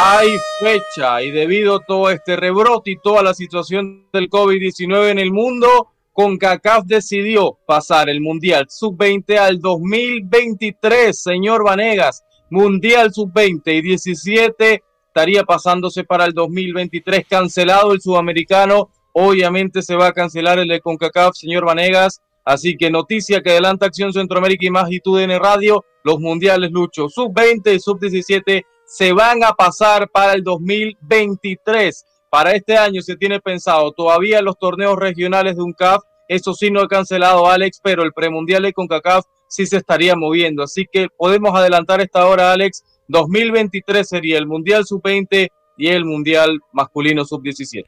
hay 0.00 0.38
fecha 0.60 1.20
y 1.22 1.32
debido 1.32 1.76
a 1.76 1.84
todo 1.84 2.08
este 2.10 2.36
rebrote 2.36 2.92
y 2.92 2.98
toda 3.02 3.20
la 3.20 3.34
situación 3.34 4.06
del 4.12 4.30
COVID-19 4.30 5.10
en 5.10 5.18
el 5.18 5.32
mundo, 5.32 5.88
CONCACAF 6.12 6.84
decidió 6.84 7.58
pasar 7.66 8.08
el 8.08 8.20
Mundial 8.20 8.66
sub-20 8.68 9.36
al 9.38 9.58
2023, 9.58 11.20
señor 11.20 11.64
Vanegas. 11.64 12.22
Mundial 12.48 13.12
Sub-20 13.12 13.74
y 13.74 13.82
17 13.82 14.82
estaría 15.08 15.42
pasándose 15.42 16.04
para 16.04 16.26
el 16.26 16.32
2023. 16.32 17.26
Cancelado 17.28 17.92
el 17.92 18.00
sudamericano. 18.00 18.90
Obviamente 19.12 19.82
se 19.82 19.96
va 19.96 20.06
a 20.06 20.12
cancelar 20.12 20.60
el 20.60 20.68
de 20.68 20.80
CONCACAF, 20.80 21.34
señor 21.34 21.66
Vanegas. 21.66 22.20
Así 22.44 22.76
que 22.76 22.88
noticia 22.88 23.42
que 23.42 23.50
adelanta 23.50 23.86
Acción 23.86 24.12
Centroamérica 24.12 24.64
y 24.64 24.70
Magitud 24.70 25.20
en 25.20 25.36
Radio. 25.38 25.84
Los 26.04 26.20
mundiales 26.20 26.70
Lucho 26.70 27.08
Sub-20 27.08 27.74
y 27.74 27.80
Sub-17 27.80 28.64
se 28.88 29.12
van 29.12 29.44
a 29.44 29.52
pasar 29.52 30.08
para 30.08 30.32
el 30.32 30.42
2023. 30.42 32.06
Para 32.30 32.52
este 32.52 32.78
año 32.78 33.02
se 33.02 33.16
tiene 33.16 33.38
pensado 33.38 33.92
todavía 33.92 34.40
los 34.40 34.58
torneos 34.58 34.96
regionales 34.96 35.56
de 35.56 35.62
UNCAF. 35.62 36.02
Eso 36.26 36.54
sí 36.54 36.70
no 36.70 36.80
ha 36.80 36.88
cancelado 36.88 37.46
Alex, 37.50 37.80
pero 37.82 38.02
el 38.02 38.14
premundial 38.14 38.62
de 38.62 38.72
CONCACAF 38.72 39.26
sí 39.46 39.66
se 39.66 39.76
estaría 39.76 40.16
moviendo. 40.16 40.62
Así 40.62 40.86
que 40.90 41.08
podemos 41.18 41.54
adelantar 41.54 42.00
esta 42.00 42.26
hora, 42.26 42.50
Alex. 42.52 42.82
2023 43.08 44.08
sería 44.08 44.38
el 44.38 44.46
Mundial 44.46 44.86
Sub-20 44.86 45.48
y 45.76 45.88
el 45.88 46.06
Mundial 46.06 46.58
Masculino 46.72 47.26
Sub-17. 47.26 47.84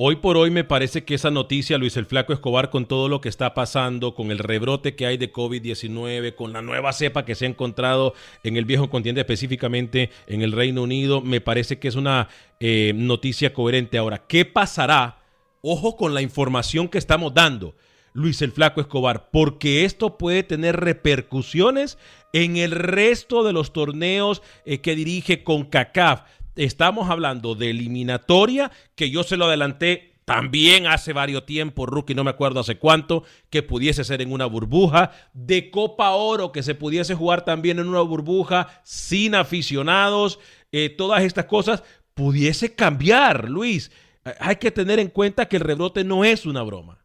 Hoy 0.00 0.14
por 0.14 0.36
hoy 0.36 0.52
me 0.52 0.62
parece 0.62 1.02
que 1.02 1.16
esa 1.16 1.32
noticia, 1.32 1.76
Luis 1.76 1.96
el 1.96 2.06
Flaco 2.06 2.32
Escobar, 2.32 2.70
con 2.70 2.86
todo 2.86 3.08
lo 3.08 3.20
que 3.20 3.28
está 3.28 3.52
pasando, 3.52 4.14
con 4.14 4.30
el 4.30 4.38
rebrote 4.38 4.94
que 4.94 5.06
hay 5.06 5.16
de 5.16 5.32
COVID-19, 5.32 6.36
con 6.36 6.52
la 6.52 6.62
nueva 6.62 6.92
cepa 6.92 7.24
que 7.24 7.34
se 7.34 7.46
ha 7.46 7.48
encontrado 7.48 8.14
en 8.44 8.56
el 8.56 8.64
viejo 8.64 8.90
continente, 8.90 9.22
específicamente 9.22 10.10
en 10.28 10.42
el 10.42 10.52
Reino 10.52 10.84
Unido, 10.84 11.20
me 11.20 11.40
parece 11.40 11.80
que 11.80 11.88
es 11.88 11.96
una 11.96 12.28
eh, 12.60 12.92
noticia 12.94 13.52
coherente. 13.52 13.98
Ahora, 13.98 14.22
¿qué 14.28 14.44
pasará? 14.44 15.18
Ojo 15.62 15.96
con 15.96 16.14
la 16.14 16.22
información 16.22 16.86
que 16.86 16.98
estamos 16.98 17.34
dando. 17.34 17.74
Luis 18.12 18.40
el 18.40 18.52
Flaco 18.52 18.80
Escobar, 18.80 19.30
porque 19.32 19.84
esto 19.84 20.16
puede 20.16 20.44
tener 20.44 20.76
repercusiones 20.76 21.98
en 22.32 22.56
el 22.56 22.70
resto 22.70 23.42
de 23.42 23.52
los 23.52 23.72
torneos 23.72 24.42
eh, 24.64 24.80
que 24.80 24.94
dirige 24.94 25.42
con 25.42 25.64
CACAF. 25.64 26.22
Estamos 26.58 27.08
hablando 27.08 27.54
de 27.54 27.70
eliminatoria, 27.70 28.70
que 28.94 29.10
yo 29.10 29.22
se 29.22 29.36
lo 29.36 29.46
adelanté 29.46 30.14
también 30.24 30.86
hace 30.86 31.14
varios 31.14 31.46
tiempos, 31.46 31.88
Rookie, 31.88 32.14
no 32.14 32.24
me 32.24 32.30
acuerdo 32.30 32.60
hace 32.60 32.76
cuánto, 32.76 33.22
que 33.48 33.62
pudiese 33.62 34.04
ser 34.04 34.20
en 34.20 34.32
una 34.32 34.44
burbuja, 34.44 35.12
de 35.32 35.70
Copa 35.70 36.10
Oro, 36.10 36.52
que 36.52 36.62
se 36.62 36.74
pudiese 36.74 37.14
jugar 37.14 37.44
también 37.44 37.78
en 37.78 37.88
una 37.88 38.02
burbuja, 38.02 38.68
sin 38.82 39.34
aficionados, 39.34 40.38
eh, 40.70 40.90
todas 40.90 41.22
estas 41.22 41.46
cosas, 41.46 41.82
pudiese 42.12 42.74
cambiar, 42.74 43.48
Luis. 43.48 43.90
Hay 44.38 44.56
que 44.56 44.70
tener 44.70 44.98
en 44.98 45.08
cuenta 45.08 45.46
que 45.46 45.56
el 45.56 45.62
rebrote 45.62 46.04
no 46.04 46.24
es 46.24 46.44
una 46.44 46.62
broma 46.62 46.98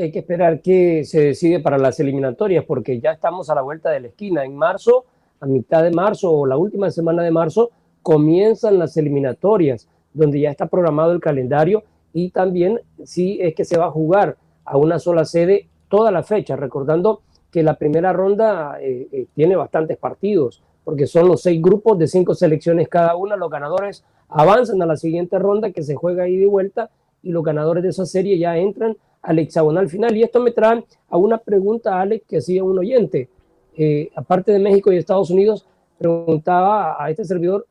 hay 0.00 0.10
que 0.10 0.20
esperar 0.20 0.60
qué 0.60 1.04
se 1.04 1.20
decide 1.20 1.60
para 1.60 1.78
las 1.78 2.00
eliminatorias, 2.00 2.64
porque 2.64 3.00
ya 3.00 3.12
estamos 3.12 3.50
a 3.50 3.54
la 3.54 3.62
vuelta 3.62 3.90
de 3.90 4.00
la 4.00 4.08
esquina. 4.08 4.44
En 4.44 4.56
marzo, 4.56 5.04
a 5.40 5.46
mitad 5.46 5.82
de 5.82 5.90
marzo 5.90 6.32
o 6.32 6.46
la 6.46 6.56
última 6.56 6.90
semana 6.90 7.22
de 7.22 7.30
marzo, 7.30 7.70
comienzan 8.04 8.78
las 8.78 8.96
eliminatorias, 8.98 9.88
donde 10.12 10.38
ya 10.38 10.50
está 10.50 10.66
programado 10.66 11.12
el 11.12 11.20
calendario 11.20 11.82
y 12.12 12.30
también 12.30 12.80
si 13.02 13.40
es 13.40 13.54
que 13.54 13.64
se 13.64 13.78
va 13.78 13.86
a 13.86 13.90
jugar 13.90 14.36
a 14.64 14.76
una 14.76 14.98
sola 14.98 15.24
sede 15.24 15.68
toda 15.88 16.12
la 16.12 16.22
fecha, 16.22 16.54
recordando 16.54 17.22
que 17.50 17.62
la 17.62 17.78
primera 17.78 18.12
ronda 18.12 18.76
eh, 18.80 19.08
eh, 19.10 19.26
tiene 19.34 19.56
bastantes 19.56 19.96
partidos, 19.96 20.62
porque 20.84 21.06
son 21.06 21.28
los 21.28 21.40
seis 21.40 21.62
grupos 21.62 21.98
de 21.98 22.06
cinco 22.06 22.34
selecciones 22.34 22.88
cada 22.88 23.16
una, 23.16 23.36
los 23.36 23.50
ganadores 23.50 24.04
avanzan 24.28 24.82
a 24.82 24.86
la 24.86 24.96
siguiente 24.96 25.38
ronda 25.38 25.70
que 25.70 25.82
se 25.82 25.94
juega 25.94 26.24
ahí 26.24 26.36
de 26.36 26.46
vuelta 26.46 26.90
y 27.22 27.30
los 27.30 27.42
ganadores 27.42 27.82
de 27.82 27.88
esa 27.88 28.04
serie 28.04 28.38
ya 28.38 28.58
entran 28.58 28.96
al 29.22 29.38
hexagonal 29.38 29.88
final. 29.88 30.14
Y 30.14 30.22
esto 30.22 30.40
me 30.40 30.50
trae 30.50 30.84
a 31.08 31.16
una 31.16 31.38
pregunta, 31.38 32.00
Alex, 32.00 32.26
que 32.28 32.36
hacía 32.38 32.62
un 32.62 32.78
oyente. 32.78 33.30
Eh, 33.76 34.10
aparte 34.14 34.52
de 34.52 34.58
México 34.58 34.92
y 34.92 34.98
Estados 34.98 35.30
Unidos, 35.30 35.66
preguntaba 35.98 37.02
a 37.02 37.10
este 37.10 37.24
servidor 37.24 37.66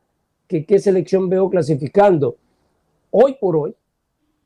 que 0.53 0.65
qué 0.65 0.77
selección 0.77 1.29
veo 1.29 1.49
clasificando. 1.49 2.37
Hoy 3.09 3.37
por 3.41 3.55
hoy, 3.55 3.75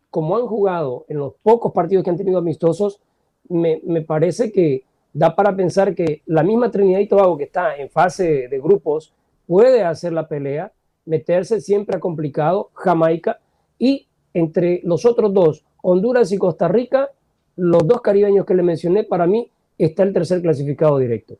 como 0.09 0.37
han 0.37 0.47
jugado 0.47 1.05
en 1.09 1.17
los 1.17 1.33
pocos 1.43 1.73
partidos 1.73 2.05
que 2.05 2.09
han 2.09 2.15
tenido 2.15 2.37
amistosos, 2.37 3.01
me, 3.49 3.81
me 3.83 4.01
parece 4.01 4.53
que 4.53 4.85
da 5.11 5.35
para 5.35 5.53
pensar 5.53 5.93
que 5.93 6.21
la 6.25 6.43
misma 6.43 6.71
Trinidad 6.71 7.01
y 7.01 7.09
Tobago 7.09 7.37
que 7.37 7.43
está 7.43 7.75
en 7.75 7.89
fase 7.89 8.47
de 8.47 8.59
grupos 8.61 9.13
puede 9.47 9.83
hacer 9.83 10.13
la 10.13 10.29
pelea, 10.29 10.71
meterse 11.03 11.59
siempre 11.59 11.97
a 11.97 11.99
complicado, 11.99 12.69
Jamaica, 12.73 13.41
y 13.77 14.07
entre 14.33 14.79
los 14.85 15.05
otros 15.05 15.33
dos, 15.33 15.65
Honduras 15.81 16.31
y 16.31 16.37
Costa 16.37 16.69
Rica, 16.69 17.09
los 17.57 17.85
dos 17.85 17.99
caribeños 17.99 18.45
que 18.45 18.55
le 18.55 18.63
mencioné, 18.63 19.03
para 19.03 19.27
mí 19.27 19.51
está 19.77 20.03
el 20.03 20.13
tercer 20.13 20.41
clasificado 20.41 20.99
directo. 20.99 21.37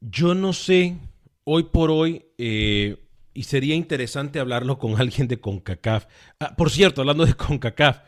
Yo 0.00 0.34
no 0.34 0.52
sé, 0.52 0.96
hoy 1.44 1.64
por 1.64 1.90
hoy, 1.90 2.24
eh, 2.38 2.96
y 3.34 3.44
sería 3.44 3.74
interesante 3.74 4.40
hablarlo 4.40 4.78
con 4.78 5.00
alguien 5.00 5.28
de 5.28 5.40
CONCACAF. 5.40 6.06
Ah, 6.40 6.54
por 6.56 6.70
cierto, 6.70 7.00
hablando 7.00 7.24
de 7.24 7.34
CONCACAF, 7.34 8.00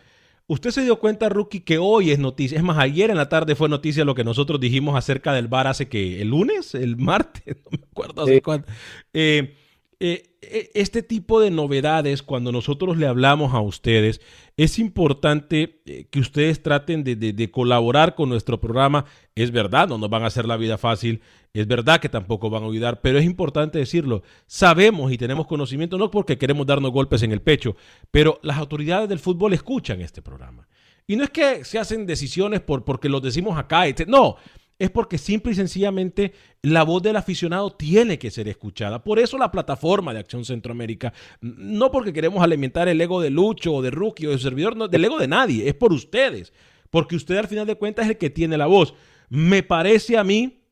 usted 0.46 0.70
se 0.70 0.82
dio 0.82 0.98
cuenta, 0.98 1.28
Rookie, 1.28 1.60
que 1.60 1.78
hoy 1.78 2.10
es 2.10 2.18
noticia. 2.18 2.58
Es 2.58 2.64
más, 2.64 2.78
ayer 2.78 3.10
en 3.10 3.16
la 3.16 3.28
tarde 3.28 3.54
fue 3.54 3.68
noticia 3.68 4.04
lo 4.04 4.14
que 4.14 4.24
nosotros 4.24 4.60
dijimos 4.60 4.96
acerca 4.96 5.32
del 5.32 5.48
bar 5.48 5.66
hace 5.66 5.88
que 5.88 6.20
el 6.20 6.28
lunes, 6.28 6.74
el 6.74 6.96
martes, 6.96 7.56
no 7.64 7.70
me 7.78 7.84
acuerdo 7.90 8.22
hace 8.22 8.42
cuánto. 8.42 8.70
Eh, 9.12 9.56
eh, 10.00 10.33
este 10.74 11.02
tipo 11.02 11.40
de 11.40 11.50
novedades, 11.50 12.22
cuando 12.22 12.52
nosotros 12.52 12.96
le 12.96 13.06
hablamos 13.06 13.54
a 13.54 13.60
ustedes, 13.60 14.20
es 14.56 14.78
importante 14.78 15.80
eh, 15.86 16.06
que 16.10 16.20
ustedes 16.20 16.62
traten 16.62 17.04
de, 17.04 17.50
colaborar 17.50 18.14
con 18.14 18.28
nuestro 18.28 18.60
programa. 18.60 19.04
Es 19.34 19.50
verdad, 19.50 19.88
no 19.88 19.98
nos 19.98 20.10
van 20.10 20.22
a 20.22 20.26
hacer 20.26 20.46
la 20.46 20.56
vida 20.56 20.78
fácil, 20.78 21.20
es 21.52 21.66
verdad 21.66 22.00
que 22.00 22.08
tampoco 22.08 22.50
van 22.50 22.64
a 22.64 22.66
ayudar, 22.66 23.00
pero 23.00 23.18
es 23.18 23.24
importante 23.24 23.78
decirlo. 23.78 24.22
Sabemos 24.46 25.12
y 25.12 25.18
tenemos 25.18 25.46
conocimiento, 25.46 25.98
no 25.98 26.10
porque 26.10 26.38
queremos 26.38 26.66
darnos 26.66 26.92
golpes 26.92 27.22
en 27.22 27.32
el 27.32 27.42
pecho, 27.42 27.76
pero 28.10 28.38
las 28.42 28.58
autoridades 28.58 29.08
del 29.08 29.18
fútbol 29.18 29.52
escuchan 29.52 30.00
este 30.00 30.22
programa. 30.22 30.66
Y 31.06 31.16
no 31.16 31.24
es 31.24 31.30
que 31.30 31.64
se 31.64 31.78
hacen 31.78 32.06
decisiones 32.06 32.60
por, 32.60 32.84
porque 32.84 33.08
lo 33.08 33.20
decimos 33.20 33.58
acá, 33.58 33.84
no 34.06 34.36
es 34.78 34.90
porque 34.90 35.18
simple 35.18 35.52
y 35.52 35.54
sencillamente 35.54 36.32
la 36.62 36.82
voz 36.82 37.02
del 37.02 37.16
aficionado 37.16 37.72
tiene 37.72 38.18
que 38.18 38.30
ser 38.30 38.48
escuchada. 38.48 39.04
Por 39.04 39.18
eso 39.18 39.38
la 39.38 39.52
plataforma 39.52 40.12
de 40.12 40.20
Acción 40.20 40.44
Centroamérica, 40.44 41.12
no 41.40 41.90
porque 41.90 42.12
queremos 42.12 42.42
alimentar 42.42 42.88
el 42.88 43.00
ego 43.00 43.20
de 43.20 43.30
Lucho 43.30 43.74
o 43.74 43.82
de 43.82 43.90
Rookie 43.90 44.26
o 44.26 44.30
de 44.30 44.38
servidor, 44.38 44.76
no, 44.76 44.88
del 44.88 45.04
ego 45.04 45.18
de 45.18 45.28
nadie, 45.28 45.68
es 45.68 45.74
por 45.74 45.92
ustedes, 45.92 46.52
porque 46.90 47.16
usted 47.16 47.36
al 47.36 47.48
final 47.48 47.66
de 47.66 47.76
cuentas 47.76 48.06
es 48.06 48.12
el 48.12 48.18
que 48.18 48.30
tiene 48.30 48.58
la 48.58 48.66
voz. 48.66 48.94
Me 49.28 49.62
parece 49.62 50.18
a 50.18 50.24
mí 50.24 50.64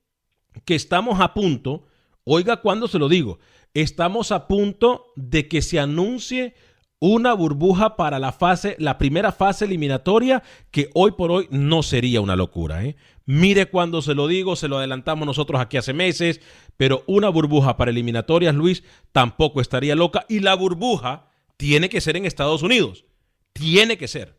que 0.65 0.75
estamos 0.75 1.21
a 1.21 1.33
punto, 1.33 1.87
oiga 2.25 2.61
cuando 2.61 2.89
se 2.89 2.99
lo 2.99 3.09
digo, 3.09 3.39
estamos 3.73 4.33
a 4.33 4.49
punto 4.49 5.13
de 5.17 5.49
que 5.49 5.63
se 5.63 5.79
anuncie 5.79 6.55
una 7.03 7.35
burbuja 7.35 7.97
para 7.97 8.21
la 8.21 8.31
fase, 8.31 8.77
la 8.79 8.97
primera 8.97 9.33
fase 9.33 9.65
eliminatoria, 9.65 10.45
que 10.71 10.89
hoy 10.95 11.11
por 11.11 11.33
hoy 11.33 11.49
no 11.51 11.83
sería 11.83 12.21
una 12.21 12.37
locura. 12.37 12.85
¿eh? 12.85 12.95
Mire 13.27 13.67
cuando 13.67 14.03
se 14.03 14.15
lo 14.15 14.29
digo, 14.29 14.55
se 14.55 14.69
lo 14.69 14.79
adelantamos 14.79 15.27
nosotros 15.27 15.61
aquí 15.61 15.77
hace 15.77 15.93
meses, 15.95 16.41
pero 16.77 17.03
una 17.09 17.29
burbuja 17.29 17.77
para 17.77 17.91
eliminatorias, 17.91 18.55
Luis, 18.55 18.85
tampoco 19.11 19.61
estaría 19.61 19.97
loca. 19.97 20.25
Y 20.29 20.39
la 20.39 20.55
burbuja 20.55 21.27
tiene 21.57 21.89
que 21.89 22.01
ser 22.01 22.17
en 22.17 22.25
Estados 22.25 22.63
Unidos. 22.63 23.05
Tiene 23.53 23.99
que 23.99 24.07
ser. 24.07 24.37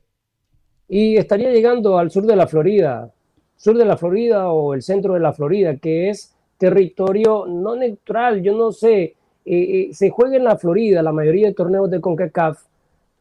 Y 0.88 1.18
estaría 1.18 1.52
llegando 1.52 1.98
al 1.98 2.12
sur 2.12 2.26
de 2.26 2.38
la 2.38 2.48
Florida, 2.48 3.12
sur 3.58 3.78
de 3.78 3.84
la 3.84 3.98
Florida 3.98 4.48
o 4.48 4.74
el 4.74 4.84
centro 4.84 5.16
de 5.16 5.20
la 5.20 5.34
Florida, 5.34 5.76
que 5.76 6.10
es 6.10 6.34
territorio 6.58 7.46
no 7.46 7.76
neutral, 7.76 8.42
yo 8.42 8.56
no 8.56 8.72
sé, 8.72 9.18
eh, 9.46 9.90
eh, 9.90 9.94
se 9.94 10.10
juega 10.10 10.38
en 10.38 10.44
la 10.44 10.58
Florida, 10.58 11.02
la 11.02 11.12
mayoría 11.12 11.48
de 11.48 11.54
torneos 11.54 11.90
de 11.90 12.02
CONCACAF, 12.02 12.64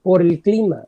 por 0.03 0.23
el 0.23 0.41
clima. 0.41 0.85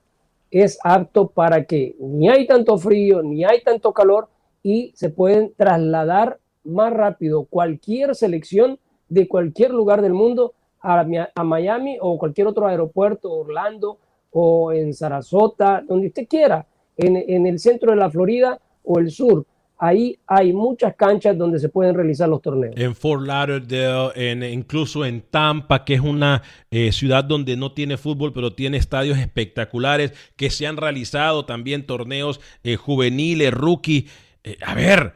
Es 0.51 0.79
apto 0.83 1.29
para 1.29 1.65
que 1.65 1.97
ni 1.99 2.29
hay 2.29 2.47
tanto 2.47 2.79
frío, 2.79 3.23
ni 3.23 3.45
hay 3.45 3.63
tanto 3.63 3.93
calor 3.93 4.29
y 4.63 4.93
se 4.95 5.11
pueden 5.11 5.53
trasladar 5.57 6.39
más 6.65 6.93
rápido 6.93 7.45
cualquier 7.45 8.15
selección 8.15 8.79
de 9.09 9.29
cualquier 9.29 9.73
lugar 9.73 10.01
del 10.01 10.15
mundo 10.15 10.55
a, 10.81 11.05
Miami 11.45 11.99
o 12.01 12.19
cualquier 12.19 12.47
otro 12.47 12.67
aeropuerto, 12.67 13.33
Orlando 13.33 13.99
o 14.31 14.73
en 14.73 14.95
Sarasota, 14.95 15.83
donde 15.87 16.09
usted 16.09 16.27
quiera, 16.29 16.67
en 16.97 17.47
el 17.47 17.59
centro 17.59 17.91
de 17.91 17.97
la 17.97 18.11
Florida 18.11 18.61
o 18.85 18.99
el 18.99 19.11
sur 19.11 19.45
ahí 19.79 20.19
hay 20.27 20.53
muchas 20.53 20.95
canchas 20.97 21.37
donde 21.37 21.59
se 21.59 21.69
pueden 21.69 21.95
realizar 21.95 22.29
los 22.29 22.41
torneos. 22.41 22.75
En 22.77 22.95
Fort 22.95 23.27
Lauderdale, 23.27 24.13
en, 24.15 24.43
incluso 24.43 25.05
en 25.05 25.23
Tampa, 25.23 25.85
que 25.85 25.95
es 25.95 26.01
una 26.01 26.43
eh, 26.71 26.93
ciudad 26.93 27.25
donde 27.25 27.57
no 27.57 27.73
tiene 27.73 27.97
fútbol, 27.97 28.33
pero 28.33 28.53
tiene 28.53 28.77
estadios 28.77 29.19
espectaculares, 29.19 30.13
que 30.37 30.51
se 30.51 30.67
han 30.67 30.77
realizado 30.77 31.45
también 31.45 31.87
torneos 31.87 32.41
eh, 32.63 32.77
juveniles, 32.77 33.53
rookie. 33.53 34.09
Eh, 34.45 34.57
a 34.65 34.75
ver, 34.75 35.15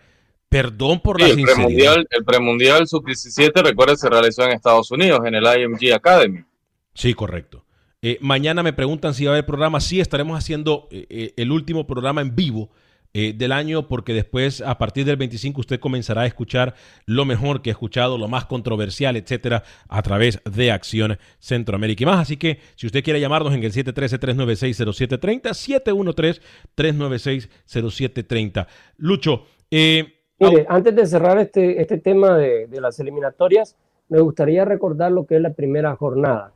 perdón 0.48 1.00
por 1.00 1.20
la 1.20 1.28
el 1.28 1.42
premundial, 1.42 2.06
el 2.11 2.24
premundial 2.24 2.88
sub-17, 2.88 3.62
recuerda, 3.62 3.96
se 3.96 4.09
realizó 4.09 4.44
en 4.44 4.52
Estados 4.52 4.90
Unidos, 4.90 5.20
en 5.24 5.34
el 5.34 5.44
IMG 5.44 5.94
Academy. 5.94 6.44
Sí, 6.94 7.14
correcto. 7.14 7.64
mañana 8.20 8.62
me 8.62 8.72
preguntan 8.72 9.14
si 9.14 9.24
va 9.24 9.32
a 9.32 9.34
haber 9.34 9.46
programa. 9.46 9.80
Sí, 9.80 10.00
estaremos 10.00 10.36
haciendo 10.36 10.88
el 10.90 11.52
último 11.52 11.86
programa 11.86 12.22
en 12.22 12.34
vivo 12.34 12.70
eh, 13.14 13.32
del 13.36 13.52
año, 13.52 13.88
porque 13.88 14.12
después, 14.12 14.61
a 14.61 14.76
partir 14.76 15.06
del 15.06 15.16
25, 15.16 15.62
usted 15.62 15.80
comenzará 15.80 16.20
a 16.22 16.26
escuchar 16.26 16.74
lo 17.06 17.24
mejor 17.24 17.62
que 17.62 17.70
ha 17.70 17.72
escuchado, 17.72 18.18
lo 18.18 18.28
más 18.28 18.44
controversial, 18.44 19.16
etcétera, 19.16 19.62
a 19.88 20.02
través 20.02 20.42
de 20.44 20.70
Acción 20.70 21.16
Centroamérica 21.38 22.02
y 22.02 22.06
más. 22.06 22.20
Así 22.20 22.36
que, 22.36 22.59
si 22.76 22.86
usted 22.86 23.02
quiere 23.02 23.18
llamarnos 23.18 23.54
en 23.54 23.64
el 23.64 23.72
713-396-0730, 23.72 26.40
713-396-0730. 26.76 28.66
Lucho, 28.98 29.44
eh, 29.70 30.18
Mire, 30.40 30.66
antes 30.68 30.94
de 30.94 31.06
cerrar 31.06 31.38
este, 31.38 31.80
este 31.80 31.98
tema 31.98 32.36
de, 32.36 32.68
las 32.80 33.00
eliminatorias, 33.00 33.76
me 34.09 34.20
gustaría 34.20 34.64
recordar 34.64 35.11
lo 35.11 35.26
que 35.26 35.36
es 35.36 35.42
la 35.42 35.52
primera 35.52 35.96
jornada. 35.96 36.52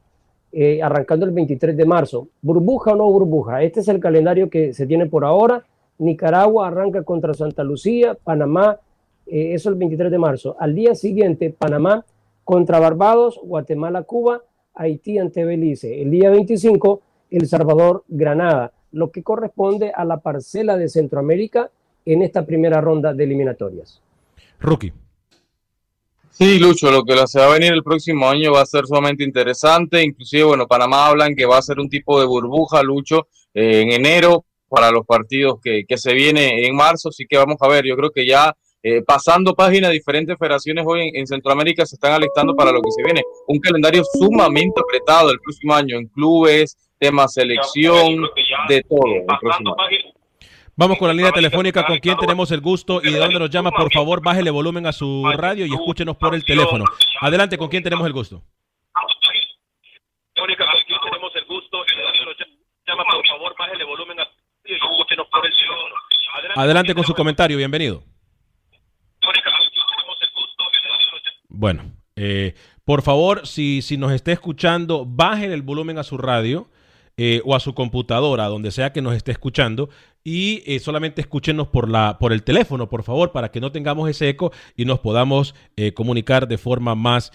Eh, 0.52 0.82
arrancando 0.82 1.24
el 1.24 1.32
23 1.32 1.76
de 1.76 1.86
marzo. 1.86 2.28
¿Burbuja 2.42 2.92
o 2.92 2.96
no 2.96 3.10
burbuja? 3.10 3.62
Este 3.62 3.80
es 3.80 3.88
el 3.88 4.00
calendario 4.00 4.50
que 4.50 4.74
se 4.74 4.86
tiene 4.86 5.06
por 5.06 5.24
ahora 5.24 5.64
Nicaragua 6.02 6.66
arranca 6.66 7.02
contra 7.04 7.32
Santa 7.32 7.62
Lucía, 7.62 8.14
Panamá, 8.14 8.78
eh, 9.26 9.54
eso 9.54 9.68
el 9.68 9.76
23 9.76 10.10
de 10.10 10.18
marzo. 10.18 10.56
Al 10.58 10.74
día 10.74 10.94
siguiente, 10.94 11.50
Panamá 11.50 12.04
contra 12.44 12.80
Barbados, 12.80 13.38
Guatemala, 13.42 14.02
Cuba, 14.02 14.42
Haití 14.74 15.18
ante 15.18 15.44
Belice. 15.44 16.02
El 16.02 16.10
día 16.10 16.30
25, 16.30 17.00
El 17.30 17.46
Salvador, 17.46 18.04
Granada, 18.08 18.72
lo 18.90 19.10
que 19.10 19.22
corresponde 19.22 19.92
a 19.94 20.04
la 20.04 20.18
parcela 20.18 20.76
de 20.76 20.88
Centroamérica 20.88 21.70
en 22.04 22.22
esta 22.22 22.44
primera 22.44 22.80
ronda 22.80 23.14
de 23.14 23.24
eliminatorias. 23.24 24.02
Rookie. 24.58 24.92
Sí, 26.30 26.58
Lucho, 26.58 26.90
lo 26.90 27.04
que 27.04 27.14
se 27.26 27.38
va 27.38 27.46
a 27.46 27.52
venir 27.52 27.72
el 27.72 27.84
próximo 27.84 28.28
año 28.28 28.52
va 28.52 28.62
a 28.62 28.66
ser 28.66 28.86
sumamente 28.86 29.22
interesante. 29.22 30.02
Inclusive, 30.02 30.44
bueno, 30.44 30.66
Panamá 30.66 31.06
hablan 31.06 31.36
que 31.36 31.46
va 31.46 31.58
a 31.58 31.62
ser 31.62 31.78
un 31.78 31.88
tipo 31.88 32.18
de 32.18 32.26
burbuja, 32.26 32.82
Lucho, 32.82 33.28
eh, 33.54 33.82
en 33.82 33.92
enero 33.92 34.46
para 34.72 34.90
los 34.90 35.04
partidos 35.06 35.60
que, 35.62 35.84
se 35.96 36.14
viene 36.14 36.66
en 36.66 36.74
marzo, 36.74 37.10
así 37.10 37.26
que 37.28 37.36
vamos 37.36 37.56
a 37.60 37.68
ver, 37.68 37.84
yo 37.84 37.94
creo 37.94 38.10
que 38.10 38.26
ya 38.26 38.56
eh, 38.82 39.02
pasando 39.06 39.54
página, 39.54 39.90
diferentes 39.90 40.36
federaciones 40.38 40.84
hoy 40.88 41.12
en, 41.14 41.26
Centroamérica 41.26 41.84
se 41.84 41.94
están 41.94 42.12
alistando 42.12 42.56
para 42.56 42.72
lo 42.72 42.80
que 42.80 42.90
se 42.90 43.02
viene. 43.04 43.22
Un 43.46 43.60
calendario 43.60 44.02
sumamente 44.18 44.80
apretado 44.80 45.30
el 45.30 45.38
próximo 45.40 45.74
año 45.74 45.98
en 45.98 46.08
clubes, 46.08 46.76
tema 46.98 47.28
selección, 47.28 48.26
de 48.68 48.82
todo. 48.82 49.26
Vamos 50.74 50.98
con 50.98 51.08
la 51.08 51.14
línea 51.14 51.32
telefónica 51.32 51.84
con 51.84 51.98
quien 51.98 52.16
tenemos 52.16 52.50
el 52.50 52.62
gusto 52.62 53.00
y 53.04 53.12
de 53.12 53.18
dónde 53.18 53.38
nos 53.38 53.50
llama. 53.50 53.70
Por 53.70 53.92
favor, 53.92 54.22
bájele 54.22 54.50
volumen 54.50 54.86
a 54.86 54.92
su 54.92 55.30
radio 55.36 55.66
y 55.66 55.72
escúchenos 55.72 56.16
por 56.16 56.34
el 56.34 56.44
teléfono. 56.44 56.86
Adelante, 57.20 57.58
con 57.58 57.68
quién 57.68 57.82
tenemos 57.82 58.06
el 58.06 58.12
gusto. 58.14 58.42
tenemos 60.34 61.36
el 61.36 61.44
gusto 61.44 61.84
y 61.92 61.96
de 61.96 62.02
dónde 62.02 62.24
nos 62.24 62.36
llama. 62.86 63.04
Por 63.04 63.28
favor, 63.28 63.54
bájele 63.58 63.84
volumen 63.84 64.18
a 64.18 64.41
Adelante 66.56 66.94
con 66.94 67.04
su 67.04 67.14
comentario, 67.14 67.56
bienvenido. 67.56 68.02
Bueno, 71.48 71.92
eh, 72.16 72.54
por 72.84 73.02
favor, 73.02 73.46
si, 73.46 73.82
si 73.82 73.96
nos 73.96 74.12
está 74.12 74.32
escuchando, 74.32 75.04
bajen 75.06 75.52
el 75.52 75.62
volumen 75.62 75.98
a 75.98 76.02
su 76.02 76.18
radio 76.18 76.68
eh, 77.16 77.42
o 77.44 77.54
a 77.54 77.60
su 77.60 77.74
computadora, 77.74 78.46
donde 78.46 78.70
sea 78.70 78.92
que 78.92 79.02
nos 79.02 79.14
esté 79.14 79.32
escuchando, 79.32 79.90
y 80.24 80.62
eh, 80.66 80.78
solamente 80.78 81.20
escúchenos 81.20 81.68
por, 81.68 81.88
la, 81.88 82.18
por 82.18 82.32
el 82.32 82.42
teléfono, 82.42 82.88
por 82.88 83.02
favor, 83.02 83.32
para 83.32 83.50
que 83.50 83.60
no 83.60 83.72
tengamos 83.72 84.08
ese 84.08 84.28
eco 84.28 84.52
y 84.76 84.84
nos 84.84 85.00
podamos 85.00 85.54
eh, 85.76 85.92
comunicar 85.94 86.48
de 86.48 86.58
forma 86.58 86.94
más 86.94 87.32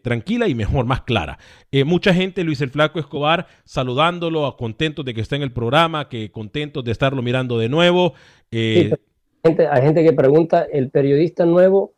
tranquila 0.00 0.48
y 0.48 0.54
mejor, 0.54 0.86
más 0.86 1.02
clara. 1.02 1.38
mucha 1.84 2.14
gente, 2.14 2.42
Luis 2.42 2.62
el 2.62 2.70
Flaco 2.70 2.98
Escobar, 2.98 3.48
saludándolo, 3.64 4.56
contentos 4.56 5.04
de 5.04 5.12
que 5.12 5.20
esté 5.20 5.36
en 5.36 5.42
el 5.42 5.52
programa, 5.52 6.08
que 6.08 6.30
contentos 6.30 6.82
de 6.82 6.90
estarlo 6.90 7.20
mirando 7.20 7.58
de 7.58 7.68
nuevo. 7.68 8.14
hay 8.50 9.82
gente 9.82 10.04
que 10.04 10.12
pregunta, 10.14 10.66
¿el 10.72 10.88
periodista 10.88 11.44
nuevo 11.44 11.92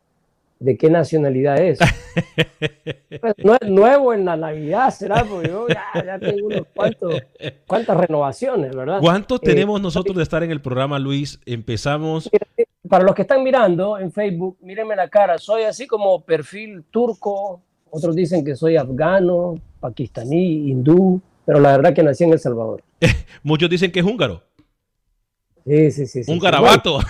de 0.64 0.76
qué 0.76 0.90
nacionalidad 0.90 1.58
es. 1.58 1.78
Pues, 3.20 3.34
no 3.38 3.54
es 3.54 3.68
nuevo 3.68 4.12
en 4.12 4.24
la 4.24 4.36
Navidad, 4.36 4.90
será, 4.90 5.24
porque 5.24 5.48
yo 5.48 5.66
ya, 5.68 6.18
tengo 6.18 6.48
unos 6.48 6.66
cuantos, 6.74 7.22
cuantas 7.66 7.96
renovaciones, 7.96 8.74
¿verdad? 8.74 8.98
¿Cuántos 9.00 9.40
eh, 9.42 9.46
tenemos 9.46 9.80
nosotros 9.80 10.16
de 10.16 10.24
estar 10.24 10.42
en 10.42 10.50
el 10.50 10.60
programa, 10.60 10.98
Luis? 10.98 11.40
Empezamos. 11.46 12.28
Para 12.88 13.04
los 13.04 13.14
que 13.14 13.22
están 13.22 13.44
mirando 13.44 13.98
en 13.98 14.10
Facebook, 14.10 14.58
mírenme 14.60 14.96
la 14.96 15.08
cara, 15.08 15.38
soy 15.38 15.62
así 15.62 15.86
como 15.86 16.22
perfil 16.22 16.84
turco, 16.90 17.62
otros 17.88 18.16
dicen 18.16 18.44
que 18.44 18.56
soy 18.56 18.76
afgano, 18.76 19.54
pakistaní, 19.78 20.70
hindú, 20.70 21.20
pero 21.46 21.60
la 21.60 21.76
verdad 21.76 21.94
que 21.94 22.02
nací 22.02 22.24
en 22.24 22.32
El 22.32 22.40
Salvador. 22.40 22.82
Muchos 23.44 23.70
dicen 23.70 23.92
que 23.92 24.00
es 24.00 24.06
húngaro. 24.06 24.42
Sí, 25.64 25.92
sí, 25.92 26.06
sí. 26.06 26.22
Un 26.26 26.40
garabato. 26.40 26.98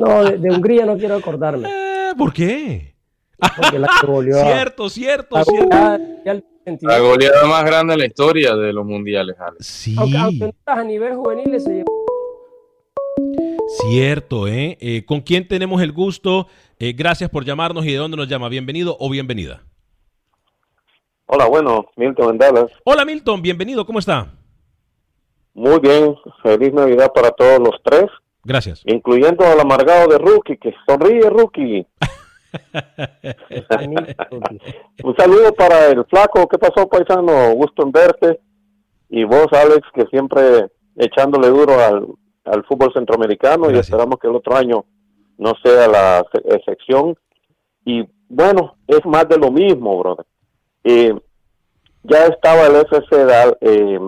No, 0.00 0.24
de, 0.24 0.50
Hungría 0.50 0.86
no 0.86 0.96
quiero 0.96 1.16
acordarme. 1.16 1.68
Eh, 1.68 2.12
¿Por 2.16 2.32
qué? 2.32 2.94
Porque 3.56 3.78
la 3.78 3.88
Cierto, 4.00 4.88
cierto, 4.88 5.36
la 5.36 5.44
cierto. 5.44 6.46
La 6.80 6.98
goleada 7.00 7.46
más 7.46 7.64
grande 7.64 7.94
en 7.94 7.98
la 7.98 8.06
historia 8.06 8.54
de 8.54 8.72
los 8.72 8.86
mundiales, 8.86 9.36
Alex. 9.40 9.66
Sí. 9.66 9.96
Aunque, 9.98 10.54
a 10.64 10.84
nivel 10.84 11.16
juvenil 11.16 11.60
se 11.60 11.70
llevó. 11.74 12.04
Cierto, 13.80 14.46
¿eh? 14.46 14.78
¿eh? 14.80 15.04
¿Con 15.04 15.20
quién 15.20 15.48
tenemos 15.48 15.82
el 15.82 15.92
gusto? 15.92 16.46
Eh, 16.78 16.92
gracias 16.92 17.30
por 17.30 17.44
llamarnos 17.44 17.84
y 17.84 17.92
de 17.92 17.96
dónde 17.96 18.16
nos 18.16 18.28
llama. 18.28 18.48
Bienvenido 18.48 18.96
o 19.00 19.10
bienvenida. 19.10 19.62
Hola, 21.26 21.46
bueno, 21.46 21.86
Milton 21.96 22.30
en 22.30 22.38
Dallas. 22.38 22.70
Hola, 22.84 23.04
Milton, 23.04 23.40
bienvenido, 23.40 23.86
¿cómo 23.86 23.98
está? 23.98 24.30
Muy 25.54 25.80
bien, 25.80 26.14
feliz 26.42 26.72
Navidad 26.72 27.10
para 27.12 27.30
todos 27.30 27.58
los 27.58 27.82
tres. 27.82 28.04
Gracias. 28.44 28.82
Incluyendo 28.84 29.44
al 29.44 29.60
amargado 29.60 30.08
de 30.08 30.18
Rookie, 30.18 30.56
que 30.56 30.74
sonríe 30.86 31.30
Rookie. 31.30 31.86
Un 35.04 35.16
saludo 35.16 35.54
para 35.54 35.88
el 35.88 36.04
flaco. 36.06 36.48
¿Qué 36.48 36.58
pasó, 36.58 36.88
paisano? 36.88 37.52
Gusto 37.52 37.84
en 37.84 37.92
verte. 37.92 38.40
Y 39.08 39.24
vos, 39.24 39.46
Alex, 39.52 39.86
que 39.94 40.06
siempre 40.06 40.68
echándole 40.96 41.48
duro 41.48 41.78
al, 41.78 42.06
al 42.44 42.64
fútbol 42.64 42.92
centroamericano 42.92 43.70
y 43.70 43.78
esperamos 43.78 44.18
que 44.18 44.26
el 44.26 44.36
otro 44.36 44.56
año 44.56 44.84
no 45.38 45.52
sea 45.62 45.88
la 45.88 46.24
excepción. 46.44 47.16
Y 47.84 48.06
bueno, 48.28 48.76
es 48.86 49.04
más 49.04 49.28
de 49.28 49.38
lo 49.38 49.50
mismo, 49.50 49.98
brother. 49.98 50.26
Eh, 50.84 51.14
ya 52.04 52.26
estaba 52.26 52.66
el 52.66 52.76
FC, 52.76 53.26
eh, 53.60 53.98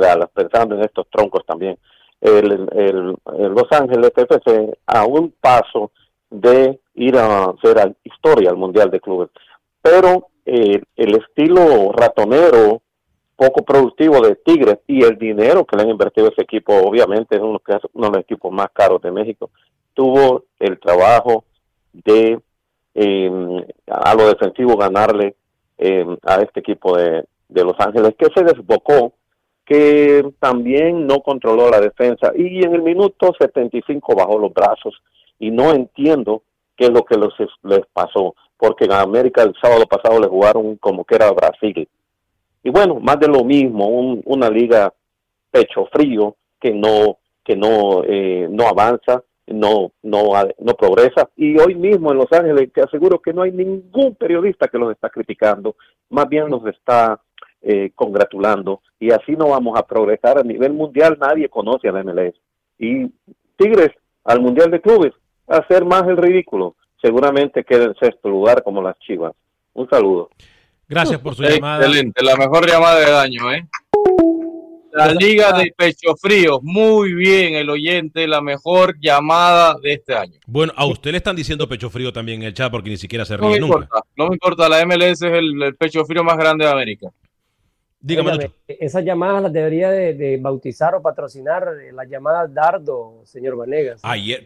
Dallas, 0.00 0.30
pensando 0.32 0.74
en 0.74 0.82
estos 0.82 1.06
troncos 1.10 1.44
también 1.44 1.78
el, 2.20 2.68
el, 2.72 3.16
Los 3.52 3.66
Ángeles 3.70 4.12
FC 4.14 4.78
a 4.86 5.04
un 5.04 5.32
paso 5.40 5.90
de 6.30 6.80
ir 6.94 7.16
a 7.16 7.46
hacer 7.46 7.96
historia 8.04 8.50
al 8.50 8.56
Mundial 8.56 8.90
de 8.90 9.00
Clubes. 9.00 9.30
Pero 9.82 10.28
eh, 10.44 10.80
el 10.96 11.16
estilo 11.16 11.92
ratonero, 11.92 12.82
poco 13.36 13.64
productivo 13.64 14.20
de 14.20 14.36
Tigres 14.36 14.78
y 14.86 15.04
el 15.04 15.18
dinero 15.18 15.64
que 15.64 15.76
le 15.76 15.82
han 15.82 15.90
invertido 15.90 16.28
ese 16.28 16.42
equipo, 16.42 16.74
obviamente 16.74 17.36
es 17.36 17.42
uno, 17.42 17.60
de 17.66 18.08
los 18.08 18.18
equipos 18.18 18.52
más 18.52 18.68
caros 18.72 19.02
de 19.02 19.12
México, 19.12 19.50
tuvo 19.94 20.44
el 20.58 20.78
trabajo 20.80 21.44
de 21.92 22.40
em, 22.94 23.64
a 23.88 24.14
lo 24.14 24.28
defensivo 24.28 24.76
ganarle 24.76 25.36
em, 25.76 26.16
a 26.22 26.36
este 26.36 26.60
equipo 26.60 26.96
de, 26.96 27.24
de 27.48 27.64
Los 27.64 27.78
Ángeles 27.78 28.14
que 28.18 28.28
se 28.34 28.42
desbocó 28.42 29.12
que 29.66 30.24
también 30.38 31.06
no 31.06 31.20
controló 31.20 31.68
la 31.68 31.80
defensa. 31.80 32.32
Y 32.36 32.64
en 32.64 32.72
el 32.72 32.82
minuto 32.82 33.34
75 33.38 34.14
bajó 34.14 34.38
los 34.38 34.54
brazos. 34.54 34.94
Y 35.40 35.50
no 35.50 35.72
entiendo 35.72 36.42
qué 36.76 36.84
es 36.84 36.90
lo 36.90 37.04
que 37.04 37.16
les, 37.18 37.86
pasó, 37.92 38.34
porque 38.56 38.84
en 38.84 38.92
América 38.92 39.42
el 39.42 39.54
sábado 39.60 39.84
pasado 39.86 40.20
le 40.20 40.28
jugaron 40.28 40.76
como 40.76 41.04
que 41.04 41.16
era 41.16 41.32
Brasil. 41.32 41.88
Y 42.62 42.70
bueno, 42.70 43.00
más 43.00 43.18
de 43.18 43.28
lo 43.28 43.44
mismo, 43.44 43.86
una 44.24 44.48
liga 44.48 44.92
pecho 45.50 45.86
frío 45.92 46.36
que 46.60 46.72
no 46.72 47.18
que 47.44 47.56
no 47.56 48.02
eh, 48.04 48.48
no 48.50 48.66
avanza, 48.66 49.22
no 49.46 49.92
no 50.02 50.30
no 50.58 50.74
progresa. 50.74 51.28
Y 51.36 51.58
hoy 51.58 51.74
mismo 51.74 52.12
en 52.12 52.18
Los 52.18 52.32
Ángeles 52.32 52.72
te 52.72 52.82
aseguro 52.82 53.20
que 53.20 53.32
no 53.32 53.42
hay 53.42 53.52
ningún 53.52 54.14
periodista 54.14 54.68
que 54.68 54.78
los 54.78 54.92
está 54.92 55.08
criticando, 55.10 55.76
más 56.10 56.28
bien 56.28 56.50
los 56.50 56.64
está 56.66 57.20
eh, 57.68 57.90
congratulando 57.96 58.80
y 59.00 59.10
así 59.10 59.32
no 59.32 59.48
vamos 59.48 59.76
a 59.76 59.84
progresar 59.84 60.38
a 60.38 60.44
nivel 60.44 60.72
mundial. 60.72 61.18
Nadie 61.20 61.48
conoce 61.48 61.88
al 61.88 62.04
MLS 62.04 62.34
y 62.78 63.06
Tigres 63.56 63.90
al 64.22 64.40
mundial 64.40 64.70
de 64.70 64.80
clubes 64.80 65.12
a 65.48 65.56
hacer 65.56 65.84
más 65.84 66.04
el 66.04 66.16
ridículo. 66.16 66.76
Seguramente 67.02 67.64
queda 67.64 67.86
en 67.86 67.96
sexto 67.96 68.28
lugar 68.28 68.62
como 68.62 68.80
las 68.80 68.96
Chivas. 69.00 69.32
Un 69.72 69.88
saludo. 69.88 70.30
Gracias 70.88 71.18
por 71.18 71.34
su 71.34 71.42
llamada. 71.42 71.84
Excelente, 71.84 72.22
la 72.22 72.36
mejor 72.36 72.70
llamada 72.70 73.00
del 73.00 73.14
año, 73.14 73.52
¿eh? 73.52 73.66
La 74.92 75.12
Liga 75.12 75.52
de 75.52 75.74
Pecho 75.76 76.14
Frío, 76.16 76.60
muy 76.62 77.14
bien 77.14 77.54
el 77.54 77.68
oyente, 77.68 78.28
la 78.28 78.40
mejor 78.40 78.96
llamada 79.00 79.74
de 79.82 79.94
este 79.94 80.14
año. 80.14 80.38
Bueno, 80.46 80.72
a 80.76 80.86
usted 80.86 81.10
le 81.10 81.16
están 81.18 81.34
diciendo 81.34 81.68
pecho 81.68 81.90
frío 81.90 82.12
también 82.12 82.42
en 82.42 82.46
el 82.46 82.54
chat 82.54 82.70
porque 82.70 82.90
ni 82.90 82.96
siquiera 82.96 83.24
se 83.24 83.36
ríe 83.36 83.44
no 83.44 83.50
me 83.50 83.58
nunca. 83.58 83.74
Importa, 83.74 84.00
no 84.16 84.28
me 84.28 84.34
importa, 84.34 84.68
la 84.68 84.86
MLS 84.86 85.20
es 85.20 85.32
el, 85.32 85.60
el 85.60 85.74
pecho 85.74 86.04
frío 86.04 86.22
más 86.22 86.38
grande 86.38 86.64
de 86.64 86.70
América. 86.70 87.10
Dígame, 88.06 88.30
Óigame, 88.30 88.52
esas 88.68 89.04
llamadas 89.04 89.42
las 89.42 89.52
debería 89.52 89.90
de, 89.90 90.14
de 90.14 90.36
bautizar 90.36 90.94
o 90.94 91.02
patrocinar 91.02 91.66
eh, 91.82 91.90
las 91.92 92.08
llamadas 92.08 92.54
Dardo, 92.54 93.22
señor 93.24 93.56
Vanegas. 93.56 94.00
Ayer, 94.04 94.44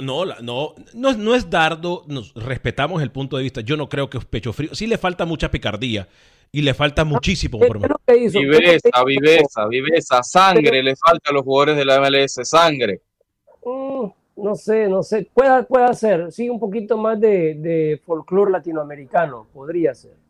no, 0.00 0.24
no, 0.24 0.74
no, 0.94 1.12
no 1.12 1.34
es 1.34 1.50
dardo, 1.50 2.04
nos 2.06 2.32
respetamos 2.34 3.02
el 3.02 3.10
punto 3.10 3.36
de 3.36 3.42
vista. 3.42 3.60
Yo 3.60 3.76
no 3.76 3.90
creo 3.90 4.08
que 4.08 4.16
es 4.16 4.24
pecho 4.24 4.54
frío. 4.54 4.74
Sí 4.74 4.86
le 4.86 4.96
falta 4.96 5.26
mucha 5.26 5.50
picardía 5.50 6.08
y 6.50 6.62
le 6.62 6.72
falta 6.72 7.04
muchísimo. 7.04 7.58
por 7.58 7.80
¿Qué 8.06 8.16
hizo? 8.16 8.38
¿Qué 8.38 8.46
es 8.46 8.50
lo 8.50 8.58
que 8.58 9.02
Viveza, 9.04 9.04
viveza, 9.04 9.66
viveza, 9.68 10.22
sangre 10.22 10.82
le 10.82 10.96
falta 10.96 11.30
a 11.30 11.34
los 11.34 11.42
jugadores 11.42 11.76
de 11.76 11.84
la 11.84 12.00
MLS, 12.00 12.40
sangre. 12.44 13.02
Mm, 13.62 14.06
no 14.36 14.54
sé, 14.54 14.88
no 14.88 15.02
sé. 15.02 15.28
Puede, 15.34 15.64
puede 15.64 15.92
ser, 15.92 16.32
sí, 16.32 16.48
un 16.48 16.58
poquito 16.58 16.96
más 16.96 17.20
de, 17.20 17.56
de 17.56 18.00
folclore 18.06 18.52
latinoamericano, 18.52 19.48
podría 19.52 19.94
ser. 19.94 20.21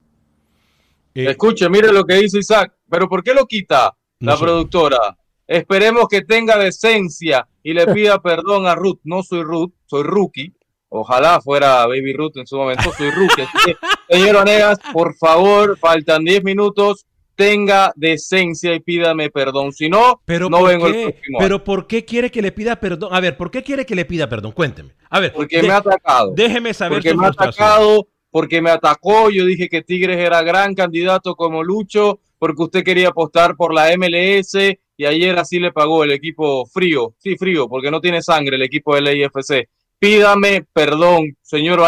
Eh, 1.15 1.31
Escuche, 1.31 1.69
mire 1.69 1.93
lo 1.93 2.05
que 2.05 2.15
dice 2.15 2.39
Isaac, 2.39 2.73
pero 2.89 3.09
¿por 3.09 3.23
qué 3.23 3.35
lo 3.35 3.47
quita 3.47 3.95
la 4.21 4.33
No 4.33 4.37
sé. 4.39 4.45
productora? 4.45 4.99
Esperemos 5.47 6.07
que 6.09 6.23
tenga 6.23 6.57
decencia 6.59 7.47
y 7.63 7.75
le 7.75 7.87
pida 7.95 8.21
perdón 8.23 8.67
a 8.67 8.75
Ruth. 8.75 9.01
No 9.05 9.23
soy 9.23 9.43
Ruth, 9.43 9.73
soy 9.87 10.03
Rookie. 10.05 10.53
Ojalá 10.89 11.41
fuera 11.41 11.87
Baby 11.87 12.13
Ruth 12.13 12.37
en 12.37 12.47
su 12.47 12.57
momento, 12.57 12.91
soy 12.97 13.11
Rookie. 13.11 13.43
Así 13.43 13.59
que, 13.65 13.77
señor 14.19 14.37
Vanegas, 14.37 14.79
por 14.93 15.15
favor, 15.15 15.79
faltan 15.79 16.25
10 16.25 16.45
minutos. 16.45 17.07
Tenga 17.35 17.93
decencia 17.97 18.75
y 18.75 18.81
pídame 18.81 19.31
perdón. 19.31 19.73
Si 19.73 19.89
no, 19.89 20.21
Pero 20.27 20.51
no 20.51 20.59
¿por 20.59 20.69
vengo 20.69 20.87
el 20.87 20.93
qué? 20.93 21.03
próximo 21.11 21.39
año. 21.39 21.45
Pero 21.47 21.65
¿por 21.65 21.87
qué 21.87 22.05
quiere 22.05 22.31
que 22.31 22.43
le 22.43 22.53
pida 22.53 22.77
perdón? 22.79 23.09
A 23.15 23.21
ver, 23.21 23.39
¿por 23.39 23.51
qué 23.51 23.63
quiere 23.63 23.87
que 23.87 23.95
le 23.95 24.05
pida 24.05 24.29
perdón? 24.29 24.53
Cuénteme. 24.53 24.95
A 25.09 25.19
ver, 25.19 25.33
Porque 25.33 25.63
me 25.63 25.71
ha 25.71 25.79
atacado. 25.79 26.35
déjeme 26.37 26.75
saber 26.75 26.99
porque 26.99 27.15
me 27.15 27.25
ha 27.25 27.31
atacado, 27.31 28.07
porque 28.33 28.61
me 28.61 28.70
atacó. 28.70 29.30
Yo 29.30 29.45
dije 29.47 29.68
que 29.68 29.83
Tigres 29.83 30.18
era 30.18 30.43
gran 30.43 30.74
candidato 30.74 31.37
como 31.37 31.62
Lucho, 31.62 32.18
porque 32.41 32.62
usted 32.64 32.83
quería 32.83 33.11
apostar 33.11 33.55
por 33.55 33.72
la 33.72 33.97
MLS 33.97 34.55
y 34.97 35.05
ayer 35.05 35.39
así 35.39 35.61
le 35.61 35.70
pagó 35.70 36.03
el 36.03 36.11
equipo 36.11 36.66
frío. 36.66 37.14
Sí, 37.18 37.37
frío, 37.37 37.68
porque 37.68 37.93
no 37.93 38.01
tiene 38.01 38.20
sangre 38.22 38.57
el 38.57 38.62
equipo 38.62 38.97
del 38.97 39.16
IFC. 39.16 39.68
Pídame 40.01 40.66
perdón, 40.72 41.37
señor 41.43 41.78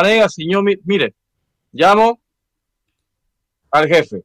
yo, 0.49 0.63
mi- 0.63 0.77
mire, 0.85 1.15
llamo 1.73 2.21
al 3.73 3.89
jefe. 3.89 4.23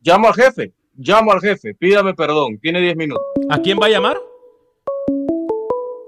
Llamo 0.00 0.26
al 0.28 0.34
jefe. 0.34 0.72
Llamo 0.96 1.30
al 1.32 1.40
jefe. 1.40 1.74
Pídame 1.74 2.14
perdón. 2.14 2.58
Tiene 2.58 2.80
10 2.80 2.96
minutos. 2.96 3.24
¿A 3.48 3.58
quién 3.60 3.78
va 3.80 3.86
a 3.86 3.90
llamar? 3.90 4.18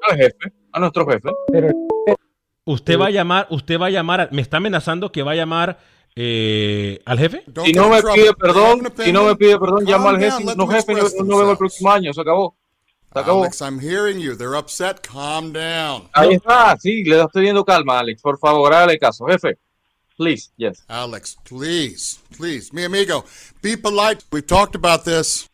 Al 0.08 0.16
jefe, 0.16 0.52
a 0.72 0.80
nuestro 0.80 1.06
jefe. 1.06 1.28
Usted 2.64 2.98
va 2.98 3.06
a 3.06 3.10
llamar, 3.10 3.46
usted 3.50 3.78
va 3.80 3.86
a 3.86 3.90
llamar, 3.90 4.20
a- 4.20 4.28
me 4.30 4.40
está 4.42 4.58
amenazando 4.58 5.10
que 5.10 5.22
va 5.22 5.32
a 5.32 5.34
llamar 5.34 5.78
eh, 6.14 7.00
al 7.04 7.18
jefe. 7.18 7.44
Si 7.64 7.72
no 7.72 7.88
me 7.88 8.00
pide 8.02 8.32
perdón, 8.34 8.92
si 9.04 9.12
no 9.12 9.24
me 9.24 9.34
pide 9.36 9.58
perdón, 9.58 9.84
llamo 9.84 10.08
al 10.10 10.18
jefe. 10.20 10.44
No, 10.56 10.66
jefe, 10.68 10.94
yo 10.94 11.24
no 11.24 11.38
vengo 11.38 11.50
el 11.52 11.58
próximo 11.58 11.90
año. 11.90 12.12
Se 12.12 12.20
acabó. 12.20 12.54
Se 13.12 13.18
acabó. 13.18 13.42
Alex, 13.42 13.60
I'm 13.60 13.80
hearing 13.80 14.20
you. 14.20 14.36
They're 14.36 14.56
upset. 14.56 15.00
Calm 15.06 15.52
down. 15.52 16.08
Ahí 16.12 16.34
está. 16.34 16.76
Sí, 16.78 17.02
le 17.04 17.20
estoy 17.22 17.42
viendo 17.42 17.64
calma, 17.64 17.98
Alex. 17.98 18.22
Por 18.22 18.38
favor, 18.38 18.72
hágale 18.72 18.98
caso. 18.98 19.26
Jefe. 19.26 19.58
Please, 20.16 20.50
yes. 20.56 20.84
Alex, 20.86 21.36
please, 21.48 22.18
please, 22.36 22.70
mi 22.72 22.84
amigo, 22.84 23.24
be 23.62 23.76
polite. 23.76 24.22
We've 24.30 24.46
talked 24.46 24.76
about 24.76 25.04
this. 25.04 25.48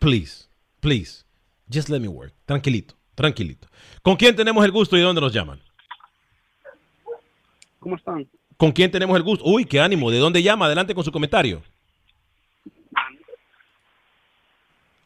Please, 0.00 0.48
please, 0.80 1.24
just 1.70 1.88
let 1.88 2.00
me 2.02 2.08
work. 2.08 2.32
Tranquilito, 2.46 2.94
tranquilito. 3.18 3.66
¿Con 4.00 4.14
quién 4.14 4.36
tenemos 4.36 4.64
el 4.64 4.70
gusto 4.70 4.96
y 4.96 5.00
de 5.00 5.04
dónde 5.04 5.20
nos 5.20 5.32
llaman? 5.32 5.60
¿Cómo 7.80 7.96
están? 7.96 8.28
¿Con 8.56 8.70
quién 8.70 8.90
tenemos 8.92 9.16
el 9.16 9.24
gusto? 9.24 9.44
Uy, 9.44 9.64
qué 9.64 9.80
ánimo. 9.80 10.10
¿De 10.10 10.18
dónde 10.18 10.40
llama? 10.40 10.66
Adelante 10.66 10.94
con 10.94 11.02
su 11.02 11.10
comentario. 11.10 11.60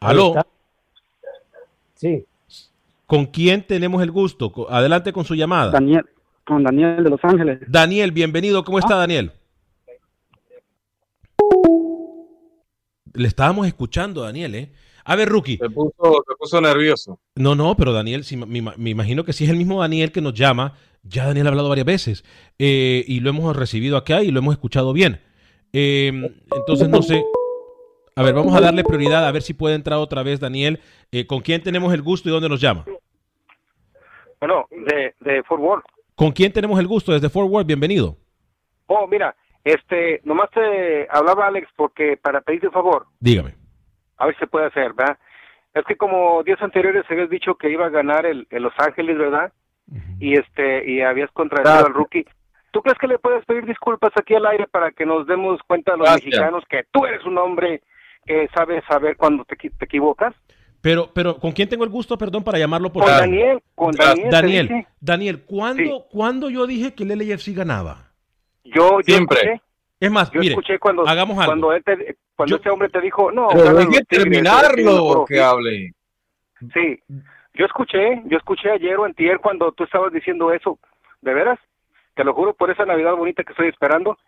¿Aló? 0.00 0.34
Sí. 1.94 2.26
¿Con 3.06 3.26
quién 3.26 3.66
tenemos 3.66 4.02
el 4.02 4.10
gusto? 4.10 4.52
Adelante 4.68 5.12
con 5.12 5.24
su 5.24 5.34
llamada. 5.34 5.70
Daniel, 5.70 6.04
con 6.44 6.62
Daniel 6.62 7.04
de 7.04 7.10
Los 7.10 7.24
Ángeles. 7.24 7.60
Daniel, 7.66 8.12
bienvenido. 8.12 8.62
¿Cómo 8.62 8.78
está 8.78 8.94
Daniel? 8.96 9.32
Le 13.14 13.28
estábamos 13.28 13.66
escuchando, 13.66 14.22
Daniel, 14.22 14.54
¿eh? 14.54 14.72
A 15.04 15.16
ver, 15.16 15.28
Rookie. 15.28 15.58
Se 15.58 15.68
puso, 15.70 16.24
se 16.26 16.34
puso 16.38 16.60
nervioso. 16.60 17.18
No, 17.34 17.54
no, 17.54 17.74
pero 17.76 17.92
Daniel, 17.92 18.24
si, 18.24 18.36
me, 18.36 18.62
me 18.62 18.90
imagino 18.90 19.24
que 19.24 19.32
si 19.32 19.44
es 19.44 19.50
el 19.50 19.56
mismo 19.56 19.80
Daniel 19.80 20.12
que 20.12 20.20
nos 20.20 20.34
llama, 20.34 20.74
ya 21.02 21.26
Daniel 21.26 21.46
ha 21.46 21.50
hablado 21.50 21.68
varias 21.68 21.86
veces 21.86 22.24
eh, 22.58 23.04
y 23.06 23.20
lo 23.20 23.30
hemos 23.30 23.56
recibido 23.56 23.96
acá 23.96 24.22
y 24.22 24.30
lo 24.30 24.38
hemos 24.38 24.54
escuchado 24.54 24.92
bien. 24.92 25.20
Eh, 25.72 26.12
entonces, 26.54 26.88
no 26.88 27.02
sé. 27.02 27.24
A 28.14 28.22
ver, 28.22 28.34
vamos 28.34 28.54
a 28.54 28.60
darle 28.60 28.84
prioridad 28.84 29.26
a 29.26 29.32
ver 29.32 29.42
si 29.42 29.54
puede 29.54 29.74
entrar 29.74 29.98
otra 29.98 30.22
vez 30.22 30.38
Daniel. 30.38 30.80
Eh, 31.10 31.26
¿Con 31.26 31.40
quién 31.40 31.62
tenemos 31.62 31.92
el 31.94 32.02
gusto 32.02 32.28
y 32.28 32.32
dónde 32.32 32.48
nos 32.48 32.60
llama? 32.60 32.84
Bueno, 34.38 34.66
de, 34.70 35.14
de 35.20 35.42
Fort 35.44 35.62
Worth. 35.62 35.84
¿Con 36.14 36.32
quién 36.32 36.52
tenemos 36.52 36.78
el 36.78 36.86
gusto? 36.86 37.12
Desde 37.12 37.30
Fort 37.30 37.50
Worth, 37.50 37.66
bienvenido. 37.66 38.16
Oh, 38.86 39.06
mira, 39.06 39.34
este, 39.64 40.20
nomás 40.24 40.50
te 40.50 41.08
hablaba 41.10 41.46
Alex 41.46 41.68
porque 41.74 42.18
para 42.18 42.40
pedirte 42.42 42.66
un 42.66 42.72
favor, 42.72 43.06
Dígame. 43.18 43.61
A 44.18 44.26
ver 44.26 44.34
si 44.34 44.40
se 44.40 44.46
puede 44.46 44.66
hacer, 44.66 44.92
¿verdad? 44.92 45.18
Es 45.74 45.84
que 45.84 45.96
como 45.96 46.42
días 46.42 46.60
anteriores 46.60 47.04
habías 47.08 47.30
dicho 47.30 47.54
que 47.54 47.70
iba 47.70 47.86
a 47.86 47.90
ganar 47.90 48.26
el, 48.26 48.46
el 48.50 48.62
Los 48.62 48.74
Ángeles, 48.78 49.16
¿verdad? 49.18 49.52
Y 50.20 50.34
este, 50.38 50.88
y 50.90 51.00
habías 51.02 51.30
contratado 51.32 51.74
Gracias. 51.76 51.88
al 51.88 51.94
rookie. 51.94 52.26
¿Tú 52.70 52.80
crees 52.82 52.98
que 52.98 53.06
le 53.08 53.18
puedes 53.18 53.44
pedir 53.44 53.66
disculpas 53.66 54.10
aquí 54.16 54.34
al 54.34 54.46
aire 54.46 54.66
para 54.66 54.90
que 54.92 55.04
nos 55.04 55.26
demos 55.26 55.60
cuenta 55.66 55.92
a 55.92 55.96
los 55.96 56.06
Gracias. 56.08 56.26
mexicanos 56.26 56.64
que 56.68 56.84
tú 56.90 57.04
eres 57.04 57.24
un 57.26 57.36
hombre 57.38 57.82
que 58.24 58.48
sabe 58.54 58.82
saber 58.88 59.16
cuando 59.16 59.44
te, 59.44 59.56
te 59.56 59.84
equivocas? 59.84 60.34
Pero, 60.80 61.10
pero, 61.14 61.36
¿con 61.38 61.52
quién 61.52 61.68
tengo 61.68 61.84
el 61.84 61.90
gusto, 61.90 62.16
perdón, 62.18 62.42
para 62.42 62.58
llamarlo 62.58 62.92
por 62.92 63.04
Con? 63.04 63.12
Daniel, 63.12 63.62
con 63.74 63.92
Daniel. 63.92 64.28
te 64.30 64.36
Daniel, 64.36 64.68
dije. 64.68 64.86
Daniel, 65.00 65.42
¿cuándo, 65.46 66.06
¿cuándo 66.10 66.50
yo 66.50 66.66
dije 66.66 66.94
que 66.94 67.04
el 67.04 67.10
LAFC 67.18 67.54
ganaba? 67.54 68.10
Yo, 68.64 68.98
yo 69.00 69.02
Siempre. 69.02 69.38
escuché, 69.38 69.62
Es 70.04 70.10
más, 70.10 70.30
yo 70.32 70.40
mire, 70.40 70.52
escuché 70.52 70.78
cuando, 70.78 71.06
hagamos 71.06 71.36
algo. 71.38 71.46
cuando, 71.46 71.72
él 71.72 71.84
te- 71.84 72.16
cuando 72.34 72.50
Yo- 72.50 72.56
este 72.56 72.70
hombre 72.70 72.88
te 72.88 73.00
dijo, 73.00 73.30
no, 73.30 73.48
Pero 73.52 73.70
los 73.72 73.86
Tigres, 73.88 74.06
terminarlo, 74.08 75.24
que 75.26 75.40
hable. 75.40 75.92
Sí, 76.74 76.98
yo 77.54 77.66
escuché, 77.66 78.20
yo 78.26 78.36
escuché 78.38 78.70
ayer 78.70 78.96
o 78.96 79.04
antier 79.04 79.38
cuando 79.38 79.70
tú 79.72 79.84
estabas 79.84 80.12
diciendo 80.12 80.52
eso, 80.52 80.78
¿de 81.20 81.34
veras? 81.34 81.58
Te 82.14 82.24
lo 82.24 82.34
juro 82.34 82.52
por 82.54 82.70
esa 82.70 82.84
Navidad 82.84 83.14
bonita 83.14 83.44
que 83.44 83.52
estoy 83.52 83.68
esperando. 83.68 84.18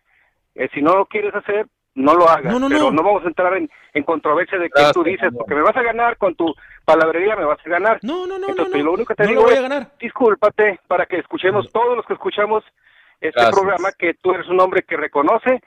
Eh, 0.55 0.69
si 0.73 0.81
no 0.81 0.95
lo 0.97 1.07
quieres 1.07 1.35
hacer, 1.35 1.67
no 1.97 2.15
lo 2.15 2.29
hagas. 2.29 2.53
No, 2.53 2.59
no, 2.59 2.69
pero 2.69 2.81
no. 2.85 2.91
no 2.93 3.03
vamos 3.03 3.25
a 3.25 3.29
entrar 3.29 3.57
en, 3.57 3.69
en 3.95 4.03
controversia 4.05 4.59
de 4.59 4.67
que 4.67 4.73
Gracias, 4.75 4.93
tú 4.95 5.03
dices, 5.05 5.31
porque 5.37 5.55
me 5.55 5.63
vas 5.63 5.77
a 5.77 5.83
ganar 5.83 6.17
con 6.19 6.35
tu 6.35 6.55
palabrería, 6.85 7.35
me 7.37 7.45
vas 7.45 7.59
a 7.65 7.69
ganar. 7.69 7.99
No, 8.03 8.27
no, 8.27 8.39
no, 8.39 8.49
Entonces, 8.49 8.75
no, 8.75 8.79
no. 8.79 8.85
lo 8.85 8.93
único 8.93 9.09
que 9.09 9.15
te 9.17 9.23
No 9.25 9.29
digo 9.31 9.41
lo 9.43 9.47
voy 9.49 9.55
a 9.55 9.57
es, 9.57 9.63
ganar. 9.63 9.91
discúlpate 10.01 10.81
para 10.87 11.07
que 11.07 11.19
escuchemos, 11.19 11.71
todos 11.73 11.97
los 11.97 12.07
que 12.07 12.15
escuchamos 12.15 12.63
este 13.29 13.41
Gracias. 13.41 13.55
programa, 13.61 13.93
que 13.93 14.15
tú 14.15 14.33
eres 14.33 14.49
un 14.49 14.61
hombre 14.61 14.83
que 14.83 14.97
reconoce 14.97 15.61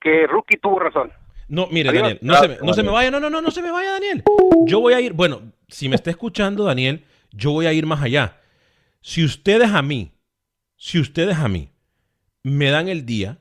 que 0.00 0.26
Rookie 0.26 0.58
tuvo 0.58 0.78
razón. 0.78 1.12
No, 1.48 1.66
mire, 1.68 1.90
Adiós. 1.90 2.02
Daniel, 2.02 2.18
no 2.22 2.34
se, 2.34 2.40
me, 2.42 2.46
Gracias, 2.48 2.66
no 2.66 2.72
se 2.74 2.82
me 2.82 2.86
Daniel. 2.86 2.94
vaya, 2.94 3.10
no, 3.10 3.20
no, 3.20 3.30
no, 3.30 3.40
no 3.42 3.50
se 3.50 3.62
me 3.62 3.70
vaya, 3.70 3.92
Daniel. 3.92 4.22
Yo 4.66 4.80
voy 4.80 4.94
a 4.94 5.00
ir, 5.00 5.12
bueno, 5.12 5.52
si 5.68 5.88
me 5.88 5.96
está 5.96 6.10
escuchando, 6.10 6.64
Daniel, 6.64 7.04
yo 7.30 7.52
voy 7.52 7.66
a 7.66 7.72
ir 7.72 7.86
más 7.86 8.02
allá. 8.02 8.38
Si 9.00 9.24
ustedes 9.24 9.70
a 9.70 9.82
mí, 9.82 10.12
si 10.76 10.98
ustedes 10.98 11.36
a 11.36 11.48
mí 11.48 11.70
me 12.42 12.70
dan 12.70 12.88
el 12.88 13.04
día 13.06 13.38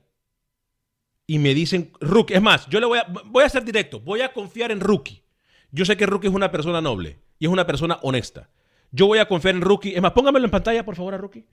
y 1.26 1.40
me 1.40 1.54
dicen, 1.54 1.92
Rookie, 2.02 2.34
es 2.34 2.42
más, 2.42 2.68
yo 2.68 2.80
le 2.80 2.86
voy 2.86 3.00
a, 3.00 3.06
voy 3.26 3.44
a 3.44 3.50
ser 3.50 3.64
directo, 3.64 4.00
voy 4.00 4.22
a 4.22 4.34
confiar 4.34 4.72
en 4.72 4.80
Rookie. 4.82 5.24
Yo 5.72 5.86
sé 5.86 5.96
que 5.96 6.06
Rookie 6.06 6.28
es 6.28 6.34
una 6.34 6.52
persona 6.52 6.82
noble 6.82 7.20
y 7.40 7.46
es 7.46 7.52
una 7.52 7.66
persona 7.66 7.98
honesta. 8.02 8.50
Yo 8.92 9.08
voy 9.08 9.20
a 9.20 9.28
confiar 9.28 9.56
en 9.56 9.62
Rookie. 9.62 9.96
Es 9.96 10.02
más, 10.02 10.12
póngamelo 10.12 10.44
en 10.46 10.52
pantalla, 10.52 10.84
por 10.84 10.96
favor, 10.96 11.14
a 11.14 11.18
Rookie. 11.18 11.46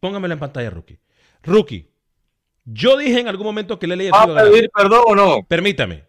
Póngamelo 0.00 0.32
en 0.32 0.40
pantalla, 0.40 0.70
Rookie. 0.70 0.98
Rookie, 1.46 1.88
yo 2.64 2.96
dije 2.96 3.20
en 3.20 3.28
algún 3.28 3.46
momento 3.46 3.78
que 3.78 3.86
Lele 3.86 4.10
¿Va 4.10 4.22
a 4.22 4.34
pedir 4.34 4.70
perdón 4.74 5.02
o 5.06 5.14
no? 5.14 5.46
Permítame. 5.48 6.04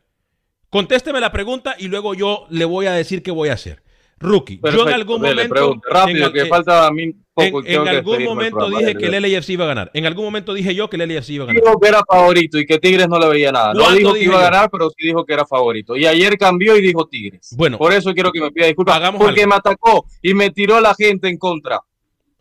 Contésteme 0.70 1.20
la 1.20 1.32
pregunta 1.32 1.76
y 1.78 1.88
luego 1.88 2.14
yo 2.14 2.46
le 2.50 2.66
voy 2.66 2.88
a 2.88 2.92
decir 2.92 3.24
qué 3.24 3.32
voy 3.32 3.50
a 3.50 3.54
hacer. 3.54 3.84
Rookie, 4.20 4.60
yo 4.64 4.88
en 4.88 4.94
algún 4.96 5.22
momento. 5.22 5.80
Rápido, 5.88 6.28
en- 6.28 6.34
que 6.34 6.40
en- 6.42 6.48
falta 6.48 6.88
a 6.88 6.92
mí 6.92 7.14
poco. 7.36 7.60
en, 7.60 7.66
tengo 7.66 7.84
en 7.84 7.84
que 7.84 7.98
algún 7.98 8.24
momento 8.24 8.58
programa, 8.58 8.80
dije 8.80 8.96
que 8.96 9.06
el. 9.06 9.22
LAFC 9.22 9.50
iba 9.52 9.66
a 9.66 9.68
ganar. 9.68 9.92
En 9.94 10.08
algún 10.08 10.26
momento 10.26 10.56
dije 10.56 10.74
yo 10.74 10.90
que 10.90 10.98
el 10.98 11.08
LAFC 11.08 11.30
iba 11.30 11.44
a 11.44 11.48
ganar. 11.48 11.62
Dijo 11.62 11.80
que 11.80 11.88
era 11.88 12.02
favorito 12.04 12.58
y 12.58 12.66
que 12.66 12.80
Tigres 12.80 13.08
no 13.08 13.20
le 13.20 13.28
veía 13.30 13.52
nada. 13.52 13.74
No 13.76 13.82
¿Cuándo 13.82 14.00
dijo 14.00 14.14
que 14.14 14.24
iba 14.24 14.40
a 14.40 14.42
ganar, 14.42 14.70
pero 14.72 14.90
sí 14.90 15.06
dijo 15.06 15.24
que 15.24 15.34
era 15.34 15.46
favorito. 15.46 15.96
Y 15.96 16.08
ayer 16.08 16.36
cambió 16.36 16.76
y 16.76 16.82
dijo 16.82 17.06
Tigres. 17.08 17.54
Bueno. 17.56 17.78
Por 17.78 17.94
eso 17.94 18.12
quiero 18.16 18.32
que 18.32 18.42
me 18.42 18.52
pida 18.52 18.66
disculpas. 18.66 18.96
Hagamos 18.96 19.22
porque 19.22 19.42
algo. 19.42 19.50
me 19.52 19.56
atacó 19.56 20.06
y 20.24 20.34
me 20.34 20.50
tiró 20.50 20.82
la 20.82 20.96
gente 20.96 21.28
en 21.30 21.38
contra. 21.38 21.82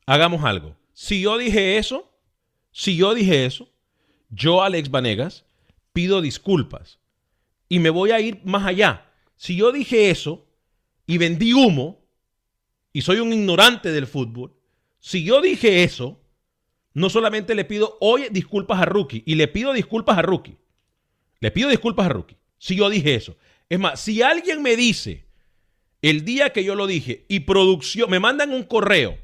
Hagamos 0.07 0.43
algo. 0.45 0.75
Si 0.95 1.21
yo 1.21 1.37
dije 1.37 1.77
eso, 1.77 2.11
si 2.79 2.95
yo 2.95 3.15
dije 3.15 3.47
eso, 3.47 3.71
yo, 4.29 4.63
Alex 4.63 4.91
Vanegas, 4.91 5.47
pido 5.95 6.21
disculpas. 6.21 6.99
Y 7.71 7.79
me 7.79 7.89
voy 7.89 8.11
a 8.11 8.21
ir 8.21 8.43
más 8.45 8.67
allá. 8.67 9.11
Si 9.35 9.57
yo 9.57 9.73
dije 9.73 10.11
eso 10.11 10.47
y 11.07 11.17
vendí 11.17 11.55
humo 11.55 12.05
y 12.93 13.01
soy 13.01 13.21
un 13.21 13.33
ignorante 13.33 13.93
del 13.93 14.07
fútbol, 14.07 14.53
si 15.01 15.25
yo 15.25 15.41
dije 15.41 15.85
eso, 15.85 16.21
no 16.93 17.09
solamente 17.09 17.55
le 17.55 17.65
pido 17.65 17.97
hoy 18.03 18.27
disculpas 18.31 18.83
a 18.83 18.85
Rookie, 18.85 19.23
y 19.25 19.37
le 19.37 19.49
pido 19.49 19.73
disculpas 19.73 20.19
a 20.19 20.23
Rookie. 20.23 20.59
Le 21.41 21.51
pido 21.51 21.71
disculpas 21.71 22.05
a 22.05 22.11
Rookie. 22.11 22.37
Si 22.59 22.77
yo 22.77 22.91
dije 22.91 23.15
eso. 23.15 23.39
Es 23.71 23.79
más, 23.79 23.99
si 23.99 24.21
alguien 24.21 24.61
me 24.61 24.77
dice 24.77 25.25
el 26.03 26.27
día 26.27 26.51
que 26.51 26.63
yo 26.63 26.75
lo 26.75 26.87
dije 26.87 27.25
y 27.27 27.41
producción, 27.41 28.11
me 28.11 28.21
mandan 28.21 28.53
un 28.53 28.65
correo 28.65 29.17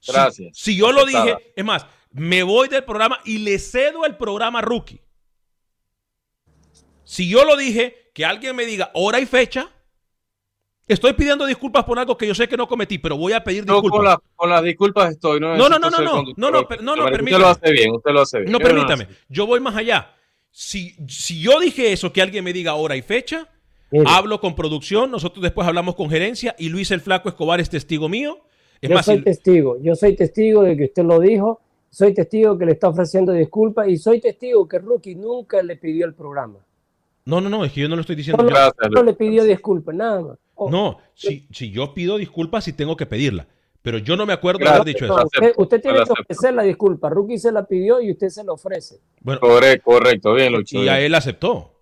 Si- 0.00 0.10
Gracias. 0.12 0.58
Si, 0.58 0.76
yo 0.76 0.90
lo 0.90 1.06
dije, 1.06 1.36
es 1.54 1.64
más, 1.64 1.86
me 2.10 2.42
voy 2.42 2.66
del 2.68 2.82
programa 2.82 3.20
y 3.24 3.38
le 3.38 3.60
cedo 3.60 4.04
el 4.04 4.16
programa 4.16 4.58
a 4.58 4.62
Rookie. 4.62 5.00
Si 7.04 7.28
yo 7.28 7.44
lo 7.44 7.56
dije, 7.56 8.10
que 8.12 8.24
alguien 8.24 8.56
me 8.56 8.66
diga 8.66 8.90
hora 8.94 9.20
y 9.20 9.26
fecha, 9.26 9.70
estoy 10.88 11.12
pidiendo 11.14 11.46
disculpas 11.46 11.84
por 11.84 11.98
algo 11.98 12.16
que 12.16 12.26
yo 12.26 12.34
sé 12.34 12.48
que 12.48 12.56
no 12.56 12.66
cometí, 12.68 12.98
pero 12.98 13.16
voy 13.16 13.32
a 13.32 13.42
pedir 13.42 13.64
disculpas. 13.64 13.90
con, 13.90 14.04
la- 14.04 14.22
con 14.36 14.50
las 14.50 14.62
disculpas 14.62 15.10
estoy. 15.12 15.40
No, 15.40 15.56
No, 15.56 15.68
no, 15.68 15.78
no, 15.78 15.90
no, 15.90 16.00
no, 16.00 16.22
no, 16.36 16.50
no, 16.50 16.68
per- 16.68 16.82
no, 16.82 16.94
no, 16.96 17.04
Usted 17.04 17.16
permítame. 17.16 17.42
lo 17.42 17.48
hace 17.48 17.72
bien, 17.72 17.92
usted 17.94 18.10
lo 18.12 18.20
hace 18.20 18.38
bien. 18.40 18.52
No, 18.52 18.58
Yo 18.58 18.64
permítame. 18.64 19.08
Yo 19.28 19.46
voy 19.46 19.60
más 19.60 19.76
allá. 19.76 20.12
Si, 20.50 20.94
si 21.08 21.40
yo 21.40 21.60
dije 21.60 21.92
eso, 21.92 22.12
que 22.12 22.22
alguien 22.22 22.42
me 22.44 22.52
diga 22.52 22.74
hora 22.74 22.96
y 22.96 23.02
fecha, 23.02 23.48
hablo 24.06 24.40
con 24.40 24.54
producción, 24.56 25.10
nosotros 25.10 25.42
después 25.42 25.66
hablamos 25.68 25.94
con 25.94 26.08
gerencia 26.10 26.54
y 26.58 26.68
Luis 26.70 26.90
el 26.90 27.00
Flaco 27.00 27.28
Escobar 27.28 27.60
es 27.60 27.68
testigo 27.70 28.08
mío. 28.08 28.38
Es 28.80 28.88
yo 28.90 28.94
más, 28.96 29.04
soy 29.06 29.18
si- 29.18 29.22
testigo, 29.24 29.76
yo 29.82 29.94
soy 29.94 30.14
testigo 30.16 30.62
de 30.62 30.76
que 30.76 30.84
usted 30.84 31.04
lo 31.04 31.18
dijo, 31.20 31.60
soy 31.90 32.12
testigo 32.14 32.56
que 32.58 32.66
le 32.66 32.72
está 32.72 32.88
ofreciendo 32.88 33.32
disculpas 33.32 33.88
y 33.88 33.96
soy 33.96 34.20
testigo 34.20 34.66
que 34.68 34.78
Rookie 34.78 35.14
nunca 35.14 35.62
le 35.62 35.76
pidió 35.76 36.06
el 36.06 36.14
programa. 36.14 36.58
no, 37.24 37.40
no, 37.40 37.48
no, 37.48 37.64
es 37.64 37.72
que 37.72 37.80
yo 37.80 37.88
no 37.88 37.96
lo 37.96 38.00
estoy 38.02 38.16
diciendo. 38.16 38.42
No, 38.42 38.50
yo. 38.50 38.88
no 38.90 39.02
le 39.02 39.14
pidió 39.14 39.44
disculpas, 39.44 39.94
nada 39.94 40.20
más. 40.22 40.38
Oh, 40.56 40.70
No, 40.70 40.98
si, 41.14 41.46
si 41.52 41.70
yo 41.70 41.94
pido 41.94 42.16
disculpas, 42.16 42.64
sí 42.64 42.72
tengo 42.72 42.96
que 42.96 43.06
pedirla. 43.06 43.46
Pero 43.82 43.98
yo 43.98 44.16
no 44.16 44.26
me 44.26 44.32
acuerdo 44.32 44.58
de 44.64 44.68
haber 44.68 44.84
dicho 44.84 45.06
no, 45.06 45.16
eso. 45.18 45.26
usted, 45.26 45.52
usted 45.56 45.80
tiene 45.80 45.98
Lo 46.00 46.06
que 46.06 46.12
ofrecer 46.12 46.54
la 46.54 46.64
disculpa. 46.64 47.08
Rookie 47.08 47.38
se 47.38 47.52
la 47.52 47.64
pidió 47.66 48.00
y 48.00 48.10
usted 48.10 48.30
se 48.30 48.42
la 48.42 48.52
ofrece. 48.52 48.96
Bueno, 49.20 49.38
Correcto, 49.40 49.84
correcto. 49.84 50.34
Bien, 50.34 50.52
Lucho. 50.52 50.82
y 50.82 50.88
a 50.88 50.98
él 51.00 51.14
aceptó. 51.14 51.72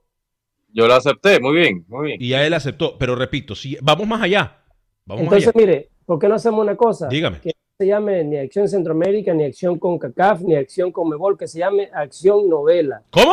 Yo 0.70 0.87
lo 0.87 0.95
acepté. 0.95 1.41
Muy 1.41 1.57
bien, 1.57 1.85
muy 1.89 2.09
bien. 2.09 2.22
Y 2.22 2.35
a 2.35 2.47
él 2.47 2.53
aceptó. 2.53 2.99
Pero 2.99 3.14
repito, 3.14 3.55
si 3.55 3.79
vamos 3.81 4.07
más 4.07 4.20
allá. 4.20 4.59
Vamos 5.07 5.22
Entonces, 5.25 5.47
más 5.47 5.57
allá. 5.57 5.66
mire, 5.66 5.89
¿por 6.05 6.18
qué 6.18 6.29
no 6.29 6.35
hacemos 6.35 6.61
una 6.61 6.77
cosa? 6.77 7.09
Dígame. 7.09 7.41
Que 7.41 7.49
no 7.51 7.55
se 7.79 7.87
llame 7.87 8.22
ni 8.25 8.37
Acción 8.37 8.68
Centroamérica, 8.68 9.33
ni 9.33 9.45
Acción 9.45 9.79
CONCACAF, 9.79 10.43
ni 10.43 10.57
Acción 10.57 10.93
Comebol, 10.93 11.39
que 11.39 11.49
se 11.49 11.61
llame 11.61 11.89
Acción 11.95 12.51
Novela. 12.51 13.03
¿Cómo? 13.11 13.33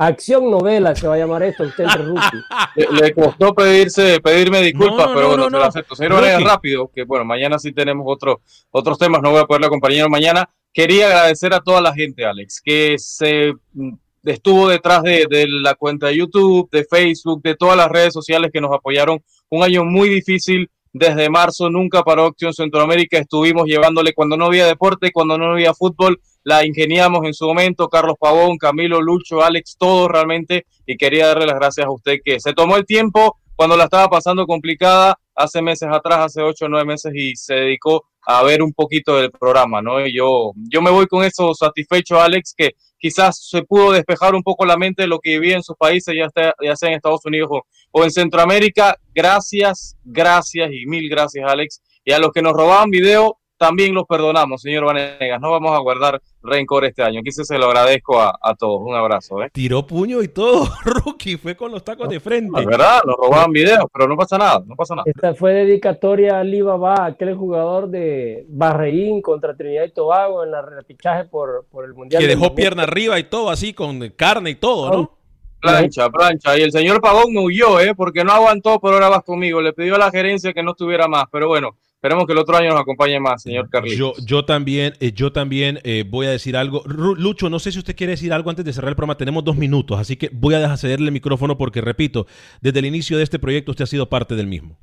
Acción 0.00 0.48
Novela 0.48 0.94
se 0.94 1.08
va 1.08 1.14
a 1.14 1.18
llamar 1.18 1.42
esto 1.42 1.64
usted. 1.64 1.84
Le, 2.76 2.86
le 2.92 3.14
costó 3.14 3.52
pedirse, 3.52 4.20
pedirme 4.20 4.60
disculpas, 4.62 5.06
No, 5.06 5.08
no, 5.08 5.14
pero 5.14 5.22
no, 5.22 5.28
bueno, 5.28 5.50
no, 5.50 5.58
se 5.58 5.62
lo 5.62 5.64
acepto. 5.64 5.96
Señor 5.96 6.12
Rookie. 6.20 6.44
rápido, 6.44 6.90
que 6.94 7.02
bueno, 7.02 7.24
mañana 7.24 7.58
sí 7.58 7.72
tenemos 7.72 8.04
otro, 8.06 8.40
otros 8.70 8.96
temas, 8.96 9.20
no 9.20 9.32
voy 9.32 9.40
a 9.40 9.46
poderle 9.46 9.66
acompañar 9.66 10.08
mañana. 10.08 10.48
Quería 10.72 11.06
agradecer 11.06 11.52
a 11.52 11.60
toda 11.60 11.80
la 11.80 11.92
gente, 11.92 12.24
Alex, 12.24 12.60
que 12.64 12.94
se 12.98 13.52
mm, 13.72 13.94
estuvo 14.22 14.68
detrás 14.68 15.02
de, 15.02 15.26
de 15.28 15.48
la 15.48 15.74
cuenta 15.74 16.06
de 16.06 16.18
YouTube, 16.18 16.70
de 16.70 16.84
Facebook, 16.84 17.42
de 17.42 17.56
todas 17.56 17.76
las 17.76 17.88
redes 17.88 18.12
sociales 18.12 18.50
que 18.52 18.60
nos 18.60 18.72
apoyaron. 18.72 19.20
Un 19.48 19.64
año 19.64 19.84
muy 19.84 20.08
difícil. 20.08 20.70
Desde 20.92 21.28
marzo 21.28 21.68
nunca 21.68 22.02
paró 22.02 22.26
Acción 22.26 22.54
Centroamérica. 22.54 23.18
Estuvimos 23.18 23.66
llevándole 23.66 24.14
cuando 24.14 24.36
no 24.36 24.46
había 24.46 24.66
deporte, 24.66 25.10
cuando 25.12 25.36
no 25.36 25.52
había 25.52 25.74
fútbol. 25.74 26.20
La 26.48 26.64
ingeniamos 26.64 27.20
en 27.26 27.34
su 27.34 27.44
momento. 27.46 27.88
Carlos 27.90 28.14
Pavón, 28.18 28.56
Camilo, 28.56 29.02
Lucho, 29.02 29.42
Alex, 29.42 29.76
todos 29.78 30.08
realmente. 30.10 30.64
Y 30.86 30.96
quería 30.96 31.26
darle 31.26 31.44
las 31.44 31.56
gracias 31.56 31.86
a 31.86 31.90
usted 31.90 32.20
que 32.24 32.40
se 32.40 32.54
tomó 32.54 32.76
el 32.76 32.86
tiempo 32.86 33.36
cuando 33.54 33.76
la 33.76 33.84
estaba 33.84 34.08
pasando 34.08 34.46
complicada 34.46 35.18
hace 35.34 35.60
meses 35.60 35.88
atrás, 35.92 36.20
hace 36.20 36.40
ocho 36.40 36.64
o 36.64 36.68
nueve 36.70 36.86
meses, 36.86 37.12
y 37.14 37.36
se 37.36 37.54
dedicó 37.54 38.04
a 38.26 38.42
ver 38.44 38.62
un 38.62 38.72
poquito 38.72 39.16
del 39.16 39.30
programa, 39.30 39.82
¿no? 39.82 39.98
Yo, 40.06 40.52
yo 40.72 40.80
me 40.80 40.90
voy 40.90 41.06
con 41.06 41.22
eso 41.24 41.52
satisfecho, 41.54 42.18
Alex, 42.20 42.54
que 42.56 42.70
quizás 42.98 43.46
se 43.48 43.62
pudo 43.62 43.92
despejar 43.92 44.34
un 44.34 44.42
poco 44.42 44.64
la 44.64 44.76
mente 44.78 45.02
de 45.02 45.08
lo 45.08 45.18
que 45.18 45.38
vivía 45.38 45.56
en 45.56 45.62
sus 45.62 45.76
países, 45.76 46.14
ya, 46.16 46.26
está- 46.26 46.54
ya 46.64 46.74
sea 46.76 46.88
en 46.88 46.96
Estados 46.96 47.24
Unidos 47.26 47.48
o, 47.52 47.62
o 47.92 48.04
en 48.04 48.10
Centroamérica. 48.10 48.96
Gracias, 49.14 49.96
gracias 50.04 50.70
y 50.72 50.86
mil 50.86 51.08
gracias, 51.10 51.44
Alex. 51.50 51.82
Y 52.04 52.12
a 52.12 52.18
los 52.18 52.32
que 52.32 52.42
nos 52.42 52.52
robaban 52.54 52.90
video, 52.90 53.38
también 53.58 53.94
los 53.94 54.06
perdonamos, 54.06 54.62
señor 54.62 54.84
Vanegas. 54.84 55.40
No 55.40 55.50
vamos 55.50 55.76
a 55.76 55.80
guardar 55.80 56.22
rencor 56.42 56.84
este 56.84 57.02
año. 57.02 57.20
Aquí 57.20 57.32
se 57.32 57.58
lo 57.58 57.66
agradezco 57.66 58.20
a, 58.20 58.38
a 58.40 58.54
todos. 58.54 58.80
Un 58.82 58.94
abrazo, 58.94 59.42
¿eh? 59.42 59.50
Tiró 59.52 59.86
puño 59.86 60.22
y 60.22 60.28
todo. 60.28 60.68
Rookie 60.84 61.36
fue 61.36 61.56
con 61.56 61.72
los 61.72 61.84
tacos 61.84 62.08
de 62.08 62.20
frente. 62.20 62.60
Es 62.60 62.66
verdad, 62.66 63.00
nos 63.04 63.16
robaban 63.16 63.50
videos, 63.50 63.84
pero 63.92 64.08
no 64.08 64.16
pasa 64.16 64.38
nada, 64.38 64.62
no 64.64 64.76
pasa 64.76 64.94
nada. 64.94 65.04
Esta 65.06 65.34
fue 65.34 65.52
dedicatoria 65.52 66.36
a 66.36 66.40
Ali 66.40 66.62
Baba, 66.62 67.04
aquel 67.04 67.34
jugador 67.34 67.88
de 67.88 68.46
Bahreín 68.48 69.20
contra 69.20 69.56
Trinidad 69.56 69.84
y 69.84 69.90
Tobago 69.90 70.44
en 70.44 70.52
la 70.52 70.62
repichaje 70.62 71.24
por, 71.24 71.66
por 71.70 71.84
el 71.84 71.94
Mundial. 71.94 72.22
Que 72.22 72.28
dejó 72.28 72.54
pierna 72.54 72.84
arriba 72.84 73.18
y 73.18 73.24
todo 73.24 73.50
así, 73.50 73.74
con 73.74 74.08
carne 74.10 74.50
y 74.50 74.54
todo, 74.54 74.90
¿no? 74.90 75.18
Plancha, 75.60 76.08
plancha. 76.08 76.56
Y 76.56 76.62
el 76.62 76.70
señor 76.70 77.00
Pagón 77.00 77.32
me 77.32 77.40
huyó, 77.40 77.80
¿eh? 77.80 77.92
Porque 77.96 78.22
no 78.22 78.32
aguantó, 78.32 78.78
pero 78.80 78.94
ahora 78.94 79.08
vas 79.08 79.24
conmigo. 79.24 79.60
Le 79.60 79.72
pidió 79.72 79.96
a 79.96 79.98
la 79.98 80.10
gerencia 80.12 80.52
que 80.52 80.62
no 80.62 80.70
estuviera 80.70 81.08
más. 81.08 81.24
Pero 81.32 81.48
bueno, 81.48 81.76
esperemos 81.98 82.26
que 82.26 82.32
el 82.32 82.38
otro 82.38 82.56
año 82.56 82.70
nos 82.70 82.80
acompañe 82.80 83.18
más, 83.18 83.42
señor 83.42 83.68
Carlitos. 83.68 83.98
Yo, 83.98 84.12
yo 84.24 84.44
también, 84.44 84.94
eh, 85.00 85.10
yo 85.12 85.32
también 85.32 85.80
eh, 85.82 86.04
voy 86.08 86.26
a 86.26 86.30
decir 86.30 86.56
algo. 86.56 86.84
Ru- 86.84 87.16
Lucho, 87.16 87.50
no 87.50 87.58
sé 87.58 87.72
si 87.72 87.78
usted 87.80 87.96
quiere 87.96 88.12
decir 88.12 88.32
algo 88.32 88.50
antes 88.50 88.64
de 88.64 88.72
cerrar 88.72 88.90
el 88.90 88.94
programa. 88.96 89.16
Tenemos 89.16 89.42
dos 89.42 89.56
minutos, 89.56 89.98
así 89.98 90.16
que 90.16 90.30
voy 90.32 90.54
a 90.54 90.60
dejar 90.60 90.78
cederle 90.78 91.06
el 91.06 91.12
micrófono 91.12 91.58
porque, 91.58 91.80
repito, 91.80 92.26
desde 92.60 92.78
el 92.78 92.86
inicio 92.86 93.16
de 93.16 93.24
este 93.24 93.40
proyecto 93.40 93.72
usted 93.72 93.82
ha 93.82 93.86
sido 93.88 94.08
parte 94.08 94.36
del 94.36 94.46
mismo. 94.46 94.76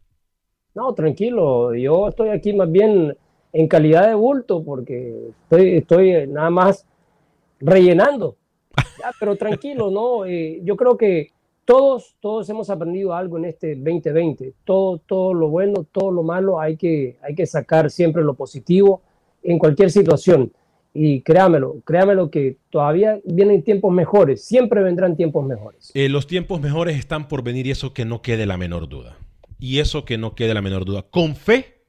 No, 0.74 0.93
tranquilo, 0.93 1.74
yo 1.74 2.09
estoy 2.09 2.30
aquí 2.30 2.51
más 2.51 2.70
bien 2.70 3.16
en 3.53 3.68
calidad 3.70 4.09
de 4.09 4.16
bulto 4.16 4.61
porque 4.61 5.30
estoy, 5.43 5.78
estoy 5.78 6.28
nada 6.28 6.49
más 6.49 6.86
rellenando. 7.61 8.36
Ya, 8.99 9.11
pero 9.18 9.38
tranquilo, 9.38 9.89
¿no? 9.89 10.26
Eh, 10.26 10.59
yo 10.63 10.76
creo 10.76 10.97
que 10.97 11.32
todos, 11.66 12.16
todos 12.22 12.47
hemos 12.49 12.70
aprendido 12.70 13.13
algo 13.13 13.38
en 13.38 13.45
este 13.45 13.76
2020. 13.76 14.53
Todo, 14.63 14.99
todo 14.99 15.34
lo 15.34 15.49
bueno, 15.49 15.86
todo 15.91 16.11
lo 16.11 16.24
malo, 16.24 16.59
hay 16.59 16.78
que, 16.78 17.18
hay 17.22 17.36
que 17.36 17.45
sacar 17.45 17.89
siempre 17.89 18.24
lo 18.24 18.36
positivo 18.36 19.01
en 19.43 19.59
cualquier 19.59 19.91
situación. 19.91 20.53
Y 20.93 21.22
créamelo, 21.22 21.82
créamelo 21.84 22.30
que 22.32 22.57
todavía 22.70 23.20
vienen 23.26 23.63
tiempos 23.63 23.91
mejores, 23.91 24.45
siempre 24.45 24.82
vendrán 24.82 25.18
tiempos 25.18 25.45
mejores. 25.45 25.91
Eh, 25.93 26.07
los 26.07 26.26
tiempos 26.26 26.61
mejores 26.61 26.97
están 26.97 27.28
por 27.28 27.43
venir 27.43 27.68
y 27.68 27.72
eso 27.72 27.93
que 27.93 28.05
no 28.05 28.22
quede 28.22 28.45
la 28.45 28.55
menor 28.55 28.88
duda. 28.88 29.18
Y 29.59 29.80
eso 29.80 30.05
que 30.05 30.18
no 30.18 30.36
quede 30.36 30.53
la 30.53 30.61
menor 30.61 30.86
duda. 30.86 31.01
Con 31.01 31.36
fe, 31.36 31.82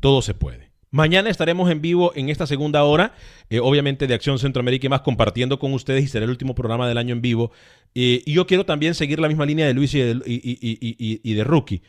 todo 0.00 0.22
se 0.22 0.34
puede. 0.34 0.70
Mañana 0.94 1.28
estaremos 1.28 1.72
en 1.72 1.82
vivo 1.82 2.12
en 2.14 2.28
esta 2.28 2.46
segunda 2.46 2.84
hora, 2.84 3.14
eh, 3.50 3.58
obviamente 3.58 4.06
de 4.06 4.14
Acción 4.14 4.38
Centroamérica 4.38 4.86
y 4.86 4.88
más, 4.88 5.00
compartiendo 5.00 5.58
con 5.58 5.72
ustedes 5.72 6.04
y 6.04 6.06
será 6.06 6.24
el 6.24 6.30
último 6.30 6.54
programa 6.54 6.86
del 6.86 6.98
año 6.98 7.14
en 7.14 7.20
vivo. 7.20 7.50
Eh, 7.96 8.22
y 8.24 8.32
yo 8.32 8.46
quiero 8.46 8.64
también 8.64 8.94
seguir 8.94 9.18
la 9.18 9.26
misma 9.26 9.44
línea 9.44 9.66
de 9.66 9.74
Luis 9.74 9.92
y 9.92 11.34
de, 11.34 11.42
Rookie. 11.42 11.82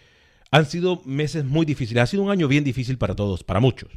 Han 0.49 0.65
sido 0.65 1.03
meses 1.05 1.45
muy 1.45 1.67
difíciles, 1.67 2.01
ha 2.01 2.07
sido 2.07 2.23
un 2.23 2.31
año 2.31 2.47
bien 2.47 2.63
difícil 2.63 2.97
para 2.97 3.15
todos, 3.15 3.43
para 3.43 3.59
muchos. 3.59 3.91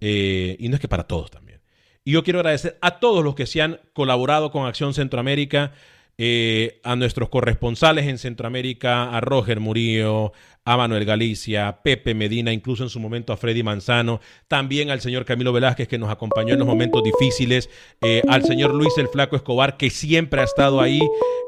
Eh, 0.00 0.56
y 0.60 0.68
no 0.68 0.76
es 0.76 0.80
que 0.80 0.86
para 0.86 1.08
todos 1.08 1.32
también. 1.32 1.60
Y 2.04 2.12
yo 2.12 2.22
quiero 2.22 2.38
agradecer 2.38 2.78
a 2.80 3.00
todos 3.00 3.24
los 3.24 3.34
que 3.34 3.44
se 3.44 3.60
han 3.60 3.80
colaborado 3.92 4.52
con 4.52 4.68
Acción 4.68 4.94
Centroamérica. 4.94 5.72
Eh, 6.20 6.80
a 6.82 6.96
nuestros 6.96 7.28
corresponsales 7.28 8.08
en 8.08 8.18
Centroamérica, 8.18 9.16
a 9.16 9.20
Roger 9.20 9.60
Murillo, 9.60 10.32
a 10.64 10.76
Manuel 10.76 11.04
Galicia, 11.04 11.80
Pepe 11.82 12.12
Medina, 12.12 12.52
incluso 12.52 12.82
en 12.82 12.90
su 12.90 12.98
momento 12.98 13.32
a 13.32 13.36
Freddy 13.36 13.62
Manzano, 13.62 14.20
también 14.48 14.90
al 14.90 15.00
señor 15.00 15.24
Camilo 15.24 15.52
Velázquez 15.52 15.86
que 15.86 15.96
nos 15.96 16.10
acompañó 16.10 16.54
en 16.54 16.58
los 16.58 16.68
momentos 16.68 17.04
difíciles, 17.04 17.70
eh, 18.02 18.22
al 18.28 18.42
señor 18.44 18.74
Luis 18.74 18.98
el 18.98 19.08
Flaco 19.08 19.36
Escobar 19.36 19.76
que 19.76 19.90
siempre 19.90 20.40
ha 20.40 20.44
estado 20.44 20.80
ahí, 20.80 21.00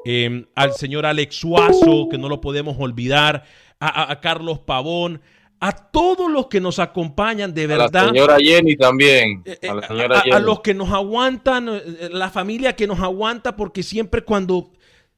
eh, 0.06 0.46
al 0.54 0.72
señor 0.72 1.04
Alex 1.04 1.34
Suazo 1.34 2.08
que 2.08 2.16
no 2.16 2.28
lo 2.28 2.40
podemos 2.40 2.76
olvidar, 2.78 3.44
a, 3.80 4.20
Carlos 4.20 4.58
Pavón, 4.58 5.22
a 5.60 5.72
todos 5.72 6.30
los 6.30 6.46
que 6.46 6.60
nos 6.60 6.78
acompañan 6.78 7.54
de 7.54 7.66
verdad. 7.66 7.94
A 7.94 8.06
la 8.06 8.08
señora 8.08 8.36
Jenny 8.38 8.76
también. 8.76 9.42
Eh, 9.44 9.68
a, 9.68 9.74
la 9.74 9.86
señora 9.86 10.22
a, 10.32 10.38
los 10.40 10.60
que 10.60 10.74
nos 10.74 10.90
aguantan, 10.90 11.70
la 12.10 12.30
familia 12.30 12.74
que 12.74 12.86
nos 12.86 13.00
aguanta, 13.00 13.56
porque 13.56 13.82
siempre 13.82 14.22
cuando 14.22 14.72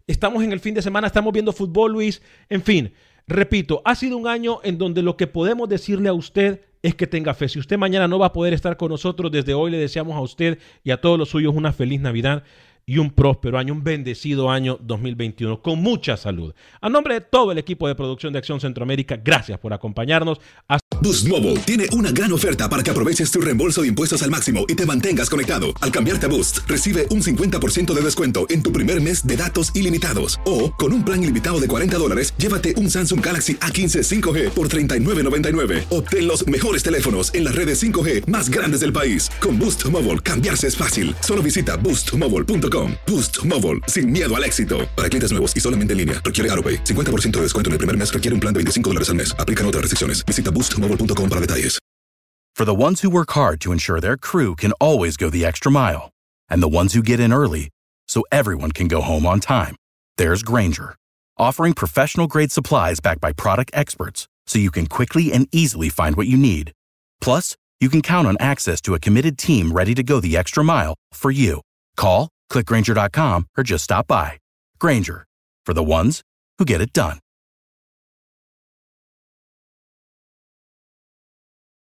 estamos 0.07 0.43
en 0.43 0.53
el 0.53 0.61
fin 0.61 0.74
de 0.74 0.82
semana 0.82 1.07
estamos 1.07 1.32
viendo 1.32 1.53
fútbol, 1.53 1.93
Luis. 1.93 2.20
En 2.51 2.62
fin, 2.62 2.93
Repito, 3.26 3.82
ha 3.84 3.95
sido 3.95 4.16
un 4.16 4.26
año 4.26 4.59
en 4.62 4.78
donde 4.78 5.03
lo 5.03 5.16
que 5.16 5.26
podemos 5.26 5.68
decirle 5.68 6.09
a 6.09 6.12
usted 6.12 6.61
es 6.82 6.95
que 6.95 7.07
tenga 7.07 7.34
fe. 7.34 7.49
Si 7.49 7.59
usted 7.59 7.78
mañana 7.78 8.09
no 8.09 8.18
va 8.18 8.26
a 8.26 8.32
poder 8.32 8.53
estar 8.53 8.76
con 8.76 8.90
nosotros, 8.90 9.30
desde 9.30 9.55
hoy 9.55 9.70
le 9.70 9.78
deseamos 9.78 10.16
a 10.16 10.20
usted 10.20 10.59
y 10.82 10.90
a 10.90 11.01
todos 11.01 11.18
los 11.18 11.28
suyos 11.28 11.55
una 11.55 11.72
feliz 11.72 12.01
Navidad 12.01 12.43
y 12.87 12.99
un 12.99 13.11
próspero 13.11 13.59
año, 13.59 13.72
un 13.72 13.85
bendecido 13.85 14.51
año 14.51 14.78
2021 14.83 15.62
con 15.62 15.80
mucha 15.80 16.16
salud. 16.16 16.55
A 16.80 16.89
nombre 16.89 17.14
de 17.14 17.20
todo 17.20 17.53
el 17.53 17.59
equipo 17.59 17.89
de 17.89 17.95
producción 17.95 18.33
de 18.33 18.39
Acción 18.39 18.61
Centroamérica, 18.61 19.16
gracias 19.16 19.59
por 19.59 19.72
acompañarnos. 19.72 20.41
Boost 21.01 21.26
Mobile 21.26 21.59
tiene 21.61 21.87
una 21.93 22.11
gran 22.12 22.33
oferta 22.33 22.68
para 22.68 22.83
que 22.83 22.91
aproveches 22.91 23.30
tu 23.30 23.41
reembolso 23.41 23.83
de 23.83 23.89
impuestos 23.89 24.22
al 24.22 24.30
máximo 24.30 24.64
y 24.68 24.74
te 24.74 24.87
mantengas 24.87 25.28
conectado. 25.28 25.66
Al 25.80 25.91
cambiarte 25.91 26.26
a 26.26 26.28
Boost, 26.28 26.59
recibe 26.68 27.07
un 27.11 27.22
50% 27.22 27.93
de 27.93 28.01
descuento 28.01 28.47
en 28.51 28.62
tu 28.62 28.72
primer 28.72 29.01
mes 29.01 29.26
de 29.26 29.37
datos 29.37 29.74
ilimitados. 29.74 30.41
O, 30.45 30.72
con 30.72 30.93
un 30.93 31.05
plan 31.05 31.22
ilimitado 31.22 31.61
de 31.61 31.66
40 31.66 31.99
dólares, 31.99 32.35
llévate 32.37 32.74
un 32.76 32.89
Samsung 32.89 33.24
Galaxy 33.24 33.55
A15 33.57 34.03
5G 34.20 34.51
por 34.51 34.68
$39.99. 34.68 35.87
Obtén 35.91 36.28
los 36.28 36.47
mejores 36.47 36.85
teléfonos 36.85 37.35
en 37.35 37.45
las 37.45 37.57
redes 37.57 37.83
5G 37.83 38.26
más 38.28 38.49
grandes 38.49 38.80
del 38.80 38.93
país. 38.93 39.28
Con 39.41 39.59
Boost 39.59 39.85
Mobile, 39.87 40.20
cambiarse 40.20 40.68
es 40.68 40.76
fácil. 40.76 41.16
Solo 41.20 41.43
visita 41.43 41.76
boostmobile.com. 41.76 42.72
Boost 43.07 43.45
Mobile, 43.45 43.81
sin 43.89 44.12
miedo 44.12 44.35
al 44.35 44.45
éxito. 44.45 44.89
Para 44.97 45.09
clientes 45.09 45.33
nuevos 45.33 45.53
y 45.57 45.61
solamente 45.61 45.93
en 45.95 45.99
línea, 45.99 46.23
requiere 46.25 46.49
AroPay. 46.53 46.85
50% 46.85 47.39
de 47.39 47.43
descuento 47.43 47.68
en 47.70 47.73
el 47.73 47.79
primer 47.79 47.97
mes 47.97 48.12
requiere 48.12 48.35
un 48.35 48.41
plan 48.41 48.55
de 48.55 48.59
25 48.59 48.91
dólares 48.91 49.09
al 49.09 49.16
mes. 49.16 49.35
Aplican 49.39 49.66
otras 49.66 49.83
restricciones. 49.83 50.25
Visita 50.25 50.53
boostmobile.com 50.53 51.29
para 51.29 51.41
detalles. 51.41 51.79
For 52.55 52.66
the 52.66 52.75
ones 52.75 53.01
who 53.01 53.09
work 53.09 53.31
hard 53.33 53.61
to 53.62 53.73
ensure 53.73 53.99
their 53.99 54.18
crew 54.18 54.55
can 54.55 54.73
always 54.73 55.16
go 55.16 55.31
the 55.31 55.45
extra 55.45 55.73
mile, 55.73 56.11
and 56.51 56.62
the 56.62 56.68
ones 56.68 56.93
who 56.93 57.03
get 57.03 57.18
in 57.18 57.33
early 57.33 57.70
so 58.07 58.25
everyone 58.31 58.73
can 58.73 58.89
go 58.89 59.01
home 59.01 59.25
on 59.25 59.41
time, 59.41 59.75
there's 60.18 60.43
Granger, 60.43 60.95
offering 61.39 61.73
professional 61.73 62.27
grade 62.27 62.53
supplies 62.53 63.01
backed 63.01 63.23
by 63.23 63.33
product 63.33 63.70
experts 63.73 64.29
so 64.47 64.59
you 64.59 64.70
can 64.70 64.87
quickly 64.87 65.33
and 65.33 65.49
easily 65.51 65.89
find 65.89 66.14
what 66.14 66.27
you 66.27 66.37
need. 66.37 66.73
Plus, 67.23 67.57
you 67.81 67.89
can 67.89 68.03
count 68.03 68.29
on 68.29 68.37
access 68.39 68.83
to 68.83 68.95
a 68.95 69.01
committed 69.01 69.39
team 69.39 69.73
ready 69.73 69.95
to 69.95 70.03
go 70.03 70.20
the 70.20 70.37
extra 70.37 70.62
mile 70.62 70.95
for 71.12 71.31
you. 71.31 71.62
Call, 71.97 72.29
clickgranger.com, 72.53 73.48
or 73.57 73.64
just 73.64 73.84
stop 73.84 74.07
by. 74.07 74.38
Granger, 74.78 75.24
for 75.66 75.74
the 75.74 75.82
ones 75.82 76.22
who 76.59 76.64
get 76.66 76.80
it 76.80 76.92
done. 76.92 77.22